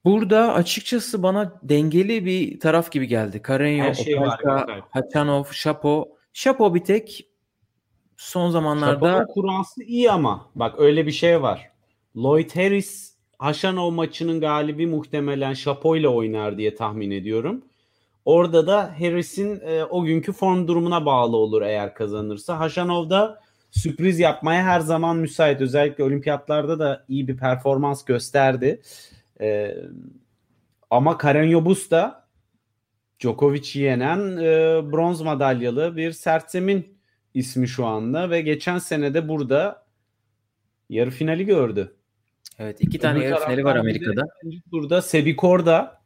Burada 0.04 0.54
açıkçası 0.54 1.22
bana 1.22 1.60
dengeli 1.62 2.24
bir 2.24 2.60
taraf 2.60 2.90
gibi 2.92 3.06
geldi. 3.08 3.42
Karenyo, 3.42 3.94
şey 3.94 4.16
Hachanov, 4.90 5.44
Şapo. 5.52 6.08
Şapo 6.32 6.74
bir 6.74 6.84
tek 6.84 7.28
son 8.16 8.50
zamanlarda... 8.50 9.10
Şapo'nun 9.12 9.26
kurası 9.26 9.82
iyi 9.82 10.10
ama 10.10 10.50
bak 10.54 10.74
öyle 10.78 11.06
bir 11.06 11.12
şey 11.12 11.42
var. 11.42 11.70
Lloyd 12.16 12.50
Harris 12.56 13.16
Haşanov 13.38 13.90
maçının 13.90 14.40
galibi 14.40 14.86
muhtemelen 14.86 15.54
Şapo 15.54 15.96
ile 15.96 16.08
oynar 16.08 16.58
diye 16.58 16.74
tahmin 16.74 17.10
ediyorum. 17.10 17.64
Orada 18.24 18.66
da 18.66 18.94
Harris'in 19.00 19.60
e, 19.60 19.84
o 19.84 20.04
günkü 20.04 20.32
form 20.32 20.68
durumuna 20.68 21.06
bağlı 21.06 21.36
olur 21.36 21.62
eğer 21.62 21.94
kazanırsa. 21.94 22.58
Haşanov 22.58 23.10
da 23.10 23.40
sürpriz 23.76 24.18
yapmaya 24.18 24.64
her 24.64 24.80
zaman 24.80 25.16
müsait. 25.16 25.60
Özellikle 25.60 26.04
olimpiyatlarda 26.04 26.78
da 26.78 27.04
iyi 27.08 27.28
bir 27.28 27.36
performans 27.36 28.04
gösterdi. 28.04 28.80
E, 29.40 29.76
ama 30.90 31.18
Karen 31.18 31.44
Yobus 31.44 31.90
da 31.90 32.26
Djokovic'i 33.20 33.80
yenen 33.80 34.36
e, 34.36 34.52
bronz 34.92 35.20
madalyalı 35.20 35.96
bir 35.96 36.12
sertzemin 36.12 36.98
ismi 37.34 37.68
şu 37.68 37.86
anda 37.86 38.30
ve 38.30 38.40
geçen 38.40 38.78
sene 38.78 39.14
de 39.14 39.28
burada 39.28 39.86
yarı 40.88 41.10
finali 41.10 41.46
gördü. 41.46 41.96
Evet 42.58 42.76
iki 42.80 42.98
tane 42.98 43.18
Öbür 43.18 43.26
yarı 43.28 43.44
finali 43.44 43.64
var 43.64 43.76
Amerika'da. 43.76 44.22
Burada 44.72 45.02
Sebikor'da 45.02 46.00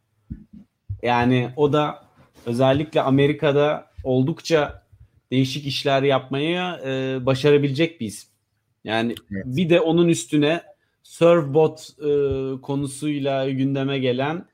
yani 1.02 1.50
o 1.56 1.72
da 1.72 2.02
özellikle 2.46 3.02
Amerika'da 3.02 3.90
oldukça 4.04 4.82
değişik 5.30 5.66
işler 5.66 6.02
yapmayı 6.02 6.60
e, 6.84 7.18
başarabilecek 7.26 8.00
bir 8.00 8.06
isim. 8.06 8.30
Yani 8.84 9.14
evet. 9.32 9.44
bir 9.46 9.70
de 9.70 9.80
onun 9.80 10.08
üstüne 10.08 10.62
surfbot 11.02 11.88
e, 11.98 12.10
konusuyla 12.60 13.50
gündeme 13.50 13.98
gelen 13.98 14.46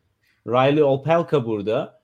Riley 0.46 0.82
Opelka 0.82 1.46
burada. 1.46 2.02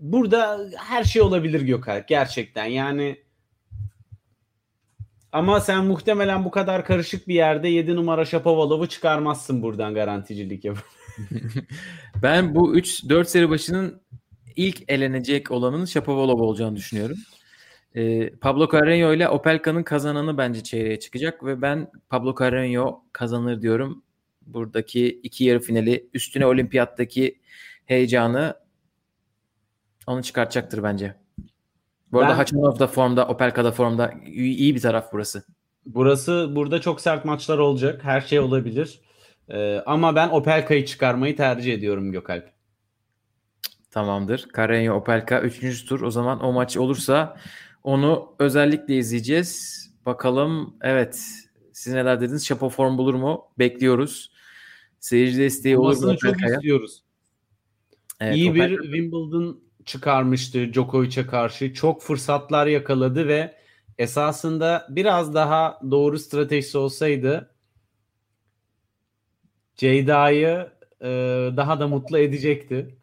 Burada 0.00 0.70
her 0.76 1.04
şey 1.04 1.22
olabilir 1.22 1.60
Gökalp 1.60 2.08
gerçekten. 2.08 2.64
Yani 2.64 3.16
ama 5.32 5.60
sen 5.60 5.84
muhtemelen 5.84 6.44
bu 6.44 6.50
kadar 6.50 6.84
karışık 6.84 7.28
bir 7.28 7.34
yerde 7.34 7.68
7 7.68 7.96
numara 7.96 8.24
Shapovalov'u 8.24 8.86
çıkarmazsın 8.86 9.62
buradan 9.62 9.94
garanticilik 9.94 10.64
yapıp. 10.64 10.84
ben 12.22 12.54
bu 12.54 12.76
3-4 12.76 13.24
seri 13.24 13.50
başının 13.50 14.00
ilk 14.58 14.90
elenecek 14.90 15.50
olanın 15.50 15.84
Shapovalov 15.84 16.40
olacağını 16.40 16.76
düşünüyorum. 16.76 17.16
Ee, 17.94 18.30
Pablo 18.30 18.64
Carreño 18.64 19.16
ile 19.16 19.28
Opelka'nın 19.28 19.82
kazananı 19.82 20.38
bence 20.38 20.62
çeyreğe 20.62 21.00
çıkacak 21.00 21.44
ve 21.44 21.62
ben 21.62 21.90
Pablo 22.08 22.30
Carreño 22.30 23.00
kazanır 23.12 23.62
diyorum. 23.62 24.02
Buradaki 24.46 25.20
iki 25.22 25.44
yarı 25.44 25.60
finali 25.60 26.08
üstüne 26.14 26.46
olimpiyattaki 26.46 27.40
heyecanı 27.86 28.54
onu 30.06 30.22
çıkartacaktır 30.22 30.82
bence. 30.82 31.14
Bu 32.12 32.18
arada 32.18 32.30
ben, 32.30 32.36
Hachanov 32.36 32.78
da 32.78 32.86
formda, 32.86 33.28
Opelka 33.28 33.64
da 33.64 33.72
formda. 33.72 34.14
İyi, 34.26 34.56
iyi 34.56 34.74
bir 34.74 34.80
taraf 34.80 35.12
burası. 35.12 35.44
Burası 35.86 36.52
burada 36.54 36.80
çok 36.80 37.00
sert 37.00 37.24
maçlar 37.24 37.58
olacak. 37.58 38.04
Her 38.04 38.20
şey 38.20 38.40
olabilir. 38.40 39.00
Ee, 39.48 39.82
ama 39.86 40.16
ben 40.16 40.28
Opelka'yı 40.28 40.86
çıkarmayı 40.86 41.36
tercih 41.36 41.74
ediyorum 41.74 42.12
Gökalp. 42.12 42.57
Tamamdır. 43.90 44.48
Carreño 44.54 44.90
Opelka 44.90 45.40
3. 45.40 45.84
tur. 45.84 46.00
O 46.00 46.10
zaman 46.10 46.44
o 46.44 46.52
maç 46.52 46.76
olursa 46.76 47.36
onu 47.84 48.34
özellikle 48.38 48.96
izleyeceğiz. 48.96 49.84
Bakalım 50.06 50.76
evet 50.80 51.20
siz 51.72 51.92
neler 51.92 52.20
dediniz? 52.20 52.46
Şapo 52.46 52.68
form 52.68 52.98
bulur 52.98 53.14
mu? 53.14 53.44
Bekliyoruz. 53.58 54.32
Seyirci 55.00 55.38
desteği 55.38 55.78
olur 55.78 56.04
mu? 56.04 56.16
çok 56.16 56.42
istiyoruz. 56.42 57.02
Evet, 58.20 58.36
İyi 58.36 58.50
Opelka... 58.50 58.68
bir 58.68 58.82
Wimbledon 58.82 59.60
çıkarmıştı 59.84 60.72
Djokovic'e 60.72 61.26
karşı. 61.26 61.74
Çok 61.74 62.02
fırsatlar 62.02 62.66
yakaladı 62.66 63.28
ve 63.28 63.54
esasında 63.98 64.86
biraz 64.90 65.34
daha 65.34 65.80
doğru 65.90 66.18
stratejisi 66.18 66.78
olsaydı 66.78 67.54
Ceyda'yı 69.76 70.68
e, 71.00 71.06
daha 71.56 71.80
da 71.80 71.88
mutlu 71.88 72.18
edecekti. 72.18 72.97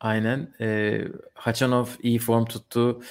Aynen. 0.00 0.54
E, 0.60 1.00
Hachanov 1.34 1.86
iyi 2.02 2.18
form 2.18 2.44
tuttu. 2.44 3.02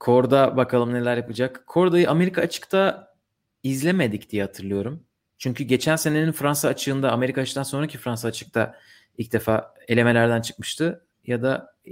Korda 0.00 0.56
bakalım 0.56 0.94
neler 0.94 1.16
yapacak. 1.16 1.66
Korda'yı 1.66 2.10
Amerika 2.10 2.42
açıkta 2.42 3.14
izlemedik 3.62 4.30
diye 4.30 4.42
hatırlıyorum. 4.42 5.02
Çünkü 5.38 5.64
geçen 5.64 5.96
senenin 5.96 6.32
Fransa 6.32 6.68
açığında 6.68 7.12
Amerika 7.12 7.40
açıktan 7.40 7.62
sonraki 7.62 7.98
Fransa 7.98 8.28
açıkta 8.28 8.78
ilk 9.18 9.32
defa 9.32 9.74
elemelerden 9.88 10.40
çıkmıştı 10.40 11.06
ya 11.26 11.42
da 11.42 11.74
e, 11.86 11.90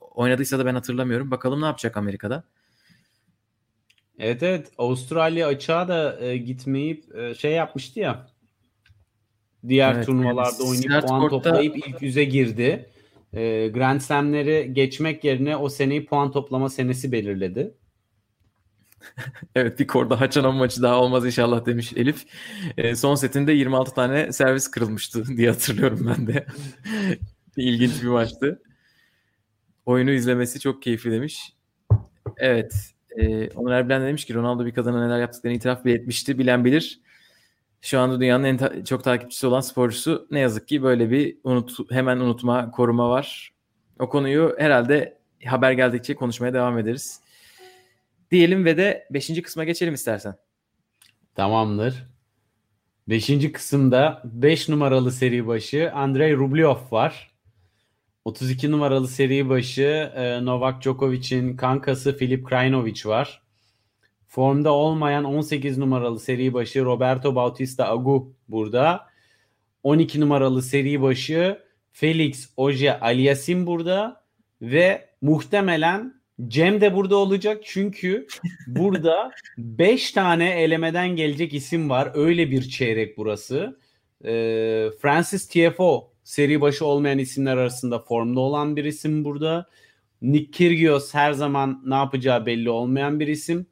oynadıysa 0.00 0.58
da 0.58 0.66
ben 0.66 0.74
hatırlamıyorum. 0.74 1.30
Bakalım 1.30 1.60
ne 1.62 1.66
yapacak 1.66 1.96
Amerika'da. 1.96 2.44
Evet 4.18 4.42
evet 4.42 4.72
Avustralya 4.78 5.46
açığa 5.46 5.88
da 5.88 6.20
e, 6.20 6.36
gitmeyip 6.36 7.16
e, 7.16 7.34
şey 7.34 7.52
yapmıştı 7.52 8.00
ya. 8.00 8.26
Diğer 9.68 9.94
evet, 9.94 10.06
turnuvalarda 10.06 10.56
yani 10.58 10.70
oynayıp 10.70 11.08
puan 11.08 11.20
kortta... 11.20 11.50
toplayıp 11.50 11.76
ilk 11.76 12.02
yüze 12.02 12.24
girdi. 12.24 12.90
E, 13.32 13.68
Grand 13.68 14.00
Slam'leri 14.00 14.70
geçmek 14.74 15.24
yerine 15.24 15.56
o 15.56 15.68
seneyi 15.68 16.06
puan 16.06 16.32
toplama 16.32 16.68
senesi 16.68 17.12
belirledi. 17.12 17.74
evet 19.54 19.78
bir 19.78 19.86
korda 19.86 20.20
Haçanov 20.20 20.52
maçı 20.52 20.82
daha 20.82 21.00
olmaz 21.00 21.26
inşallah 21.26 21.66
demiş 21.66 21.92
Elif. 21.96 22.26
E, 22.76 22.96
son 22.96 23.14
setinde 23.14 23.52
26 23.52 23.94
tane 23.94 24.32
servis 24.32 24.70
kırılmıştı 24.70 25.24
diye 25.36 25.50
hatırlıyorum 25.50 26.14
ben 26.16 26.26
de. 26.26 26.46
İlginç 27.56 28.02
bir 28.02 28.08
maçtı. 28.08 28.62
Oyunu 29.86 30.10
izlemesi 30.10 30.60
çok 30.60 30.82
keyifli 30.82 31.10
demiş. 31.10 31.52
Evet. 32.36 32.94
E, 33.16 33.48
Onur 33.50 33.70
Erbilen 33.70 34.02
demiş 34.02 34.24
ki 34.24 34.34
Ronaldo 34.34 34.66
bir 34.66 34.74
kadına 34.74 35.06
neler 35.06 35.20
yaptıklarını 35.20 35.56
itiraf 35.56 35.84
bile 35.84 35.94
etmişti. 35.94 36.38
Bilen 36.38 36.64
bilir. 36.64 37.00
Şu 37.80 38.00
anda 38.00 38.20
dünyanın 38.20 38.44
en 38.44 38.56
ta- 38.56 38.84
çok 38.84 39.04
takipçisi 39.04 39.46
olan 39.46 39.60
sporcusu 39.60 40.26
ne 40.30 40.40
yazık 40.40 40.68
ki 40.68 40.82
böyle 40.82 41.10
bir 41.10 41.38
unut 41.44 41.90
hemen 41.90 42.16
unutma, 42.16 42.70
koruma 42.70 43.10
var. 43.10 43.52
O 43.98 44.08
konuyu 44.08 44.54
herhalde 44.58 45.18
haber 45.46 45.72
geldikçe 45.72 46.14
konuşmaya 46.14 46.54
devam 46.54 46.78
ederiz. 46.78 47.20
Diyelim 48.30 48.64
ve 48.64 48.76
de 48.76 49.08
5. 49.10 49.42
kısma 49.42 49.64
geçelim 49.64 49.94
istersen. 49.94 50.34
Tamamdır. 51.34 52.06
5. 53.08 53.52
kısımda 53.52 54.22
5 54.24 54.68
numaralı 54.68 55.12
seri 55.12 55.46
başı 55.46 55.92
Andrei 55.94 56.36
Rublev 56.36 56.76
var. 56.90 57.30
32 58.24 58.70
numaralı 58.70 59.08
seri 59.08 59.48
başı 59.48 60.12
e, 60.14 60.44
Novak 60.44 60.82
Djokovic'in 60.82 61.56
kankası 61.56 62.16
Filip 62.16 62.46
Krajinovic 62.46 63.02
var. 63.04 63.42
Formda 64.28 64.72
olmayan 64.72 65.24
18 65.24 65.78
numaralı 65.78 66.20
seri 66.20 66.54
başı 66.54 66.84
Roberto 66.84 67.34
Bautista 67.34 67.88
Agu 67.88 68.32
burada. 68.48 69.06
12 69.82 70.20
numaralı 70.20 70.62
seri 70.62 71.02
başı 71.02 71.58
Felix 71.92 72.50
Oje 72.56 73.00
Aliasim 73.00 73.66
burada 73.66 74.24
ve 74.62 75.08
muhtemelen 75.22 76.18
Cem 76.48 76.80
de 76.80 76.94
burada 76.94 77.16
olacak 77.16 77.60
çünkü 77.64 78.26
burada 78.66 79.32
5 79.58 80.12
tane 80.12 80.62
elemeden 80.62 81.08
gelecek 81.08 81.54
isim 81.54 81.90
var. 81.90 82.12
Öyle 82.14 82.50
bir 82.50 82.68
çeyrek 82.68 83.18
burası. 83.18 83.78
Ee, 84.24 84.88
Francis 85.02 85.48
Tiafoe 85.48 86.00
seri 86.24 86.60
başı 86.60 86.86
olmayan 86.86 87.18
isimler 87.18 87.56
arasında 87.56 87.98
formda 87.98 88.40
olan 88.40 88.76
bir 88.76 88.84
isim 88.84 89.24
burada. 89.24 89.66
Nick 90.22 90.50
Kyrgios 90.50 91.14
her 91.14 91.32
zaman 91.32 91.82
ne 91.86 91.94
yapacağı 91.94 92.46
belli 92.46 92.70
olmayan 92.70 93.20
bir 93.20 93.28
isim. 93.28 93.66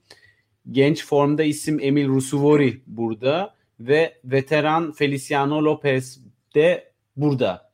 Genç 0.70 1.04
formda 1.06 1.42
isim 1.42 1.80
Emil 1.80 2.08
Rusuvori 2.08 2.82
burada 2.86 3.54
ve 3.80 4.20
veteran 4.24 4.92
Feliciano 4.92 5.64
Lopez 5.64 6.20
de 6.54 6.92
burada. 7.16 7.72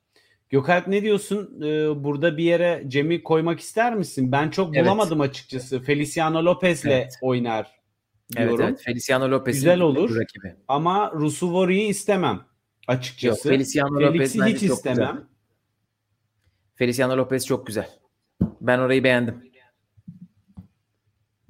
Gökalp 0.50 0.86
ne 0.86 1.02
diyorsun? 1.02 1.62
Ee, 1.62 2.04
burada 2.04 2.36
bir 2.36 2.44
yere 2.44 2.84
Cem'i 2.88 3.22
koymak 3.22 3.60
ister 3.60 3.94
misin? 3.94 4.32
Ben 4.32 4.50
çok 4.50 4.74
bulamadım 4.74 5.20
evet. 5.20 5.30
açıkçası. 5.30 5.80
Feliciano 5.82 6.44
Lopez'le 6.44 6.86
evet. 6.86 7.18
oynar 7.22 7.70
diyorum. 8.36 8.60
Evet, 8.60 8.68
evet. 8.70 8.82
Feliciano 8.84 9.30
Lopez 9.30 9.54
güzel 9.54 9.80
olur. 9.80 10.16
Rakibi. 10.20 10.54
Ama 10.68 11.12
Rusuvori'yi 11.14 11.88
istemem 11.88 12.40
açıkçası. 12.86 13.48
Yok, 13.48 13.56
Feliciano 13.56 14.00
Lopez 14.00 14.34
hiç 14.34 14.62
istemem. 14.62 15.12
Güzel. 15.12 15.26
Feliciano 16.74 17.16
Lopez 17.16 17.46
çok 17.46 17.66
güzel. 17.66 17.88
Ben 18.60 18.78
orayı 18.78 19.04
beğendim. 19.04 19.51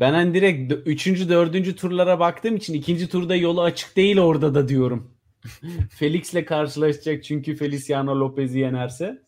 Ben 0.02 0.12
hani 0.12 0.34
direkt 0.34 0.72
3. 0.86 1.06
4. 1.28 1.76
turlara 1.76 2.20
baktığım 2.20 2.56
için 2.56 2.74
ikinci 2.74 3.08
turda 3.08 3.36
yolu 3.36 3.62
açık 3.62 3.96
değil 3.96 4.18
orada 4.18 4.54
da 4.54 4.68
diyorum. 4.68 5.10
Felix'le 5.90 6.44
karşılaşacak 6.46 7.24
çünkü 7.24 7.56
Feliciano 7.56 8.20
Lopez'i 8.20 8.58
yenerse. 8.58 9.22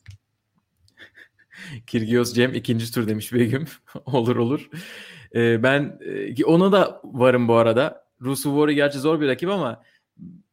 Kirgios 1.86 2.34
Cem 2.34 2.54
ikinci 2.54 2.92
tur 2.92 3.08
demiş 3.08 3.32
Begüm. 3.32 3.64
olur 4.06 4.36
olur. 4.36 4.70
Ee, 5.34 5.62
ben 5.62 5.98
e, 6.36 6.44
ona 6.44 6.72
da 6.72 7.00
varım 7.04 7.48
bu 7.48 7.54
arada. 7.54 8.06
Rusuvori 8.20 8.74
gerçi 8.74 8.98
zor 8.98 9.20
bir 9.20 9.28
rakip 9.28 9.50
ama 9.50 9.82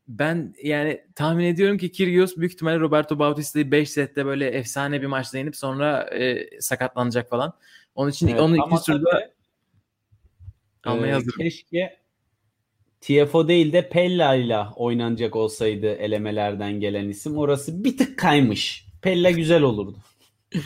ben 0.08 0.56
yani 0.64 1.02
tahmin 1.16 1.46
ediyorum 1.46 1.78
ki 1.78 1.92
Kyrgios 1.92 2.38
büyük 2.38 2.54
ihtimalle 2.54 2.80
Roberto 2.80 3.20
Bautista'yı 3.20 3.72
5 3.72 3.90
sette 3.90 4.26
böyle 4.26 4.48
efsane 4.48 5.02
bir 5.02 5.08
maçla 5.08 5.38
yenip 5.38 5.56
sonra 5.56 6.02
e, 6.02 6.48
sakatlanacak 6.60 7.30
falan. 7.30 7.54
Onun 7.96 8.10
için 8.10 8.28
evet, 8.28 8.40
onun 8.40 8.56
ikinci 8.56 8.84
turda 8.84 9.32
almaya 10.86 11.08
e, 11.08 11.14
hazırım. 11.14 11.38
Keşke 11.38 12.02
TFO 13.02 13.48
değil 13.48 13.74
de 13.74 13.90
Pella 13.90 14.36
ile 14.36 14.58
oynanacak 14.76 15.36
olsaydı 15.36 15.88
elemelerden 15.88 16.80
gelen 16.80 17.10
isim. 17.10 17.38
Orası 17.38 17.84
bir 17.84 17.98
tık 17.98 18.20
kaymış. 18.20 18.88
Pella 19.02 19.32
güzel 19.32 19.62
olurdu. 19.62 19.98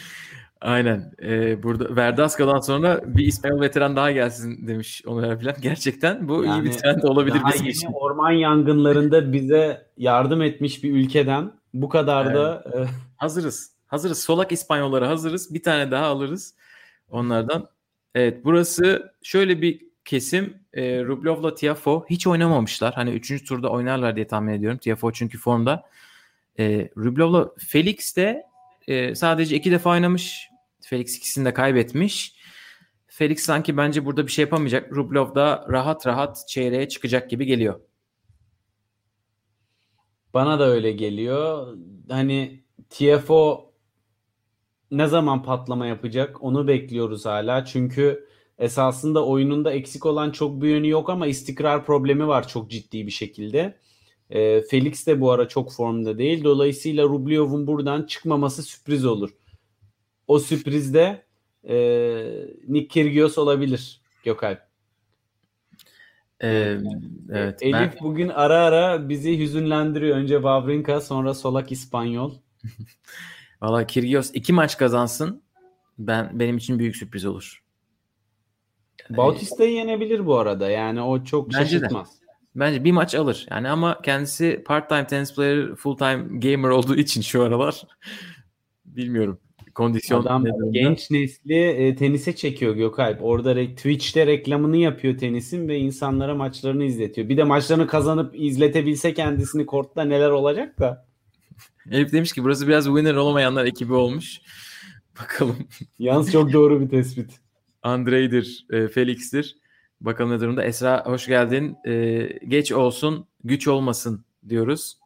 Aynen. 0.61 1.13
Ee, 1.22 1.63
burada 1.63 1.95
Verdaska'dan 1.95 2.59
sonra 2.59 3.01
bir 3.05 3.26
İspanyol 3.26 3.61
veteran 3.61 3.95
daha 3.95 4.11
gelsin 4.11 4.68
demiş 4.68 5.03
Onur 5.05 5.22
falan. 5.22 5.55
Gerçekten 5.61 6.28
bu 6.28 6.43
yani, 6.43 6.61
iyi 6.61 6.72
bir 6.72 6.78
trend 6.78 7.03
olabilir 7.03 7.36
daha 7.36 7.53
bizim 7.53 7.68
için. 7.68 7.89
Orman 7.93 8.32
yangınlarında 8.32 9.34
bize 9.34 9.88
yardım 9.97 10.41
etmiş 10.41 10.84
bir 10.84 10.91
ülkeden 10.91 11.51
bu 11.74 11.89
kadar 11.89 12.26
evet. 12.26 12.36
da 12.36 12.63
e... 12.76 12.78
hazırız. 13.18 13.72
Hazırız. 13.88 14.22
Solak 14.22 14.51
İspanyollara 14.51 15.09
hazırız. 15.09 15.53
Bir 15.53 15.63
tane 15.63 15.91
daha 15.91 16.05
alırız 16.05 16.55
onlardan. 17.09 17.68
Evet 18.16 18.45
burası 18.45 19.13
şöyle 19.24 19.61
bir 19.61 19.85
kesim. 20.06 20.60
E, 20.74 21.03
Rublev'la 21.03 21.56
Tiafo 21.56 22.06
hiç 22.10 22.28
oynamamışlar. 22.28 22.93
Hani 22.93 23.10
3. 23.10 23.45
turda 23.47 23.70
oynarlar 23.70 24.16
diye 24.16 24.28
tahmin 24.28 24.53
ediyorum. 24.53 24.78
Tiafo 24.78 25.12
çünkü 25.12 25.38
formda. 25.38 25.89
E, 26.60 26.89
Rublev'la 26.97 27.51
Felix 27.58 28.18
de 28.18 28.45
e, 28.88 29.16
sadece 29.16 29.56
iki 29.56 29.72
defa 29.72 29.89
oynamış. 29.89 30.49
Felix 30.82 31.18
ikisini 31.18 31.45
de 31.45 31.53
kaybetmiş. 31.53 32.36
Felix 33.08 33.39
sanki 33.39 33.78
bence 33.78 34.06
burada 34.06 34.28
bir 34.28 34.32
şey 34.32 34.43
yapamayacak. 34.43 34.91
Rublev 34.91 35.36
da 35.36 35.66
rahat 35.70 36.08
rahat 36.08 36.47
çeyreğe 36.47 36.89
çıkacak 36.89 37.30
gibi 37.30 37.45
geliyor. 37.45 37.80
Bana 40.34 40.60
da 40.60 40.68
öyle 40.68 40.91
geliyor. 40.91 41.78
Hani 42.10 42.64
TFO 42.89 43.72
ne 44.91 45.08
zaman 45.08 45.43
patlama 45.43 45.88
yapacak 45.88 46.43
onu 46.43 46.68
bekliyoruz 46.68 47.26
hala. 47.26 47.66
Çünkü 47.66 48.28
esasında 48.60 49.26
oyununda 49.26 49.72
eksik 49.72 50.06
olan 50.06 50.32
çok 50.32 50.62
bir 50.62 50.70
yönü 50.70 50.88
yok 50.89 51.10
ama 51.10 51.28
istikrar 51.28 51.86
problemi 51.86 52.28
var 52.28 52.47
çok 52.47 52.72
ciddi 52.72 53.06
bir 53.06 53.12
şekilde. 53.12 53.78
E, 54.30 54.62
Felix 54.62 55.08
de 55.08 55.22
bu 55.22 55.32
ara 55.32 55.47
çok 55.47 55.74
formda 55.74 56.18
değil. 56.18 56.43
Dolayısıyla 56.43 57.03
Rublyov'un 57.03 57.68
buradan 57.68 58.03
çıkmaması 58.03 58.64
sürpriz 58.64 59.06
olur. 59.06 59.30
O 60.28 60.39
sürprizde 60.39 61.26
e, 61.70 61.78
Nick 62.68 62.88
Kyrgios 62.88 63.38
olabilir 63.38 64.01
Gökalp. 64.24 64.60
Ee, 66.43 66.78
evet. 67.32 67.62
Elif 67.62 67.74
ben- 67.74 67.93
bugün 68.01 68.30
ara 68.30 68.58
ara 68.58 69.10
bizi 69.10 69.39
hüzünlendiriyor. 69.39 70.18
Önce 70.18 70.36
Wawrinka 70.36 71.01
sonra 71.01 71.34
Solak 71.34 71.72
İspanyol. 71.72 72.34
Valla 73.62 73.88
Kyrgios 73.88 74.32
iki 74.34 74.53
maç 74.53 74.78
kazansın. 74.78 75.43
Ben 75.97 76.39
benim 76.39 76.58
için 76.58 76.80
büyük 76.80 76.95
sürpriz 76.95 77.26
olur. 77.26 77.64
Bautista'yı 79.10 79.74
yenebilir 79.74 80.26
bu 80.26 80.38
arada. 80.38 80.70
Yani 80.70 81.02
o 81.02 81.24
çok 81.24 81.48
Bence 81.48 81.60
de. 81.60 81.64
şaşırtmaz. 81.64 82.20
Bence 82.56 82.84
bir 82.84 82.91
maç 82.91 83.16
alır. 83.16 83.48
Yani 83.52 83.70
ama 83.70 84.02
kendisi 84.02 84.64
part-time 84.66 85.08
tenis 85.08 85.36
player, 85.36 85.76
full-time 85.76 86.39
gamer 86.39 86.70
olduğu 86.70 86.96
için 86.96 87.22
şu 87.22 87.43
aralar 87.43 87.84
bilmiyorum. 88.86 89.39
Kondisyon 89.76 90.22
Adam 90.22 90.46
genç 90.72 91.12
nesli 91.12 91.56
e, 91.56 91.96
tenise 91.96 92.36
çekiyor 92.36 92.76
Gökalp. 92.76 93.24
Orada 93.24 93.54
re- 93.54 93.76
Twitch'te 93.76 94.28
reklamını 94.28 94.78
yapıyor 94.78 95.18
tenisin 95.18 95.68
ve 95.68 95.78
insanlara 95.78 96.36
maçlarını 96.36 96.84
izletiyor. 96.84 97.30
Bir 97.30 97.38
de 97.38 97.43
maçlarını 97.43 97.88
kazanıp 97.88 98.36
izletebilse 98.39 99.14
kendisini 99.14 99.66
kortta 99.66 100.04
neler 100.04 100.30
olacak 100.30 100.80
da. 100.80 101.06
Elif 101.91 102.12
demiş 102.12 102.34
ki 102.34 102.43
burası 102.43 102.68
biraz 102.68 102.86
winner 102.86 103.16
olamayanlar 103.16 103.66
ekibi 103.66 103.93
olmuş. 103.93 104.41
Bakalım. 105.22 105.56
Yalnız 106.00 106.32
çok 106.32 106.54
doğru 106.54 106.82
bir 106.82 106.89
tespit. 106.89 107.45
Andrei'dir, 107.86 108.66
e, 108.70 108.88
Felix'tir. 108.88 109.58
Bakalım 110.02 110.32
ne 110.32 110.40
durumda. 110.40 110.64
Esra 110.64 111.06
hoş 111.06 111.28
geldin. 111.28 111.78
E, 111.86 112.24
geç 112.48 112.72
olsun, 112.72 113.28
güç 113.44 113.68
olmasın 113.68 114.26
diyoruz. 114.50 115.00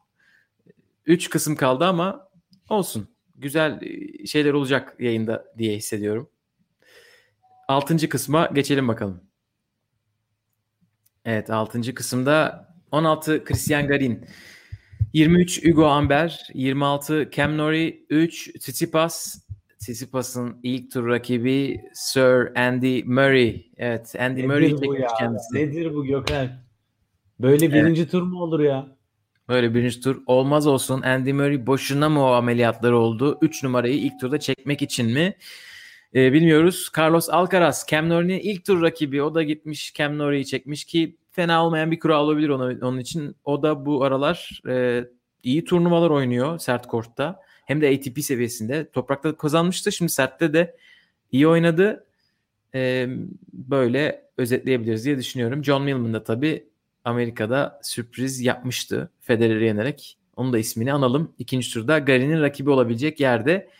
Üç 1.06 1.30
kısım 1.30 1.56
kaldı 1.56 1.84
ama 1.84 2.28
olsun. 2.68 3.08
Güzel 3.36 3.78
e, 3.82 4.26
şeyler 4.26 4.52
olacak 4.52 4.96
yayında 4.98 5.44
diye 5.58 5.76
hissediyorum. 5.76 6.30
Altıncı 7.68 8.08
kısma 8.08 8.46
geçelim 8.46 8.88
bakalım. 8.88 9.20
Evet 11.24 11.50
altıncı 11.50 11.94
kısımda 11.94 12.68
16 12.92 13.44
Christian 13.44 13.86
Garin, 13.86 14.26
23 15.12 15.64
Hugo 15.64 15.86
Amber, 15.86 16.48
26 16.54 17.30
Cam 17.32 17.56
Norrie, 17.56 18.06
3 18.10 18.52
Tsitsipas, 18.52 19.38
Tsitsipas'ın 19.80 20.56
ilk 20.62 20.90
tur 20.90 21.08
rakibi 21.08 21.80
Sir 21.94 22.56
Andy 22.56 23.02
Murray. 23.02 23.66
Evet 23.76 24.14
Andy 24.20 24.46
Murray 24.46 24.62
Nedir 24.62 24.76
bu 24.76 24.80
çekmiş 24.80 25.00
ya? 25.00 25.08
kendisi. 25.18 25.54
Nedir 25.54 25.94
bu 25.94 26.04
Gökalp? 26.04 26.50
Böyle 27.40 27.72
birinci 27.72 28.08
tur 28.08 28.22
mu 28.22 28.42
olur 28.42 28.60
ya? 28.60 28.86
Böyle 29.48 29.74
birinci 29.74 30.00
tur 30.00 30.22
olmaz 30.26 30.66
olsun. 30.66 31.02
Andy 31.02 31.32
Murray 31.32 31.66
boşuna 31.66 32.08
mı 32.08 32.24
o 32.24 32.30
ameliyatlar 32.30 32.92
oldu? 32.92 33.38
3 33.42 33.62
numarayı 33.62 33.94
ilk 33.94 34.20
turda 34.20 34.40
çekmek 34.40 34.82
için 34.82 35.06
mi? 35.06 35.36
Ee, 36.14 36.32
bilmiyoruz. 36.32 36.90
Carlos 36.98 37.30
Alcaraz, 37.30 37.86
Cam 37.90 38.08
Norrie'nin 38.08 38.40
ilk 38.40 38.64
tur 38.64 38.82
rakibi. 38.82 39.22
O 39.22 39.34
da 39.34 39.42
gitmiş 39.42 39.94
Cam 39.94 40.18
Norrie'yi 40.18 40.46
çekmiş 40.46 40.84
ki 40.84 41.16
fena 41.30 41.66
olmayan 41.66 41.90
bir 41.90 42.00
kura 42.00 42.22
olabilir 42.22 42.48
ona, 42.48 42.86
onun 42.86 42.98
için. 42.98 43.36
O 43.44 43.62
da 43.62 43.86
bu 43.86 44.04
aralar 44.04 44.60
e, 44.68 45.04
iyi 45.42 45.64
turnuvalar 45.64 46.10
oynuyor 46.10 46.58
sert 46.58 46.86
kortta. 46.86 47.40
Hem 47.70 47.80
de 47.80 47.88
ATP 47.88 48.24
seviyesinde. 48.24 48.90
Toprakta 48.90 49.36
kazanmıştı. 49.36 49.92
Şimdi 49.92 50.12
sertte 50.12 50.52
de 50.52 50.76
iyi 51.32 51.48
oynadı. 51.48 52.06
Ee, 52.74 53.08
böyle 53.52 54.24
özetleyebiliriz 54.36 55.04
diye 55.04 55.18
düşünüyorum. 55.18 55.64
John 55.64 55.82
Millman 55.82 56.14
da 56.14 56.24
tabii 56.24 56.66
Amerika'da 57.04 57.80
sürpriz 57.82 58.40
yapmıştı 58.40 59.10
Federer'i 59.20 59.64
yenerek. 59.64 60.18
Onun 60.36 60.52
da 60.52 60.58
ismini 60.58 60.92
analım. 60.92 61.32
İkinci 61.38 61.72
turda 61.72 61.98
Garin'in 61.98 62.40
rakibi 62.42 62.70
olabilecek 62.70 63.20
yerde. 63.20 63.70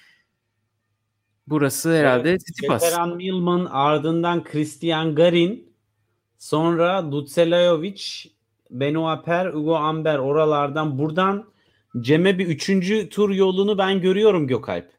Burası 1.47 1.97
herhalde 1.97 2.39
Tsitsipas. 2.39 2.83
Veteran 2.83 3.17
Milman 3.17 3.65
ardından 3.65 4.45
Christian 4.45 5.15
Garin 5.15 5.73
sonra 6.39 7.13
Dutselajovic, 7.13 8.03
Benoit 8.71 9.25
Per, 9.25 9.47
Hugo 9.47 9.75
Amber 9.75 10.19
oralardan 10.19 10.99
buradan 10.99 11.51
Cem'e 12.01 12.39
bir 12.39 12.47
üçüncü 12.47 13.09
tur 13.09 13.31
yolunu 13.31 13.79
ben 13.79 14.01
görüyorum 14.01 14.47
Gökalp. 14.47 14.93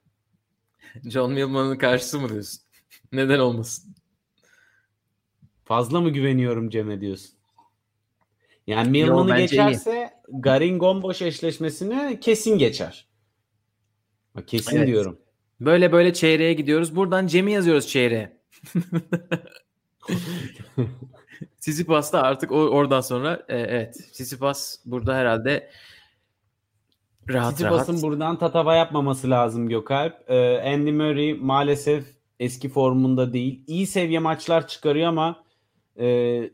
John 1.04 1.32
Millman'ın 1.32 1.78
karşısı 1.78 2.20
mı 2.20 2.30
diyorsun? 2.30 2.62
Neden 3.12 3.40
olmasın? 3.40 3.96
Fazla 5.66 6.02
mı 6.02 6.10
güveniyorum 6.10 6.70
Cem'e 6.70 7.02
diyorsun? 7.02 7.32
Yani 8.68 8.94
bence 9.30 9.42
geçerse 9.42 10.14
Garin 10.30 10.80
Gomboş 10.80 11.22
eşleşmesini 11.22 12.20
kesin 12.20 12.58
geçer. 12.58 13.08
Bak 14.36 14.48
kesin 14.48 14.78
Evet. 14.78 14.88
diyorum. 14.88 15.20
Böyle 15.62 15.92
böyle 15.92 16.14
çeyreğe 16.14 16.54
gidiyoruz. 16.54 16.96
Buradan 16.96 17.28
Cem'i 17.28 17.52
yazıyoruz 17.52 17.88
çeyreğe. 17.88 18.38
Tsitsipas 21.60 22.14
da 22.14 22.24
artık 22.24 22.52
o, 22.52 22.56
oradan 22.56 23.02
sonra 23.02 23.46
e, 23.50 23.60
evet 23.60 23.94
Tsitsipas 23.94 24.78
burada 24.86 25.16
herhalde 25.16 25.72
rahat 27.30 27.54
Tsitsipas'ın 27.54 27.94
rahat. 27.94 28.04
buradan 28.04 28.38
tatava 28.38 28.76
yapmaması 28.76 29.30
lazım 29.30 29.70
Gökalp. 29.70 30.30
Ee, 30.30 30.74
Andy 30.74 30.92
Murray 30.92 31.34
maalesef 31.34 32.06
eski 32.40 32.70
formunda 32.70 33.34
değil. 33.34 33.64
İyi 33.68 33.88
seviye 33.88 34.20
maçlar 34.20 34.68
çıkarıyor 34.68 35.08
ama 35.08 35.44
e, 36.00 36.50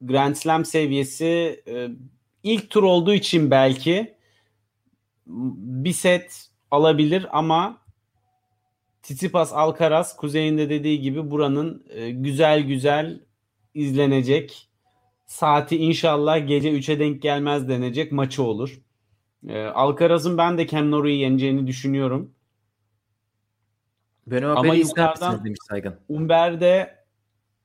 Grand 0.00 0.34
Slam 0.34 0.64
seviyesi 0.64 1.62
e, 1.68 1.88
ilk 2.42 2.70
tur 2.70 2.82
olduğu 2.82 3.14
için 3.14 3.50
belki 3.50 4.14
bir 5.26 5.92
set 5.92 6.48
alabilir 6.70 7.26
ama 7.32 7.82
Tsitsipas 9.02 9.52
Alcaraz 9.52 10.16
kuzeyinde 10.16 10.70
dediği 10.70 11.00
gibi 11.00 11.30
buranın 11.30 11.84
e, 11.90 12.10
güzel 12.10 12.60
güzel 12.60 13.20
izlenecek. 13.74 14.68
Saati 15.26 15.76
inşallah 15.76 16.46
gece 16.46 16.72
3'e 16.72 16.98
denk 16.98 17.22
gelmez 17.22 17.68
denecek 17.68 18.12
maçı 18.12 18.42
olur. 18.42 18.80
Ee, 19.48 19.64
Alcaraz'ın 19.64 20.38
ben 20.38 20.58
de 20.58 20.66
Cam 20.66 20.90
Norrie'yi 20.90 21.20
yeneceğini 21.20 21.66
düşünüyorum. 21.66 22.34
Benoit 24.26 24.58
Ama 24.58 24.74
yukarıdan- 24.74 25.44
demiş 25.44 25.58
Saygın. 25.68 26.00
Umber 26.08 26.60
de 26.60 27.04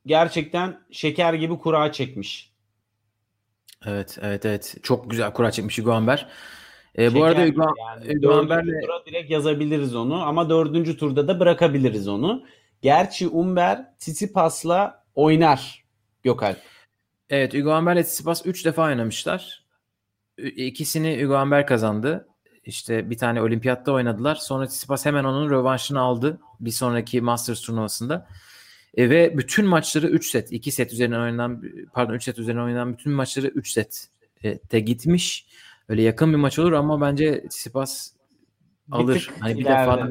gerçekten 0.05 0.80
şeker 0.91 1.34
gibi 1.34 1.57
kura 1.57 1.91
çekmiş. 1.91 2.53
Evet 3.86 4.17
evet 4.21 4.45
evet. 4.45 4.75
Çok 4.84 5.11
güzel 5.11 5.34
kura 5.34 5.51
çekmiş 5.51 5.78
Hugo 5.78 5.91
Amber. 5.91 6.28
E, 6.97 7.07
bu 7.07 7.11
Şeker 7.11 7.28
arada 7.28 7.45
Hugo, 7.45 7.75
yani. 7.80 8.15
Hugo 8.15 8.34
Amber'le 8.34 8.82
tura 8.82 9.05
direkt 9.05 9.32
yazabiliriz 9.32 9.95
onu 9.95 10.23
ama 10.23 10.49
dördüncü 10.49 10.97
turda 10.97 11.28
da 11.28 11.39
bırakabiliriz 11.39 12.07
onu. 12.07 12.43
Gerçi 12.82 13.28
Umber 13.28 13.97
Tsitsipas'la 13.99 15.03
oynar 15.15 15.86
Gökalp. 16.23 16.57
Evet 17.30 17.53
Hugo 17.53 17.71
Amber'le 17.71 18.03
Tsitsipas 18.03 18.45
3 18.45 18.65
defa 18.65 18.84
oynamışlar. 18.84 19.66
İkisini 20.38 21.24
Hugo 21.24 21.36
Amber 21.36 21.68
kazandı. 21.68 22.28
İşte 22.66 23.10
bir 23.10 23.18
tane 23.18 23.42
olimpiyatta 23.42 23.92
oynadılar. 23.92 24.36
Sonra 24.36 24.68
Tsitsipas 24.68 25.06
hemen 25.06 25.24
onun 25.24 25.50
rövanşını 25.50 26.00
aldı. 26.00 26.40
Bir 26.60 26.72
sonraki 26.72 27.22
Masters 27.22 27.62
turnuvasında. 27.62 28.28
E, 28.98 29.10
ve 29.10 29.38
bütün 29.38 29.66
maçları 29.66 30.08
3 30.08 30.30
set. 30.30 30.52
2 30.52 30.72
set 30.72 30.94
üzerinden 30.94 31.20
oynanan 31.20 31.64
pardon 31.94 32.14
3 32.14 32.24
set 32.24 32.40
üzerinden 32.40 32.64
oynanan 32.64 32.94
bütün 32.94 33.12
maçları 33.12 33.48
3 33.48 33.72
set 33.72 34.08
e, 34.44 34.58
te 34.58 34.80
gitmiş. 34.80 35.48
Öyle 35.90 36.02
yakın 36.02 36.32
bir 36.32 36.38
maç 36.38 36.60
olur 36.60 36.72
ama 36.74 37.02
bence 37.02 37.48
Tsitsipas 37.50 38.12
Bir 38.88 38.94
alır. 38.94 39.20
tık 39.20 39.42
Hani 39.44 39.56
bir 39.56 39.62
ileride. 39.62 39.82
defa 39.82 39.98
daha, 39.98 40.10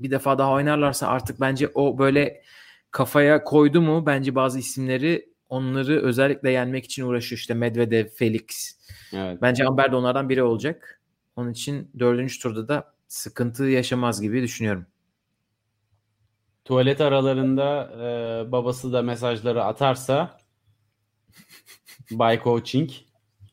bir 0.00 0.10
defa 0.10 0.38
daha 0.38 0.52
oynarlarsa 0.52 1.06
artık 1.08 1.40
bence 1.40 1.68
o 1.74 1.98
böyle 1.98 2.42
kafaya 2.90 3.44
koydu 3.44 3.80
mu 3.80 4.06
bence 4.06 4.34
bazı 4.34 4.58
isimleri 4.58 5.28
onları 5.48 6.02
özellikle 6.02 6.50
yenmek 6.50 6.84
için 6.84 7.04
uğraşıyor. 7.04 7.38
İşte 7.38 7.54
Medvedev, 7.54 8.06
Felix. 8.08 8.77
Evet. 9.12 9.42
Bence 9.42 9.64
Amber 9.64 9.92
de 9.92 9.96
onlardan 9.96 10.28
biri 10.28 10.42
olacak. 10.42 11.00
Onun 11.36 11.50
için 11.50 11.90
dördüncü 11.98 12.38
turda 12.38 12.68
da 12.68 12.94
sıkıntı 13.08 13.64
yaşamaz 13.64 14.20
gibi 14.20 14.42
düşünüyorum. 14.42 14.86
Tuvalet 16.64 17.00
aralarında 17.00 17.90
e, 17.92 18.52
babası 18.52 18.92
da 18.92 19.02
mesajları 19.02 19.64
atarsa 19.64 20.38
by 22.10 22.42
coaching. 22.44 22.90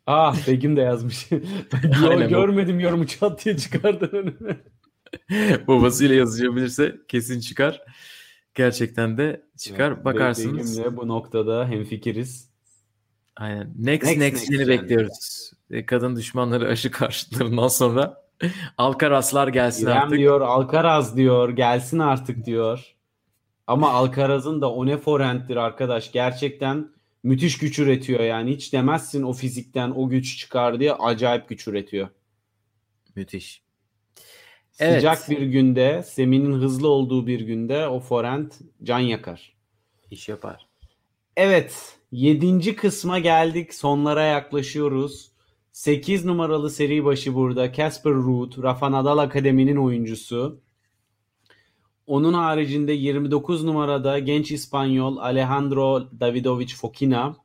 Ah 0.08 0.48
Begüm 0.48 0.78
de 0.78 0.82
yazmış. 0.82 1.32
Yo, 2.02 2.28
görmedim 2.28 2.80
yorumu 2.80 3.08
çat 3.08 3.46
diye 3.46 3.58
çıkardın 3.58 4.10
önüme. 4.18 4.58
Babasıyla 5.68 6.16
yazışabilirse 6.16 6.96
kesin 7.08 7.40
çıkar. 7.40 7.82
Gerçekten 8.54 9.18
de 9.18 9.42
çıkar. 9.58 9.92
Evet, 9.92 10.06
Bakarsınız. 10.06 10.78
Begüm'le 10.78 10.98
bu 10.98 11.08
noktada 11.08 11.68
hemfikiriz. 11.68 12.55
Aynen. 13.36 13.74
Next 13.78 14.04
Next, 14.08 14.18
next, 14.20 14.20
next 14.20 14.52
yeni 14.52 14.62
yani. 14.62 14.70
bekliyoruz. 14.70 15.52
E, 15.72 15.86
Kadın 15.86 16.16
düşmanları 16.16 16.68
aşı 16.68 16.92
karşıtlığından 16.92 17.68
sonra 17.68 18.26
Alcaraz'lar 18.78 19.48
gelsin 19.48 19.86
İrem 19.86 19.98
artık. 19.98 20.18
diyor, 20.18 20.42
Alcaraz 20.42 21.18
diyor, 21.18 21.50
gelsin 21.50 22.00
artık 22.00 22.46
diyor. 22.46 22.96
Ama 23.68 23.92
Alcaraz'ın 23.92 24.62
da 24.62 24.72
o 24.72 24.86
ne 24.86 24.98
forehand'tir 24.98 25.56
arkadaş. 25.56 26.12
Gerçekten 26.12 26.90
müthiş 27.24 27.58
güç 27.58 27.80
üretiyor 27.80 28.20
yani. 28.20 28.52
Hiç 28.56 28.74
demezsin 28.74 29.24
o 29.24 29.34
fizikten 29.34 29.92
o 29.96 30.10
güç 30.10 30.38
çıkar 30.38 30.80
diye 30.80 30.94
acayip 30.94 31.50
güç 31.50 31.68
üretiyor. 31.68 32.08
Müthiş. 33.16 33.64
Evet. 34.80 34.96
Sıcak 34.96 35.30
bir 35.30 35.42
günde, 35.42 36.04
Semih'in 36.04 36.54
hızlı 36.54 36.88
olduğu 36.88 37.28
bir 37.28 37.40
günde 37.40 37.88
o 37.88 38.00
forehand 38.00 38.52
can 38.84 39.00
yakar. 39.00 39.56
İş 40.12 40.30
yapar. 40.30 40.68
Evet, 41.38 41.98
7. 42.16 42.76
kısma 42.76 43.20
geldik. 43.20 43.74
Sonlara 43.74 44.24
yaklaşıyoruz. 44.24 45.32
8 45.72 46.26
numaralı 46.26 46.70
seri 46.70 47.06
başı 47.06 47.36
burada. 47.36 47.74
Casper 47.74 48.14
Ruud, 48.14 48.64
Rafa 48.64 48.92
Nadal 48.92 49.18
Akademi'nin 49.18 49.76
oyuncusu. 49.76 50.62
Onun 52.08 52.34
haricinde 52.34 52.94
29 52.94 53.64
numarada 53.64 54.20
genç 54.20 54.52
İspanyol 54.52 55.18
Alejandro 55.18 56.08
Davidovich 56.20 56.76
Fokina. 56.76 57.36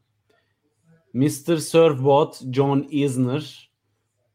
Mr. 1.13 1.57
Surfboat 1.57 2.43
John 2.53 2.87
Isner 2.91 3.71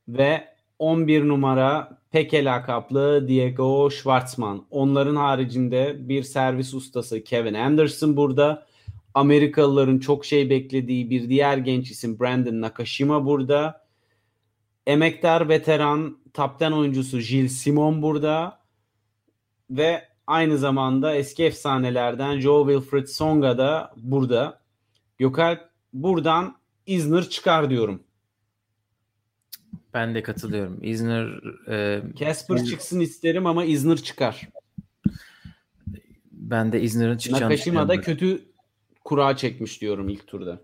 ve 0.07 0.47
11 0.79 1.27
numara 1.27 2.01
Peke 2.11 2.45
lakaplı 2.45 3.27
Diego 3.27 3.89
Schwartzman. 3.89 4.65
Onların 4.71 5.15
haricinde 5.15 5.95
bir 5.99 6.23
servis 6.23 6.73
ustası 6.73 7.23
Kevin 7.23 7.53
Anderson 7.53 8.17
burada. 8.17 8.65
Amerikalıların 9.16 9.99
çok 9.99 10.26
şey 10.26 10.49
beklediği 10.49 11.09
bir 11.09 11.30
diğer 11.30 11.57
genç 11.57 11.91
isim 11.91 12.20
Brandon 12.20 12.61
Nakashima 12.61 13.26
burada. 13.26 13.86
Emektar 14.88 15.49
veteran 15.49 16.18
10 16.61 16.72
oyuncusu 16.72 17.20
Jill 17.20 17.47
Simon 17.47 18.01
burada. 18.01 18.59
Ve 19.70 20.07
aynı 20.28 20.57
zamanda 20.57 21.16
eski 21.16 21.43
efsanelerden 21.43 22.39
Joe 22.39 22.68
Wilfred 22.68 23.07
Songa 23.07 23.57
da 23.57 23.93
burada. 23.97 24.61
Gökalp 25.18 25.70
buradan 25.93 26.57
Isner 26.86 27.30
çıkar 27.30 27.70
diyorum. 27.70 28.03
Ben 29.93 30.16
de 30.16 30.24
katılıyorum. 30.24 30.80
İzmir 30.82 31.43
e, 31.68 32.03
Casper 32.16 32.66
çıksın 32.66 32.99
isterim 32.99 33.45
ama 33.45 33.66
Isner 33.66 33.97
çıkar. 33.97 34.49
ben 36.32 36.72
de 36.72 36.82
İzmir'in 36.82 37.18
çıkacağını 37.18 37.53
Nakashima 37.53 37.88
da 37.88 37.93
düşünüyorum. 37.93 38.20
kötü 38.20 38.55
kura 39.06 39.38
çekmiş 39.38 39.82
diyorum 39.82 40.10
ilk 40.10 40.28
turda. 40.28 40.62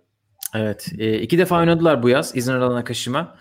Evet. 0.56 0.92
E, 0.98 1.20
iki 1.20 1.38
defa 1.38 1.60
oynadılar 1.60 2.04
bu 2.04 2.10
yaz 2.10 2.36
İzmir'le 2.36 2.60
Nakashima. 2.60 3.38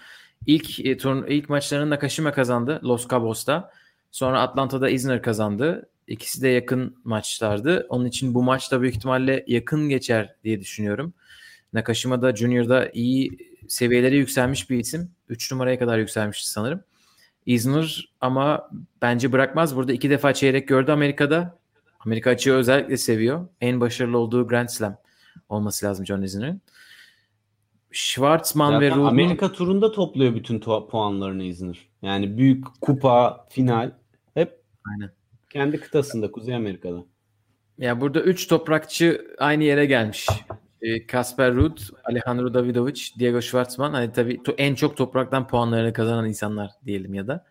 İlk 0.46 0.86
e, 0.86 0.96
turn, 0.96 1.24
ilk 1.28 1.48
maçlarını 1.48 1.90
Nakashima 1.90 2.32
kazandı 2.32 2.80
Los 2.84 3.09
Cabos'ta. 3.09 3.72
Sonra 4.11 4.40
Atlanta'da 4.40 4.90
İzmir 4.90 5.22
kazandı. 5.22 5.88
İkisi 6.07 6.42
de 6.42 6.48
yakın 6.48 6.96
maçlardı. 7.05 7.86
Onun 7.88 8.05
için 8.05 8.34
bu 8.34 8.42
maç 8.42 8.72
da 8.72 8.82
büyük 8.82 8.96
ihtimalle 8.96 9.44
yakın 9.46 9.88
geçer 9.88 10.34
diye 10.44 10.61
düşünüyorum. 10.61 11.14
Nakashima 11.72 12.22
da 12.22 12.36
Junior'da 12.36 12.90
iyi 12.92 13.38
seviyelere 13.68 14.16
yükselmiş 14.16 14.70
bir 14.70 14.78
isim. 14.78 15.11
3 15.28 15.53
numaraya 15.53 15.78
kadar 15.78 15.98
yükselmişti 15.98 16.51
sanırım. 16.51 16.84
İzmir 17.46 18.12
ama 18.20 18.70
bence 19.03 19.32
bırakmaz. 19.32 19.76
Burada 19.76 19.92
iki 19.92 20.11
defa 20.11 20.34
çeyrek 20.34 20.68
gördü 20.68 20.92
Amerika'da. 20.92 21.59
Amerika 22.01 22.30
açığı 22.30 22.53
özellikle 22.55 22.96
seviyor. 22.96 23.48
En 23.61 23.80
başarılı 23.80 24.18
olduğu 24.18 24.48
Grand 24.48 24.68
Slam 24.68 24.96
olması 25.48 25.86
lazım 25.86 26.07
John 26.07 26.22
Isner'in. 26.22 26.62
Schwartzman 27.92 28.80
ve 28.80 28.88
Zaten 28.88 28.98
Ruud'un 28.98 29.09
Amerika 29.11 29.53
turunda 29.53 29.92
topluyor 29.92 30.34
bütün 30.34 30.61
tu- 30.61 30.88
puanlarını 30.88 31.42
Isner. 31.44 31.88
Yani 32.03 32.38
büyük 32.38 32.64
kupa, 32.80 33.46
final 33.51 33.92
hep 34.34 34.61
Aynen. 34.92 35.11
kendi 35.51 35.80
kıtasında 35.80 36.32
Kuzey 36.32 36.55
Amerika'da. 36.55 37.05
Ya 37.78 38.01
burada 38.01 38.20
3 38.20 38.48
toprakçı 38.48 39.26
aynı 39.38 39.64
yere 39.64 39.86
gelmiş. 39.86 40.26
Ee, 40.82 41.07
Kasper 41.07 41.55
Ruud, 41.55 41.78
Alejandro 42.05 42.55
Davidovich, 42.55 43.18
Diego 43.18 43.40
Schwartzman. 43.42 43.92
Hani 43.92 44.12
tabii 44.12 44.34
to- 44.36 44.55
en 44.59 44.74
çok 44.74 44.96
topraktan 44.96 45.46
puanlarını 45.46 45.92
kazanan 45.92 46.28
insanlar 46.28 46.70
diyelim 46.86 47.14
ya 47.14 47.26
da. 47.26 47.46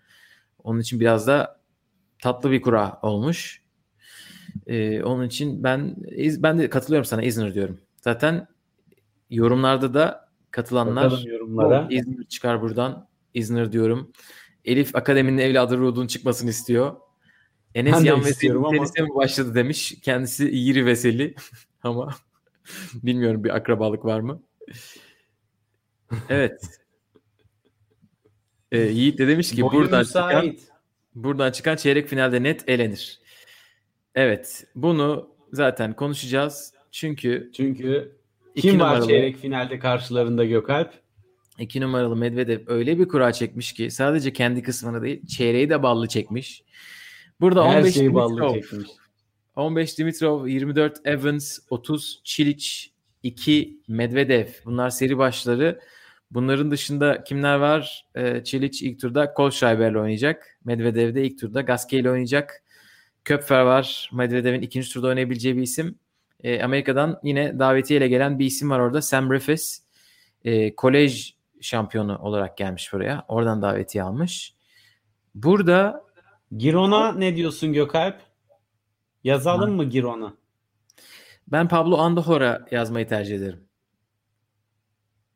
Onun 0.64 0.80
için 0.80 1.00
biraz 1.00 1.28
da 1.28 1.60
tatlı 2.22 2.52
bir 2.52 2.62
kura 2.62 3.00
olmuş. 3.02 3.62
Ee, 4.70 5.04
onun 5.04 5.28
için 5.28 5.64
ben 5.64 5.96
ben 6.18 6.60
de 6.60 6.70
katılıyorum 6.70 7.06
sana 7.06 7.24
İzmir 7.24 7.54
diyorum. 7.54 7.80
Zaten 8.02 8.48
yorumlarda 9.30 9.94
da 9.94 10.30
katılanlar 10.52 11.06
Bakalım 11.06 11.28
yorumlara. 11.28 11.88
İzmir 11.90 12.24
çıkar 12.24 12.62
buradan. 12.62 13.08
İzmir 13.34 13.72
diyorum. 13.72 14.12
Elif 14.66 14.96
Akademi'nin 14.96 15.38
evladı 15.38 15.78
Ruud'un 15.78 16.08
çıkmasını 16.08 16.50
istiyor. 16.50 16.96
Enes 17.76 18.06
Yan 18.06 18.26
Veseli 18.26 18.54
ama- 18.54 18.70
tenise 18.70 19.02
mi 19.02 19.16
başladı 19.16 19.56
demiş. 19.56 19.96
Kendisi 20.02 20.44
Yiri 20.44 20.86
Veseli 20.86 21.36
ama 21.84 22.16
bilmiyorum 22.94 23.44
bir 23.44 23.56
akrabalık 23.56 24.06
var 24.06 24.20
mı? 24.20 24.44
Evet. 26.30 26.62
Ee, 28.72 28.80
Yiğit 28.80 29.18
de 29.18 29.28
demiş 29.28 29.52
ki 29.52 29.62
Boyu 29.62 29.72
buradan 29.72 30.04
çıkan, 30.04 30.56
buradan 31.16 31.52
çıkan 31.52 31.76
çeyrek 31.76 32.08
finalde 32.08 32.44
net 32.44 32.70
elenir. 32.70 33.20
Evet. 34.16 34.64
Bunu 34.76 35.30
zaten 35.54 35.94
konuşacağız. 35.96 36.74
Çünkü 36.92 37.52
Çünkü 37.56 38.16
iki 38.56 38.70
kim 38.70 38.80
var 38.80 38.86
numaralı- 38.96 39.08
çeyrek 39.08 39.38
finalde 39.38 39.80
karşılarında 39.80 40.46
Gökalp? 40.46 40.94
2 41.60 41.82
numaralı 41.82 42.16
Medvedev 42.16 42.60
öyle 42.68 43.00
bir 43.00 43.08
kura 43.08 43.34
çekmiş 43.34 43.74
ki 43.74 43.92
sadece 43.92 44.34
kendi 44.34 44.64
kısmını 44.64 45.02
değil 45.02 45.28
çeyreği 45.28 45.70
de 45.70 45.84
ballı 45.84 46.08
çekmiş. 46.08 46.64
Burada 47.42 47.66
Her 47.70 47.80
15 47.80 47.94
şeyi 47.94 48.14
ballı 48.14 48.30
Dimitrov, 48.38 48.54
çekmiş. 48.54 48.90
15 49.56 49.98
Dimitrov, 49.98 50.48
24 50.48 50.98
Evans, 51.06 51.60
30 51.70 52.22
Çilic, 52.24 52.68
2 53.24 53.80
Medvedev. 53.88 54.46
Bunlar 54.66 54.90
seri 54.90 55.18
başları. 55.18 55.80
Bunların 56.32 56.72
dışında 56.72 57.24
kimler 57.24 57.56
var? 57.56 58.06
Ee, 58.16 58.44
Çilic 58.44 58.86
ilk 58.86 59.00
turda 59.00 59.34
Kohlschreiber'le 59.34 59.96
oynayacak. 59.96 60.58
Medvedev 60.66 61.16
de 61.16 61.24
ilk 61.26 61.40
turda 61.40 61.62
Gasquet 61.62 62.02
ile 62.02 62.12
oynayacak. 62.12 62.64
Köpfer 63.30 63.62
var. 63.62 64.10
Medvedev'in 64.14 64.62
ikinci 64.62 64.94
turda 64.94 65.08
oynayabileceği 65.08 65.58
bir 65.58 65.62
isim. 65.62 66.00
Ee, 66.44 66.62
Amerika'dan 66.64 67.20
yine 67.24 67.60
davetiyeyle 67.60 68.08
gelen 68.08 68.40
bir 68.40 68.46
isim 68.46 68.70
var 68.70 68.80
orada. 68.80 69.02
Sam 69.02 69.34
Riffes. 69.34 69.84
Ee, 70.44 70.76
kolej 70.76 71.34
şampiyonu 71.62 72.18
olarak 72.18 72.58
gelmiş 72.58 72.94
buraya. 72.94 73.26
Oradan 73.28 73.62
davetiye 73.62 74.04
almış. 74.04 74.54
Burada 75.36 76.04
Girona 76.58 77.12
ne 77.12 77.36
diyorsun 77.36 77.74
Gökalp? 77.74 78.16
Yazalım 79.24 79.76
mı 79.76 79.84
Girona? 79.84 80.34
ben 81.48 81.68
Pablo 81.68 81.98
Andahora 81.98 82.66
yazmayı 82.72 83.08
tercih 83.08 83.36
ederim. 83.36 83.64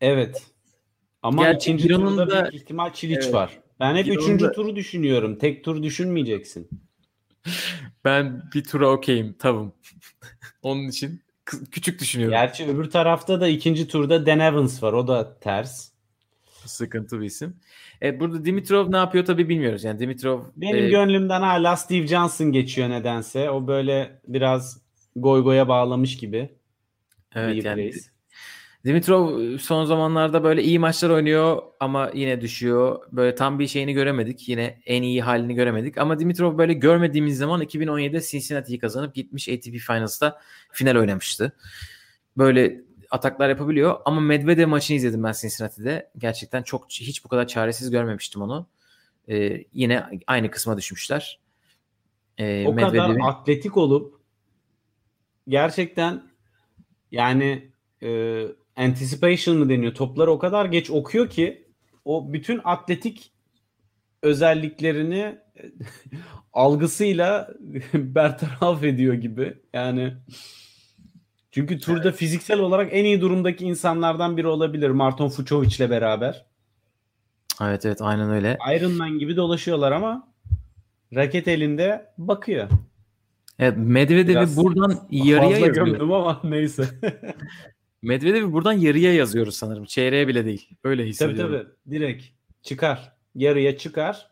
Evet. 0.01 0.43
Ama 1.21 1.43
Gerçi 1.43 1.63
ikinci 1.71 1.83
Girona'nun 1.83 2.17
turda 2.17 2.29
da- 2.45 2.49
ihtimal 2.49 2.93
Çiliç 2.93 3.19
Evet. 3.23 3.33
var. 3.33 3.59
Ben 3.79 3.95
hep 3.95 4.05
Girona'nun 4.05 4.23
üçüncü 4.25 4.51
turu 4.51 4.75
düşünüyorum. 4.75 5.37
Tek 5.37 5.63
tur 5.63 5.83
düşünmeyeceksin. 5.83 6.69
Ben 8.05 8.43
bir 8.53 8.63
tura 8.63 8.89
okeyim 8.89 9.35
tamam. 9.39 9.73
Onun 10.61 10.87
için 10.87 11.21
küçük 11.71 11.99
düşünüyorum. 11.99 12.33
Gerçi 12.33 12.65
öbür 12.65 12.89
tarafta 12.89 13.41
da 13.41 13.47
ikinci 13.47 13.87
turda 13.87 14.25
Dan 14.25 14.39
Evans 14.39 14.83
var. 14.83 14.93
O 14.93 15.07
da 15.07 15.39
ters. 15.39 15.89
Sıkıntı 16.65 17.21
bir 17.21 17.25
isim. 17.25 17.57
E, 18.01 18.19
burada 18.19 18.45
Dimitrov 18.45 18.91
ne 18.91 18.97
yapıyor 18.97 19.25
tabii 19.25 19.49
bilmiyoruz. 19.49 19.83
Yani 19.83 19.99
Dimitrov 19.99 20.43
Benim 20.55 20.85
e, 20.85 20.89
gönlümden 20.89 21.41
hala 21.41 21.77
Steve 21.77 22.07
Johnson 22.07 22.51
geçiyor 22.51 22.89
nedense. 22.89 23.49
O 23.49 23.67
böyle 23.67 24.21
biraz 24.27 24.81
goy 25.15 25.43
goya 25.43 25.67
bağlamış 25.67 26.17
gibi. 26.17 26.49
evet, 27.35 27.65
yani 27.65 27.83
reis. 27.83 28.12
Dimitrov 28.85 29.57
son 29.57 29.85
zamanlarda 29.85 30.43
böyle 30.43 30.63
iyi 30.63 30.79
maçlar 30.79 31.09
oynuyor 31.09 31.61
ama 31.79 32.11
yine 32.13 32.41
düşüyor. 32.41 32.99
Böyle 33.11 33.35
tam 33.35 33.59
bir 33.59 33.67
şeyini 33.67 33.93
göremedik. 33.93 34.49
Yine 34.49 34.79
en 34.85 35.03
iyi 35.03 35.21
halini 35.21 35.55
göremedik. 35.55 35.97
Ama 35.97 36.19
Dimitrov 36.19 36.57
böyle 36.57 36.73
görmediğimiz 36.73 37.37
zaman 37.37 37.61
2017'de 37.61 38.21
Cincinnati'yi 38.21 38.79
kazanıp 38.79 39.15
gitmiş 39.15 39.49
ATP 39.49 39.77
Finals'ta 39.77 40.39
final 40.71 40.95
oynamıştı. 40.95 41.53
Böyle 42.37 42.81
ataklar 43.11 43.49
yapabiliyor. 43.49 43.99
Ama 44.05 44.21
Medvedev 44.21 44.67
maçını 44.67 44.97
izledim 44.97 45.23
ben 45.23 45.33
Cincinnati'de. 45.41 46.09
Gerçekten 46.17 46.63
çok 46.63 46.91
hiç 46.91 47.25
bu 47.25 47.29
kadar 47.29 47.47
çaresiz 47.47 47.91
görmemiştim 47.91 48.41
onu. 48.41 48.67
Ee, 49.29 49.63
yine 49.73 50.03
aynı 50.27 50.51
kısma 50.51 50.77
düşmüşler. 50.77 51.39
Ee, 52.37 52.67
o 52.67 52.75
kadar 52.75 52.91
Medvedev'in- 52.91 53.27
atletik 53.29 53.77
olup 53.77 54.19
gerçekten 55.47 56.23
yani 57.11 57.71
e, 58.03 58.43
anticipation 58.75 59.57
mı 59.57 59.69
deniyor? 59.69 59.93
Topları 59.93 60.31
o 60.31 60.39
kadar 60.39 60.65
geç 60.65 60.91
okuyor 60.91 61.29
ki 61.29 61.67
o 62.05 62.33
bütün 62.33 62.61
atletik 62.63 63.31
özelliklerini 64.21 65.37
algısıyla 66.53 67.49
bertaraf 67.93 68.83
ediyor 68.83 69.13
gibi. 69.13 69.53
Yani 69.73 70.13
Çünkü 71.51 71.79
turda 71.79 72.09
evet. 72.09 72.15
fiziksel 72.15 72.59
olarak 72.59 72.89
en 72.91 73.05
iyi 73.05 73.21
durumdaki 73.21 73.65
insanlardan 73.65 74.37
biri 74.37 74.47
olabilir 74.47 74.89
Marton 74.89 75.29
Fucovic 75.29 75.75
ile 75.77 75.89
beraber. 75.89 76.45
Evet 77.61 77.85
evet 77.85 78.01
aynen 78.01 78.29
öyle. 78.29 78.57
Iron 78.75 78.91
Man 78.91 79.19
gibi 79.19 79.35
dolaşıyorlar 79.35 79.91
ama 79.91 80.33
raket 81.15 81.47
elinde 81.47 82.13
bakıyor. 82.17 82.69
Evet 83.59 83.77
Medvedev'i 83.77 84.55
buradan 84.55 85.07
yarıya 85.11 85.67
gömdüm 85.67 86.11
ama 86.11 86.41
neyse. 86.43 86.83
Medvedev'i 88.03 88.53
buradan 88.53 88.73
yarıya 88.73 89.13
yazıyoruz 89.13 89.55
sanırım. 89.55 89.85
Çeyreğe 89.85 90.27
bile 90.27 90.45
değil. 90.45 90.69
Öyle 90.83 91.05
hissediyorum. 91.05 91.53
Tabii 91.53 91.63
tabii. 91.63 91.95
Direkt 91.95 92.23
çıkar. 92.61 93.13
Yarıya 93.35 93.77
çıkar. 93.77 94.27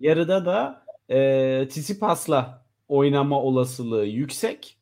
Yarıda 0.00 0.46
da 0.46 0.84
e, 1.08 1.68
Tsitsipas'la 1.68 2.66
oynama 2.88 3.42
olasılığı 3.42 4.04
yüksek. 4.04 4.78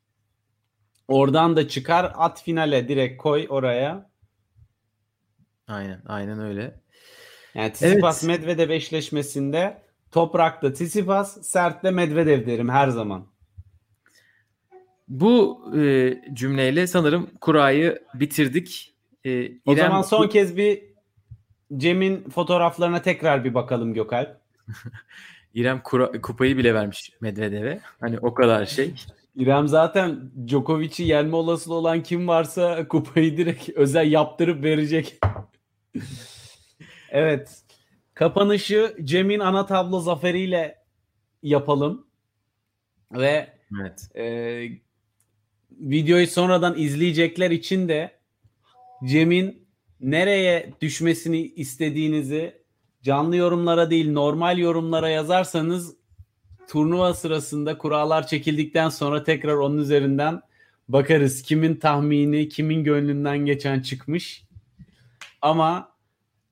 Oradan 1.09 1.57
da 1.57 1.69
çıkar. 1.69 2.13
At 2.15 2.43
finale 2.43 2.89
direkt 2.89 3.23
koy 3.23 3.47
oraya. 3.49 4.11
Aynen. 5.69 6.03
Aynen 6.07 6.41
öyle. 6.41 6.81
Yani 7.55 7.73
Tsitsipas 7.73 8.25
evet. 8.25 8.41
Medvedev 8.41 8.71
eşleşmesinde 8.71 9.83
toprakta 10.11 10.73
Tsitsipas, 10.73 11.43
sertte 11.43 11.91
Medvedev 11.91 12.47
derim 12.47 12.69
her 12.69 12.89
zaman. 12.89 13.32
Bu 15.13 15.65
e, 15.77 16.15
cümleyle 16.33 16.87
sanırım 16.87 17.31
kurayı 17.41 18.03
bitirdik. 18.15 18.95
E, 19.25 19.31
İrem, 19.31 19.61
o 19.67 19.75
zaman 19.75 20.03
son 20.03 20.29
kez 20.29 20.57
bir 20.57 20.83
Cem'in 21.77 22.29
fotoğraflarına 22.31 23.03
tekrar 23.03 23.45
bir 23.45 23.55
bakalım 23.55 23.95
Gökalp. 23.95 24.41
İrem 25.55 25.83
kura, 25.83 26.21
kupayı 26.21 26.59
bile 26.59 26.75
vermiş 26.75 27.13
Medvedev'e. 27.21 27.81
Hani 28.01 28.19
o 28.19 28.35
kadar 28.35 28.67
şey. 28.67 28.95
İrem 29.37 29.69
zaten 29.69 30.31
Djokovic'i 30.47 31.03
yenme 31.03 31.37
olasılığı 31.37 31.75
olan 31.75 32.03
kim 32.03 32.29
varsa 32.29 32.89
kupayı 32.89 33.37
direkt 33.37 33.69
özel 33.69 34.13
yaptırıp 34.13 34.65
verecek. 34.65 35.19
evet. 37.11 37.63
Kapanışı 38.15 38.97
Cem'in 39.05 39.41
ana 39.41 39.67
tablo 39.67 40.01
zaferiyle 40.01 40.79
yapalım. 41.43 42.07
Ve 43.13 43.53
evet. 43.81 44.09
e, 44.17 44.83
videoyu 45.81 46.27
sonradan 46.27 46.79
izleyecekler 46.79 47.51
için 47.51 47.89
de 47.89 48.13
Cem'in 49.05 49.67
nereye 50.01 50.73
düşmesini 50.81 51.41
istediğinizi 51.41 52.63
canlı 53.03 53.37
yorumlara 53.37 53.91
değil 53.91 54.13
normal 54.13 54.59
yorumlara 54.59 55.09
yazarsanız 55.09 55.97
turnuva 56.69 57.15
sırasında 57.15 57.79
kurallar 57.79 58.27
çekildikten 58.27 58.89
sonra 58.89 59.25
tekrar 59.25 59.55
onun 59.55 59.79
üzerinden 59.79 60.41
bakarız. 60.89 61.43
Kimin 61.43 61.75
tahmini, 61.75 62.49
kimin 62.49 62.85
gönlünden 62.85 63.39
geçen 63.39 63.81
çıkmış. 63.81 64.45
Ama 65.43 65.93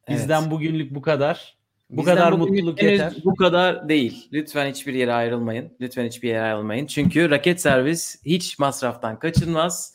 bizden 0.08 0.40
evet. 0.42 0.50
bugünlük 0.50 0.94
bu 0.94 1.02
kadar. 1.02 1.59
Bu 1.90 2.00
Bizden 2.00 2.16
kadar 2.16 2.32
mutluluk 2.32 2.82
yeter. 2.82 3.12
Bu 3.24 3.34
kadar 3.34 3.88
değil. 3.88 4.28
Lütfen 4.32 4.70
hiçbir 4.70 4.94
yere 4.94 5.12
ayrılmayın. 5.12 5.72
Lütfen 5.80 6.06
hiçbir 6.06 6.28
yere 6.28 6.40
ayrılmayın. 6.40 6.86
Çünkü 6.86 7.30
raket 7.30 7.60
servis 7.60 8.22
hiç 8.24 8.58
masraftan 8.58 9.18
kaçınmaz. 9.18 9.94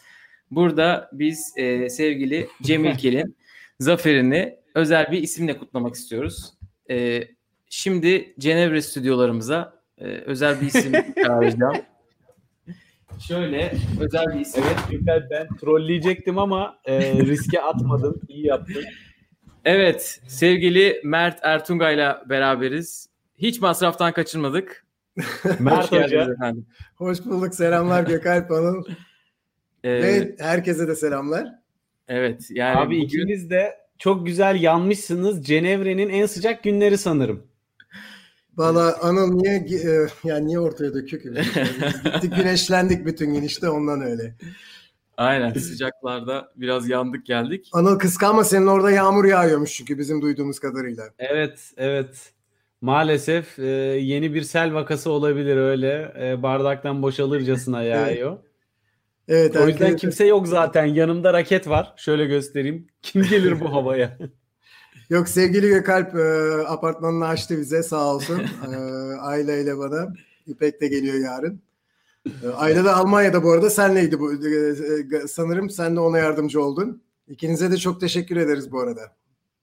Burada 0.52 1.10
biz 1.14 1.54
e, 1.58 1.90
sevgili 1.90 2.48
Cem 2.62 2.86
İlkel'in 2.86 3.36
zaferini 3.80 4.56
özel 4.76 5.12
bir 5.12 5.22
isimle 5.22 5.58
kutlamak 5.58 5.96
istiyoruz. 5.96 6.54
E, 6.90 7.24
şimdi 7.70 8.36
Cenevre 8.40 8.82
stüdyolarımıza 8.82 9.74
e, 9.98 10.06
özel 10.06 10.62
bir 10.62 10.68
isim 10.68 10.94
çağıracağım. 11.26 11.76
Şöyle 13.28 13.74
özel 14.00 14.26
bir 14.34 14.40
isim. 14.40 14.64
Evet 15.08 15.24
ben 15.30 15.48
trolleyecektim 15.58 16.38
ama 16.38 16.80
e, 16.86 17.14
riske 17.14 17.62
atmadım. 17.62 18.22
İyi 18.28 18.46
yaptın. 18.46 18.84
Evet 19.66 20.22
sevgili 20.28 21.02
Mert 21.04 21.40
Ertungay'la 21.42 22.24
beraberiz. 22.30 23.10
Hiç 23.38 23.62
masraftan 23.62 24.14
kaçırmadık. 24.14 24.86
Mert 25.60 25.92
Hoca. 25.92 26.36
Hoş 26.96 27.26
bulduk. 27.26 27.56
Selamlar 27.56 28.04
Gökalp 28.04 28.52
Hanım. 28.52 28.86
Ee, 29.84 29.92
Ve 29.92 30.36
herkese 30.40 30.88
de 30.88 30.96
selamlar. 30.96 31.48
Evet. 32.08 32.48
Yani 32.50 32.78
Abi 32.78 32.96
bugün... 32.96 33.06
ikiniz 33.06 33.50
de 33.50 33.78
çok 34.00 34.26
güzel 34.26 34.62
yanmışsınız. 34.62 35.46
Cenevre'nin 35.46 36.10
en 36.10 36.26
sıcak 36.26 36.64
günleri 36.64 36.98
sanırım. 36.98 37.44
Valla 38.58 38.98
Anıl 39.02 39.34
niye 39.34 39.56
e, 39.56 40.08
yani 40.24 40.48
niye 40.48 40.60
ortaya 40.60 40.94
döküyor 40.94 41.24
ki? 41.24 41.30
Gittik 42.04 42.36
güneşlendik 42.36 43.06
bütün 43.06 43.34
gün 43.34 43.42
işte 43.42 43.70
ondan 43.70 44.02
öyle. 44.02 44.36
Aynen 45.18 45.54
sıcaklarda 45.54 46.52
biraz 46.56 46.90
yandık 46.90 47.26
geldik. 47.26 47.70
Anıl 47.74 48.00
kıskanma 48.00 48.44
senin 48.44 48.68
orada 48.68 48.92
yağmur 48.92 49.26
yağıyormuş 49.26 49.74
çünkü 49.76 49.98
bizim 49.98 50.22
duyduğumuz 50.22 50.60
kadarıyla. 50.60 51.04
Evet 51.20 51.72
evet. 51.78 52.32
Maalesef 52.82 53.60
e, 53.60 53.66
yeni 54.02 54.34
bir 54.34 54.42
sel 54.42 54.74
vakası 54.74 55.12
olabilir 55.12 55.58
öyle. 55.58 56.14
E, 56.20 56.44
bardaktan 56.44 57.02
boşalırcasına 57.02 57.84
yağıyor. 57.84 58.38
Evet, 59.28 59.56
o 59.56 59.68
yüzden 59.68 59.96
kimse 59.96 60.26
yok 60.26 60.48
zaten. 60.48 60.86
Yanımda 60.86 61.34
raket 61.34 61.68
var. 61.70 61.94
Şöyle 61.98 62.26
göstereyim. 62.26 62.88
Kim 63.02 63.24
gelir 63.24 63.60
bu 63.60 63.74
havaya? 63.74 64.18
Yok 65.10 65.30
sevgili 65.30 65.68
Gökalp 65.68 66.16
e, 66.16 66.24
apartmanını 66.68 67.28
açtı 67.28 67.58
bize 67.58 67.84
sağ 67.84 68.16
olsun. 68.16 68.42
e, 68.74 68.76
Ayla 69.20 69.56
ile 69.56 69.78
bana. 69.78 70.14
İpek 70.48 70.82
de 70.82 70.88
geliyor 70.88 71.16
yarın. 71.16 71.62
E, 72.44 72.48
Ayla 72.48 72.86
da 72.86 72.96
Almanya'da 72.96 73.44
bu 73.44 73.52
arada 73.52 73.70
senleydi 73.70 74.20
bu. 74.20 74.34
E, 74.34 74.38
e, 74.38 75.28
sanırım 75.28 75.70
sen 75.70 75.96
de 75.96 76.00
ona 76.00 76.18
yardımcı 76.18 76.62
oldun. 76.62 77.02
İkinize 77.28 77.72
de 77.72 77.78
çok 77.78 78.02
teşekkür 78.02 78.38
ederiz 78.38 78.72
bu 78.72 78.80
arada. 78.80 79.02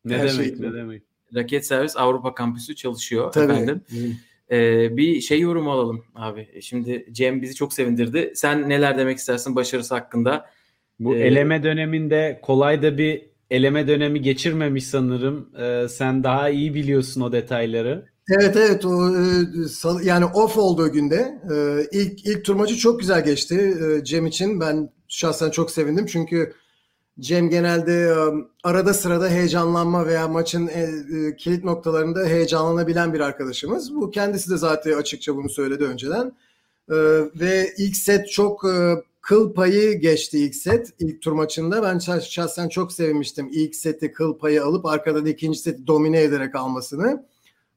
Ne 0.05 0.19
Her 0.19 0.29
demek 0.29 0.47
şey 0.47 0.55
ne 0.59 0.75
demek. 0.75 1.03
Raket 1.35 1.67
Servis 1.67 1.97
Avrupa 1.97 2.35
Kampüsü 2.35 2.77
çalışıyor 2.77 3.33
Tabii. 3.33 3.53
efendim. 3.53 3.83
Ee, 4.51 4.97
bir 4.97 5.21
şey 5.21 5.41
yorum 5.41 5.69
alalım 5.69 6.05
abi. 6.15 6.63
Şimdi 6.63 7.07
Cem 7.13 7.43
bizi 7.43 7.55
çok 7.55 7.73
sevindirdi. 7.73 8.33
Sen 8.35 8.69
neler 8.69 8.99
demek 8.99 9.19
istersin 9.19 9.57
başarısı 9.57 9.95
hakkında? 9.95 10.51
Bu 11.01 11.15
ee, 11.17 11.19
eleme 11.19 11.63
döneminde 11.63 12.41
kolay 12.43 12.83
da 12.83 12.99
bir 12.99 13.27
eleme 13.51 13.89
dönemi 13.89 14.23
geçirmemiş 14.23 14.87
sanırım. 14.87 15.51
Ee, 15.59 15.89
sen 15.89 16.25
daha 16.25 16.51
iyi 16.51 16.75
biliyorsun 16.75 17.21
o 17.21 17.33
detayları. 17.33 18.12
Evet 18.31 18.57
evet 18.57 18.85
o 18.85 19.17
e, 19.17 20.05
yani 20.05 20.25
off 20.25 20.59
olduğu 20.59 20.93
günde 20.93 21.41
e, 21.55 21.87
ilk 21.99 22.27
ilk 22.27 22.45
turmacı 22.45 22.77
çok 22.77 23.01
güzel 23.01 23.25
geçti 23.25 23.77
e, 24.01 24.05
Cem 24.05 24.27
için. 24.27 24.61
Ben 24.61 24.91
şahsen 25.09 25.51
çok 25.51 25.71
sevindim 25.71 26.07
çünkü 26.07 26.53
Cem 27.21 27.51
genelde 27.51 28.15
arada 28.65 28.95
sırada 28.95 29.29
heyecanlanma 29.29 30.07
veya 30.07 30.29
maçın 30.29 30.71
kilit 31.39 31.65
noktalarında 31.65 32.25
heyecanlanabilen 32.27 33.15
bir 33.15 33.21
arkadaşımız. 33.21 33.95
Bu 33.95 34.11
kendisi 34.11 34.51
de 34.51 34.57
zaten 34.57 34.93
açıkça 34.93 35.37
bunu 35.37 35.49
söyledi 35.49 35.85
önceden. 35.85 36.33
Ve 37.41 37.75
ilk 37.79 37.97
set 37.97 38.29
çok 38.31 38.65
kıl 39.21 39.55
payı 39.55 40.01
geçti 40.01 40.39
ilk 40.39 40.55
set 40.55 40.91
ilk 40.99 41.23
tur 41.23 41.33
maçında. 41.33 41.83
Ben 41.83 41.99
şahsen 42.21 42.69
çok 42.69 42.93
sevinmiştim 42.93 43.49
ilk 43.53 43.77
seti 43.77 44.13
kıl 44.13 44.39
payı 44.39 44.65
alıp 44.65 44.87
arkada 44.87 45.25
da 45.25 45.29
ikinci 45.29 45.59
seti 45.59 45.87
domine 45.87 46.23
ederek 46.23 46.55
almasını. 46.55 47.27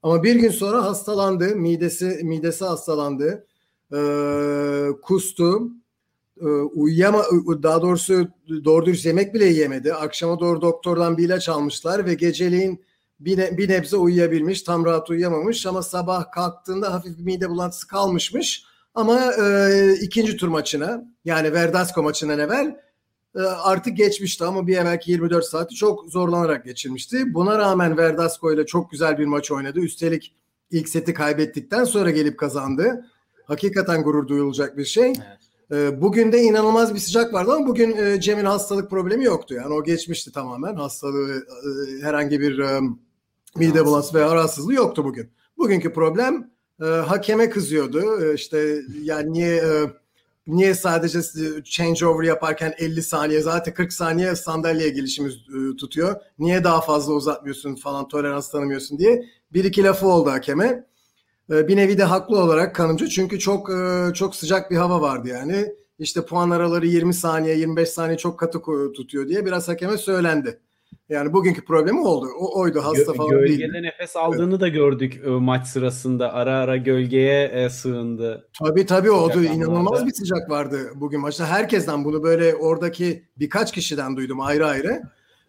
Ama 0.04 0.24
bir 0.24 0.36
gün 0.36 0.50
sonra 0.50 0.86
hastalandı. 0.86 1.56
Midesi 1.56 2.06
midesi 2.24 2.66
hastalandı. 2.66 3.46
kustu 5.02 5.72
e, 6.42 6.46
uyuyama 6.48 7.24
daha 7.64 7.82
doğrusu 7.82 8.28
doğru 8.66 8.86
dürüst 8.86 9.06
yemek 9.06 9.34
bile 9.34 9.46
yiyemedi. 9.46 9.94
Akşama 9.94 10.40
doğru 10.40 10.62
doktordan 10.62 11.18
bir 11.18 11.26
ilaç 11.26 11.50
almışlar 11.50 12.06
ve 12.06 12.14
geceliğin 12.14 12.86
bir, 13.20 13.38
ne, 13.38 13.58
bir 13.58 13.70
nebze 13.70 13.98
uyuyabilmiş. 13.98 14.62
Tam 14.62 14.86
rahat 14.86 15.10
uyuyamamış 15.10 15.66
ama 15.66 15.82
sabah 15.82 16.32
kalktığında 16.32 16.94
hafif 16.94 17.18
bir 17.18 17.24
mide 17.24 17.50
bulantısı 17.50 17.88
kalmışmış. 17.88 18.64
Ama 18.96 19.34
e, 19.34 19.94
ikinci 20.02 20.38
tur 20.38 20.48
maçına 20.48 21.04
yani 21.26 21.54
Verdasco 21.54 22.04
maçından 22.04 22.40
evvel 22.40 22.66
e, 22.66 22.76
artık 23.44 23.98
geçmişti 23.98 24.44
ama 24.44 24.68
bir 24.68 24.78
evvelki 24.78 25.12
24 25.12 25.46
saati 25.46 25.76
çok 25.76 26.12
zorlanarak 26.12 26.66
geçirmişti. 26.66 27.34
Buna 27.34 27.58
rağmen 27.58 27.98
Verdasco 27.98 28.54
ile 28.54 28.66
çok 28.66 28.92
güzel 28.92 29.18
bir 29.18 29.26
maç 29.26 29.52
oynadı. 29.52 29.80
Üstelik 29.80 30.36
ilk 30.72 30.90
seti 30.90 31.14
kaybettikten 31.14 31.84
sonra 31.84 32.12
gelip 32.12 32.40
kazandı. 32.40 33.06
Hakikaten 33.46 34.04
gurur 34.04 34.28
duyulacak 34.28 34.78
bir 34.78 34.86
şey. 34.86 35.08
Evet. 35.08 35.46
Ee, 35.72 36.02
bugün 36.02 36.32
de 36.32 36.42
inanılmaz 36.42 36.94
bir 36.94 37.00
sıcak 37.00 37.34
vardı 37.34 37.52
ama 37.52 37.68
bugün 37.68 37.98
e, 37.98 38.22
Cem'in 38.22 38.46
hastalık 38.46 38.90
problemi 38.90 39.24
yoktu. 39.24 39.54
Yani 39.54 39.74
o 39.74 39.84
geçmişti 39.84 40.32
tamamen. 40.32 40.76
Hastalığı 40.76 41.36
e, 41.36 42.02
herhangi 42.02 42.42
bir 42.42 42.60
e, 42.60 42.80
mide 43.56 43.86
bulantısı 43.86 44.14
veya 44.14 44.36
rahatsızlığı 44.36 44.74
yoktu 44.74 45.06
bugün. 45.06 45.30
Bugünkü 45.58 45.94
problem 45.94 46.52
hakeme 46.82 47.50
kızıyordu. 47.50 48.34
İşte 48.34 48.82
yani 49.02 49.34
niye 49.34 49.64
niye 50.48 50.76
sadece 50.76 51.20
changeover 51.64 52.24
yaparken 52.24 52.74
50 52.78 53.04
saniye 53.04 53.42
zaten 53.42 53.74
40 53.74 53.94
saniye 53.94 54.36
sandalyeye 54.36 54.90
gelişimiz 54.90 55.34
tutuyor. 55.78 56.16
Niye 56.40 56.64
daha 56.64 56.82
fazla 56.82 57.14
uzatmıyorsun 57.14 57.76
falan 57.76 58.08
tolerans 58.08 58.52
tanımıyorsun 58.52 59.00
diye 59.00 59.26
bir 59.54 59.64
iki 59.64 59.84
lafı 59.84 60.08
oldu 60.08 60.30
hakeme. 60.30 60.86
Ee, 61.52 61.68
bir 61.68 61.76
nevi 61.76 61.98
de 61.98 62.04
haklı 62.04 62.40
olarak 62.40 62.76
kanımcı 62.76 63.10
çünkü 63.10 63.40
çok 63.40 63.70
e, 63.70 64.14
çok 64.14 64.36
sıcak 64.36 64.72
bir 64.72 64.78
hava 64.78 65.02
vardı 65.02 65.28
yani. 65.28 65.76
işte 66.00 66.26
puan 66.26 66.50
araları 66.50 66.88
20 66.88 67.14
saniye 67.14 67.58
25 67.58 67.90
saniye 67.90 68.18
çok 68.18 68.40
katı 68.40 68.62
tutuyor 68.96 69.28
diye 69.28 69.46
biraz 69.46 69.68
hakeme 69.68 69.98
söylendi. 69.98 70.60
Yani 71.10 71.34
bugünkü 71.34 71.66
problemi 71.66 72.00
oldu. 72.00 72.28
O 72.40 72.60
oydu 72.60 72.80
hasta 72.84 73.12
Gö- 73.12 73.16
falan 73.16 73.30
Gölgede 73.30 73.60
değildi. 73.60 73.84
nefes 73.84 74.16
aldığını 74.16 74.60
da 74.60 74.68
gördük 74.68 75.22
e, 75.26 75.30
maç 75.30 75.68
sırasında. 75.68 76.34
Ara 76.34 76.54
ara 76.60 76.78
gölgeye 76.78 77.46
e, 77.48 77.70
sığındı. 77.70 78.48
Tabii 78.64 78.86
tabii 78.86 79.12
o 79.12 79.30
da 79.30 79.34
Sıcak 79.34 79.56
inanılmaz 79.56 79.94
anlarda. 79.94 80.08
bir 80.08 80.14
sıcak 80.14 80.50
vardı 80.50 80.80
bugün 80.96 81.22
maçta. 81.22 81.46
Herkesten 81.46 82.06
bunu 82.06 82.24
böyle 82.24 82.56
oradaki 82.56 83.24
birkaç 83.40 83.72
kişiden 83.72 84.18
duydum 84.18 84.42
ayrı 84.42 84.68
ayrı. 84.68 85.02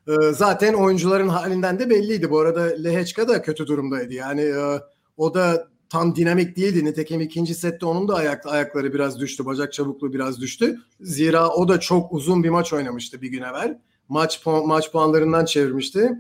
Ee, 0.09 0.13
zaten 0.33 0.75
oyuncuların 0.75 1.29
halinden 1.29 1.79
de 1.79 1.91
belliydi. 1.91 2.31
Bu 2.31 2.39
arada 2.41 2.63
Lehechka 2.63 3.29
da 3.29 3.43
kötü 3.43 3.67
durumdaydı. 3.67 4.15
Yani 4.15 4.41
e, 4.41 4.81
o 5.17 5.35
da 5.35 5.69
tam 5.89 6.17
dinamik 6.17 6.57
değildi. 6.57 6.85
Nitekim 6.85 7.21
ikinci 7.21 7.55
sette 7.55 7.87
onun 7.87 8.09
da 8.09 8.15
ayak, 8.15 8.47
ayakları 8.47 8.95
biraz 8.95 9.21
düştü. 9.21 9.47
Bacak 9.47 9.73
çabukluğu 9.73 10.13
biraz 10.13 10.41
düştü. 10.41 10.77
Zira 11.01 11.49
o 11.49 11.69
da 11.69 11.81
çok 11.81 12.13
uzun 12.13 12.45
bir 12.45 12.51
maç 12.51 12.73
oynamıştı 12.73 13.23
bir 13.23 13.29
gün 13.29 13.43
evvel. 13.43 13.79
Maç 14.09 14.43
puan, 14.45 14.67
maç 14.67 14.93
puanlarından 14.93 15.45
çevirmişti. 15.45 16.13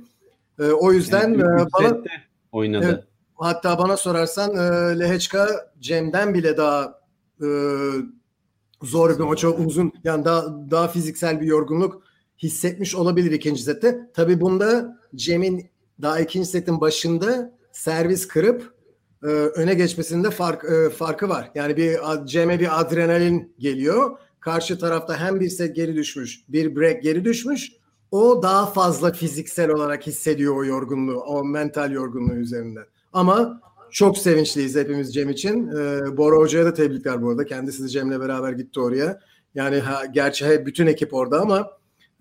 Ee, 0.58 0.64
o 0.64 0.92
yüzden 0.92 1.34
Yani 1.34 1.62
e, 1.62 1.66
bana 1.72 2.02
oynadı. 2.52 2.86
Evet. 2.90 3.04
Hatta 3.34 3.78
bana 3.78 3.96
sorarsan 3.96 4.50
e, 4.56 4.98
Lehechka 4.98 5.72
Cem'den 5.80 6.34
bile 6.34 6.56
daha 6.56 7.00
e, 7.42 7.48
zor 8.82 9.18
bir 9.18 9.24
maç 9.24 9.44
uzun 9.44 9.92
yani 10.04 10.24
daha 10.24 10.44
daha 10.70 10.88
fiziksel 10.88 11.40
bir 11.40 11.46
yorgunluk 11.46 12.02
hissetmiş 12.42 12.94
olabilir 12.94 13.30
ikinci 13.30 13.62
sette. 13.62 14.10
Tabii 14.14 14.40
bunda 14.40 14.98
Cem'in 15.14 15.70
daha 16.02 16.20
ikinci 16.20 16.48
setin 16.48 16.80
başında 16.80 17.58
servis 17.72 18.28
kırıp 18.28 18.74
e, 19.22 19.26
öne 19.26 19.74
geçmesinde 19.74 20.30
fark 20.30 20.64
e, 20.64 20.90
farkı 20.90 21.28
var. 21.28 21.50
Yani 21.54 21.76
bir 21.76 21.98
Cem'e 22.26 22.60
bir 22.60 22.80
adrenalin 22.80 23.54
geliyor. 23.58 24.18
Karşı 24.40 24.78
tarafta 24.78 25.20
hem 25.20 25.40
bir 25.40 25.48
set 25.48 25.76
geri 25.76 25.96
düşmüş, 25.96 26.44
bir 26.48 26.76
break 26.76 27.02
geri 27.02 27.24
düşmüş. 27.24 27.72
O 28.10 28.42
daha 28.42 28.66
fazla 28.66 29.12
fiziksel 29.12 29.70
olarak 29.70 30.06
hissediyor 30.06 30.56
o 30.56 30.64
yorgunluğu, 30.64 31.20
o 31.20 31.44
mental 31.44 31.90
yorgunluğu 31.92 32.34
üzerinden. 32.34 32.84
Ama 33.12 33.60
çok 33.90 34.18
sevinçliyiz 34.18 34.76
hepimiz 34.76 35.14
Cem 35.14 35.30
için. 35.30 35.68
Ee, 35.68 36.16
Bora 36.16 36.36
Hoca'ya 36.36 36.64
da 36.64 36.74
tebrikler 36.74 37.22
bu 37.22 37.30
arada. 37.30 37.44
Kendisi 37.46 37.84
de 37.84 37.88
Cem'le 37.88 38.20
beraber 38.20 38.52
gitti 38.52 38.80
oraya. 38.80 39.20
Yani 39.54 39.78
ha, 39.78 40.06
gerçi 40.06 40.46
he- 40.46 40.66
bütün 40.66 40.86
ekip 40.86 41.14
orada 41.14 41.40
ama 41.40 41.70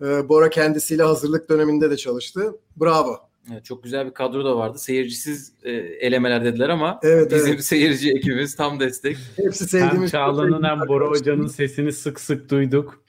e, 0.02 0.28
Bora 0.28 0.50
kendisiyle 0.50 1.02
hazırlık 1.02 1.50
döneminde 1.50 1.90
de 1.90 1.96
çalıştı. 1.96 2.52
Bravo. 2.80 3.16
Evet, 3.52 3.64
çok 3.64 3.82
güzel 3.84 4.06
bir 4.06 4.14
kadro 4.14 4.44
da 4.44 4.56
vardı. 4.56 4.78
Seyircisiz 4.78 5.52
e, 5.62 5.70
elemeler 5.72 6.44
dediler 6.44 6.68
ama 6.68 7.00
Evet, 7.02 7.32
bizim 7.34 7.52
evet. 7.52 7.64
seyirci 7.64 8.10
ekibimiz 8.10 8.56
tam 8.56 8.80
destek. 8.80 9.16
Hepsi 9.36 9.60
Hem 9.64 9.68
sevdiğimiz. 9.68 10.10
Çağla'nın 10.10 10.62
hem 10.62 10.88
Bora 10.88 11.06
Hoca'nın 11.06 11.46
sesini 11.46 11.92
sık 11.92 12.20
sık 12.20 12.50
duyduk. 12.50 13.00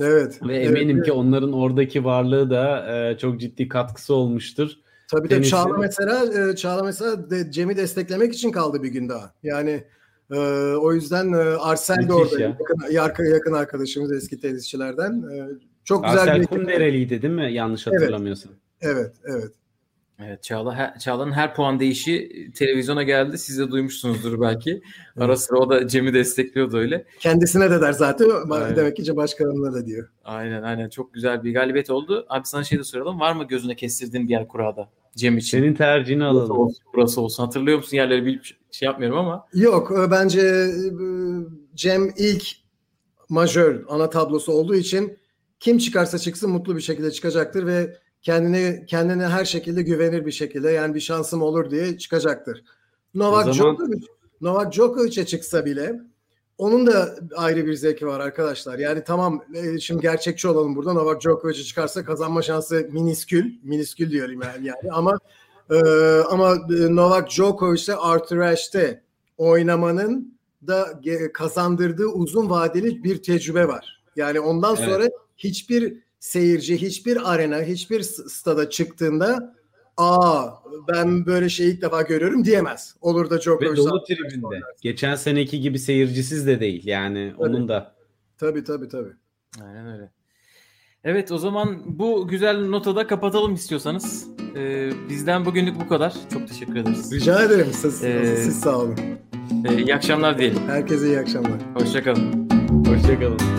Evet. 0.00 0.40
Ve 0.42 0.56
evet, 0.56 0.66
eminim 0.66 0.96
evet. 0.96 1.06
ki 1.06 1.12
onların 1.12 1.52
oradaki 1.52 2.04
varlığı 2.04 2.50
da 2.50 2.94
e, 2.96 3.18
çok 3.18 3.40
ciddi 3.40 3.68
katkısı 3.68 4.14
olmuştur. 4.14 4.70
Tabii 5.10 5.28
tabii 5.28 5.46
Çağla 5.46 5.78
mesela 5.78 6.50
e, 6.50 6.56
Çağla 6.56 6.82
mesela 6.82 7.30
de, 7.30 7.50
Cem'i 7.50 7.76
desteklemek 7.76 8.34
için 8.34 8.50
kaldı 8.50 8.82
bir 8.82 8.88
gün 8.88 9.08
daha. 9.08 9.34
Yani 9.42 9.84
e, 10.30 10.38
o 10.74 10.92
yüzden 10.92 11.32
e, 11.32 11.36
Arsel 11.36 12.08
de 12.08 12.12
orada 12.12 12.40
ya. 12.40 12.58
yakın, 12.90 13.24
yakın, 13.24 13.52
arkadaşımız 13.52 14.12
eski 14.12 14.40
tenisçilerden. 14.40 15.22
E, 15.22 15.48
çok 15.84 16.04
güzel 16.04 16.20
Arsel 16.20 16.40
bir 16.40 16.46
Kundereli'ydi 16.46 17.22
değil 17.22 17.34
mi? 17.34 17.52
Yanlış 17.52 17.86
hatırlamıyorsam. 17.86 18.52
Evet, 18.80 19.12
evet. 19.24 19.42
Evet 19.44 19.52
Çağla 20.42 20.74
her- 20.74 20.98
Çağla'nın 20.98 21.32
her 21.32 21.54
puan 21.54 21.80
değişi 21.80 22.30
televizyona 22.54 23.02
geldi. 23.02 23.38
Siz 23.38 23.58
de 23.58 23.70
duymuşsunuzdur 23.70 24.40
belki. 24.40 24.82
Ara 25.16 25.36
sıra 25.36 25.58
o 25.58 25.70
da 25.70 25.88
Cem'i 25.88 26.14
destekliyordu 26.14 26.76
öyle. 26.76 27.04
Kendisine 27.20 27.70
de 27.70 27.80
der 27.80 27.92
zaten. 27.92 28.28
Aynen. 28.50 28.76
Demek 28.76 28.96
ki 28.96 29.16
başkalarına 29.16 29.72
da 29.72 29.86
diyor. 29.86 30.08
Aynen 30.24 30.62
aynen 30.62 30.88
çok 30.88 31.14
güzel 31.14 31.44
bir 31.44 31.54
galibiyet 31.54 31.90
oldu. 31.90 32.26
Abi 32.28 32.46
sana 32.46 32.64
şey 32.64 32.78
de 32.78 32.84
soralım. 32.84 33.20
Var 33.20 33.32
mı 33.32 33.44
gözüne 33.44 33.76
kestirdiğin 33.76 34.28
bir 34.28 34.32
yer 34.32 34.48
kurada? 34.48 34.88
Cem 35.16 35.38
için. 35.38 35.58
Senin 35.58 35.74
tercihini 35.74 36.20
burası 36.20 36.36
alalım. 36.38 36.58
olsun, 36.58 36.84
burası 36.94 37.20
olsun. 37.20 37.44
Hatırlıyor 37.44 37.76
musun 37.78 37.96
yerleri 37.96 38.26
bilip 38.26 38.44
şey 38.70 38.86
yapmıyorum 38.86 39.18
ama. 39.18 39.46
Yok 39.54 39.92
e, 39.98 40.10
bence 40.10 40.40
e, 40.40 40.66
Cem 41.74 42.10
ilk 42.16 42.44
majör 43.28 43.84
ana 43.88 44.10
tablosu 44.10 44.52
olduğu 44.52 44.74
için 44.74 45.18
kim 45.60 45.78
çıkarsa 45.78 46.18
çıksın 46.18 46.50
mutlu 46.50 46.76
bir 46.76 46.80
şekilde 46.80 47.10
çıkacaktır 47.10 47.66
ve 47.66 47.96
kendine 48.24 48.86
kendine 48.86 49.26
her 49.28 49.44
şekilde 49.44 49.82
güvenir 49.82 50.26
bir 50.26 50.32
şekilde 50.32 50.70
yani 50.70 50.94
bir 50.94 51.00
şansım 51.00 51.42
olur 51.42 51.70
diye 51.70 51.98
çıkacaktır. 51.98 52.64
Novak 53.14 53.48
O 53.48 53.52
zaman- 53.52 53.74
Djokovic 53.76 54.02
Novak 54.40 54.72
Djokovic'e 54.72 55.26
çıksa 55.26 55.64
bile 55.64 56.00
onun 56.58 56.86
da 56.86 57.16
ayrı 57.36 57.66
bir 57.66 57.74
zevki 57.74 58.06
var 58.06 58.20
arkadaşlar. 58.20 58.78
Yani 58.78 59.04
tamam 59.06 59.44
e, 59.54 59.78
şimdi 59.80 60.02
gerçekçi 60.02 60.48
olalım 60.48 60.76
burada. 60.76 60.92
Novak 60.92 61.20
Djokovic'e 61.20 61.62
çıkarsa 61.62 62.04
kazanma 62.04 62.42
şansı 62.42 62.88
miniskül. 62.92 63.52
Miniskül 63.62 64.10
diyorum 64.10 64.40
yani. 64.42 64.66
yani. 64.66 64.92
Ama 64.92 65.18
e, 65.70 65.76
ama 66.30 66.52
e, 66.54 66.96
Novak 66.96 67.30
Djokovic'le 67.30 67.90
Arthur 67.98 68.38
Ashe'te 68.38 69.02
oynamanın 69.38 70.34
da 70.66 71.00
kazandırdığı 71.32 72.06
uzun 72.06 72.50
vadeli 72.50 73.04
bir 73.04 73.22
tecrübe 73.22 73.68
var. 73.68 74.02
Yani 74.16 74.40
ondan 74.40 74.76
Evet. 74.78 74.88
sonra 74.88 75.08
hiçbir 75.36 76.03
seyirci, 76.24 76.82
hiçbir 76.82 77.32
arena, 77.32 77.62
hiçbir 77.62 78.02
stada 78.02 78.70
çıktığında 78.70 79.54
aa 79.96 80.48
ben 80.88 81.26
böyle 81.26 81.48
şeyi 81.48 81.72
ilk 81.74 81.82
defa 81.82 82.02
görüyorum 82.02 82.44
diyemez. 82.44 82.96
Olur 83.00 83.30
da 83.30 83.34
Ve 83.36 83.40
Djokovic 83.40 83.76
dolu 83.76 84.04
tribünde. 84.04 84.60
Geçen 84.82 85.14
seneki 85.14 85.60
gibi 85.60 85.78
seyircisiz 85.78 86.46
de 86.46 86.60
değil. 86.60 86.86
Yani 86.86 87.34
onun 87.38 87.68
da. 87.68 87.94
Tabii 88.38 88.64
tabii 88.64 88.88
tabii. 88.88 89.12
Aynen 89.62 89.92
öyle. 89.92 90.10
Evet 91.04 91.32
o 91.32 91.38
zaman 91.38 91.82
bu 91.86 92.28
güzel 92.28 92.66
notada 92.68 93.06
kapatalım 93.06 93.54
istiyorsanız. 93.54 94.26
Ee, 94.56 94.90
bizden 95.08 95.44
bugünlük 95.44 95.80
bu 95.80 95.88
kadar. 95.88 96.14
Çok 96.32 96.48
teşekkür 96.48 96.76
ederiz. 96.76 97.12
Rica 97.12 97.42
ederim. 97.42 97.66
Siz, 97.72 98.04
Ee, 98.04 98.36
siz 98.36 98.60
sağ 98.60 98.78
olun. 98.78 98.96
Ee, 99.68 99.82
iyi 99.82 99.94
akşamlar 99.94 100.38
diyelim. 100.38 100.62
Herkese 100.66 101.06
iyi 101.06 101.18
akşamlar. 101.18 101.60
Hoşçakalın. 101.74 102.48
Hoşçakalın. 102.86 103.53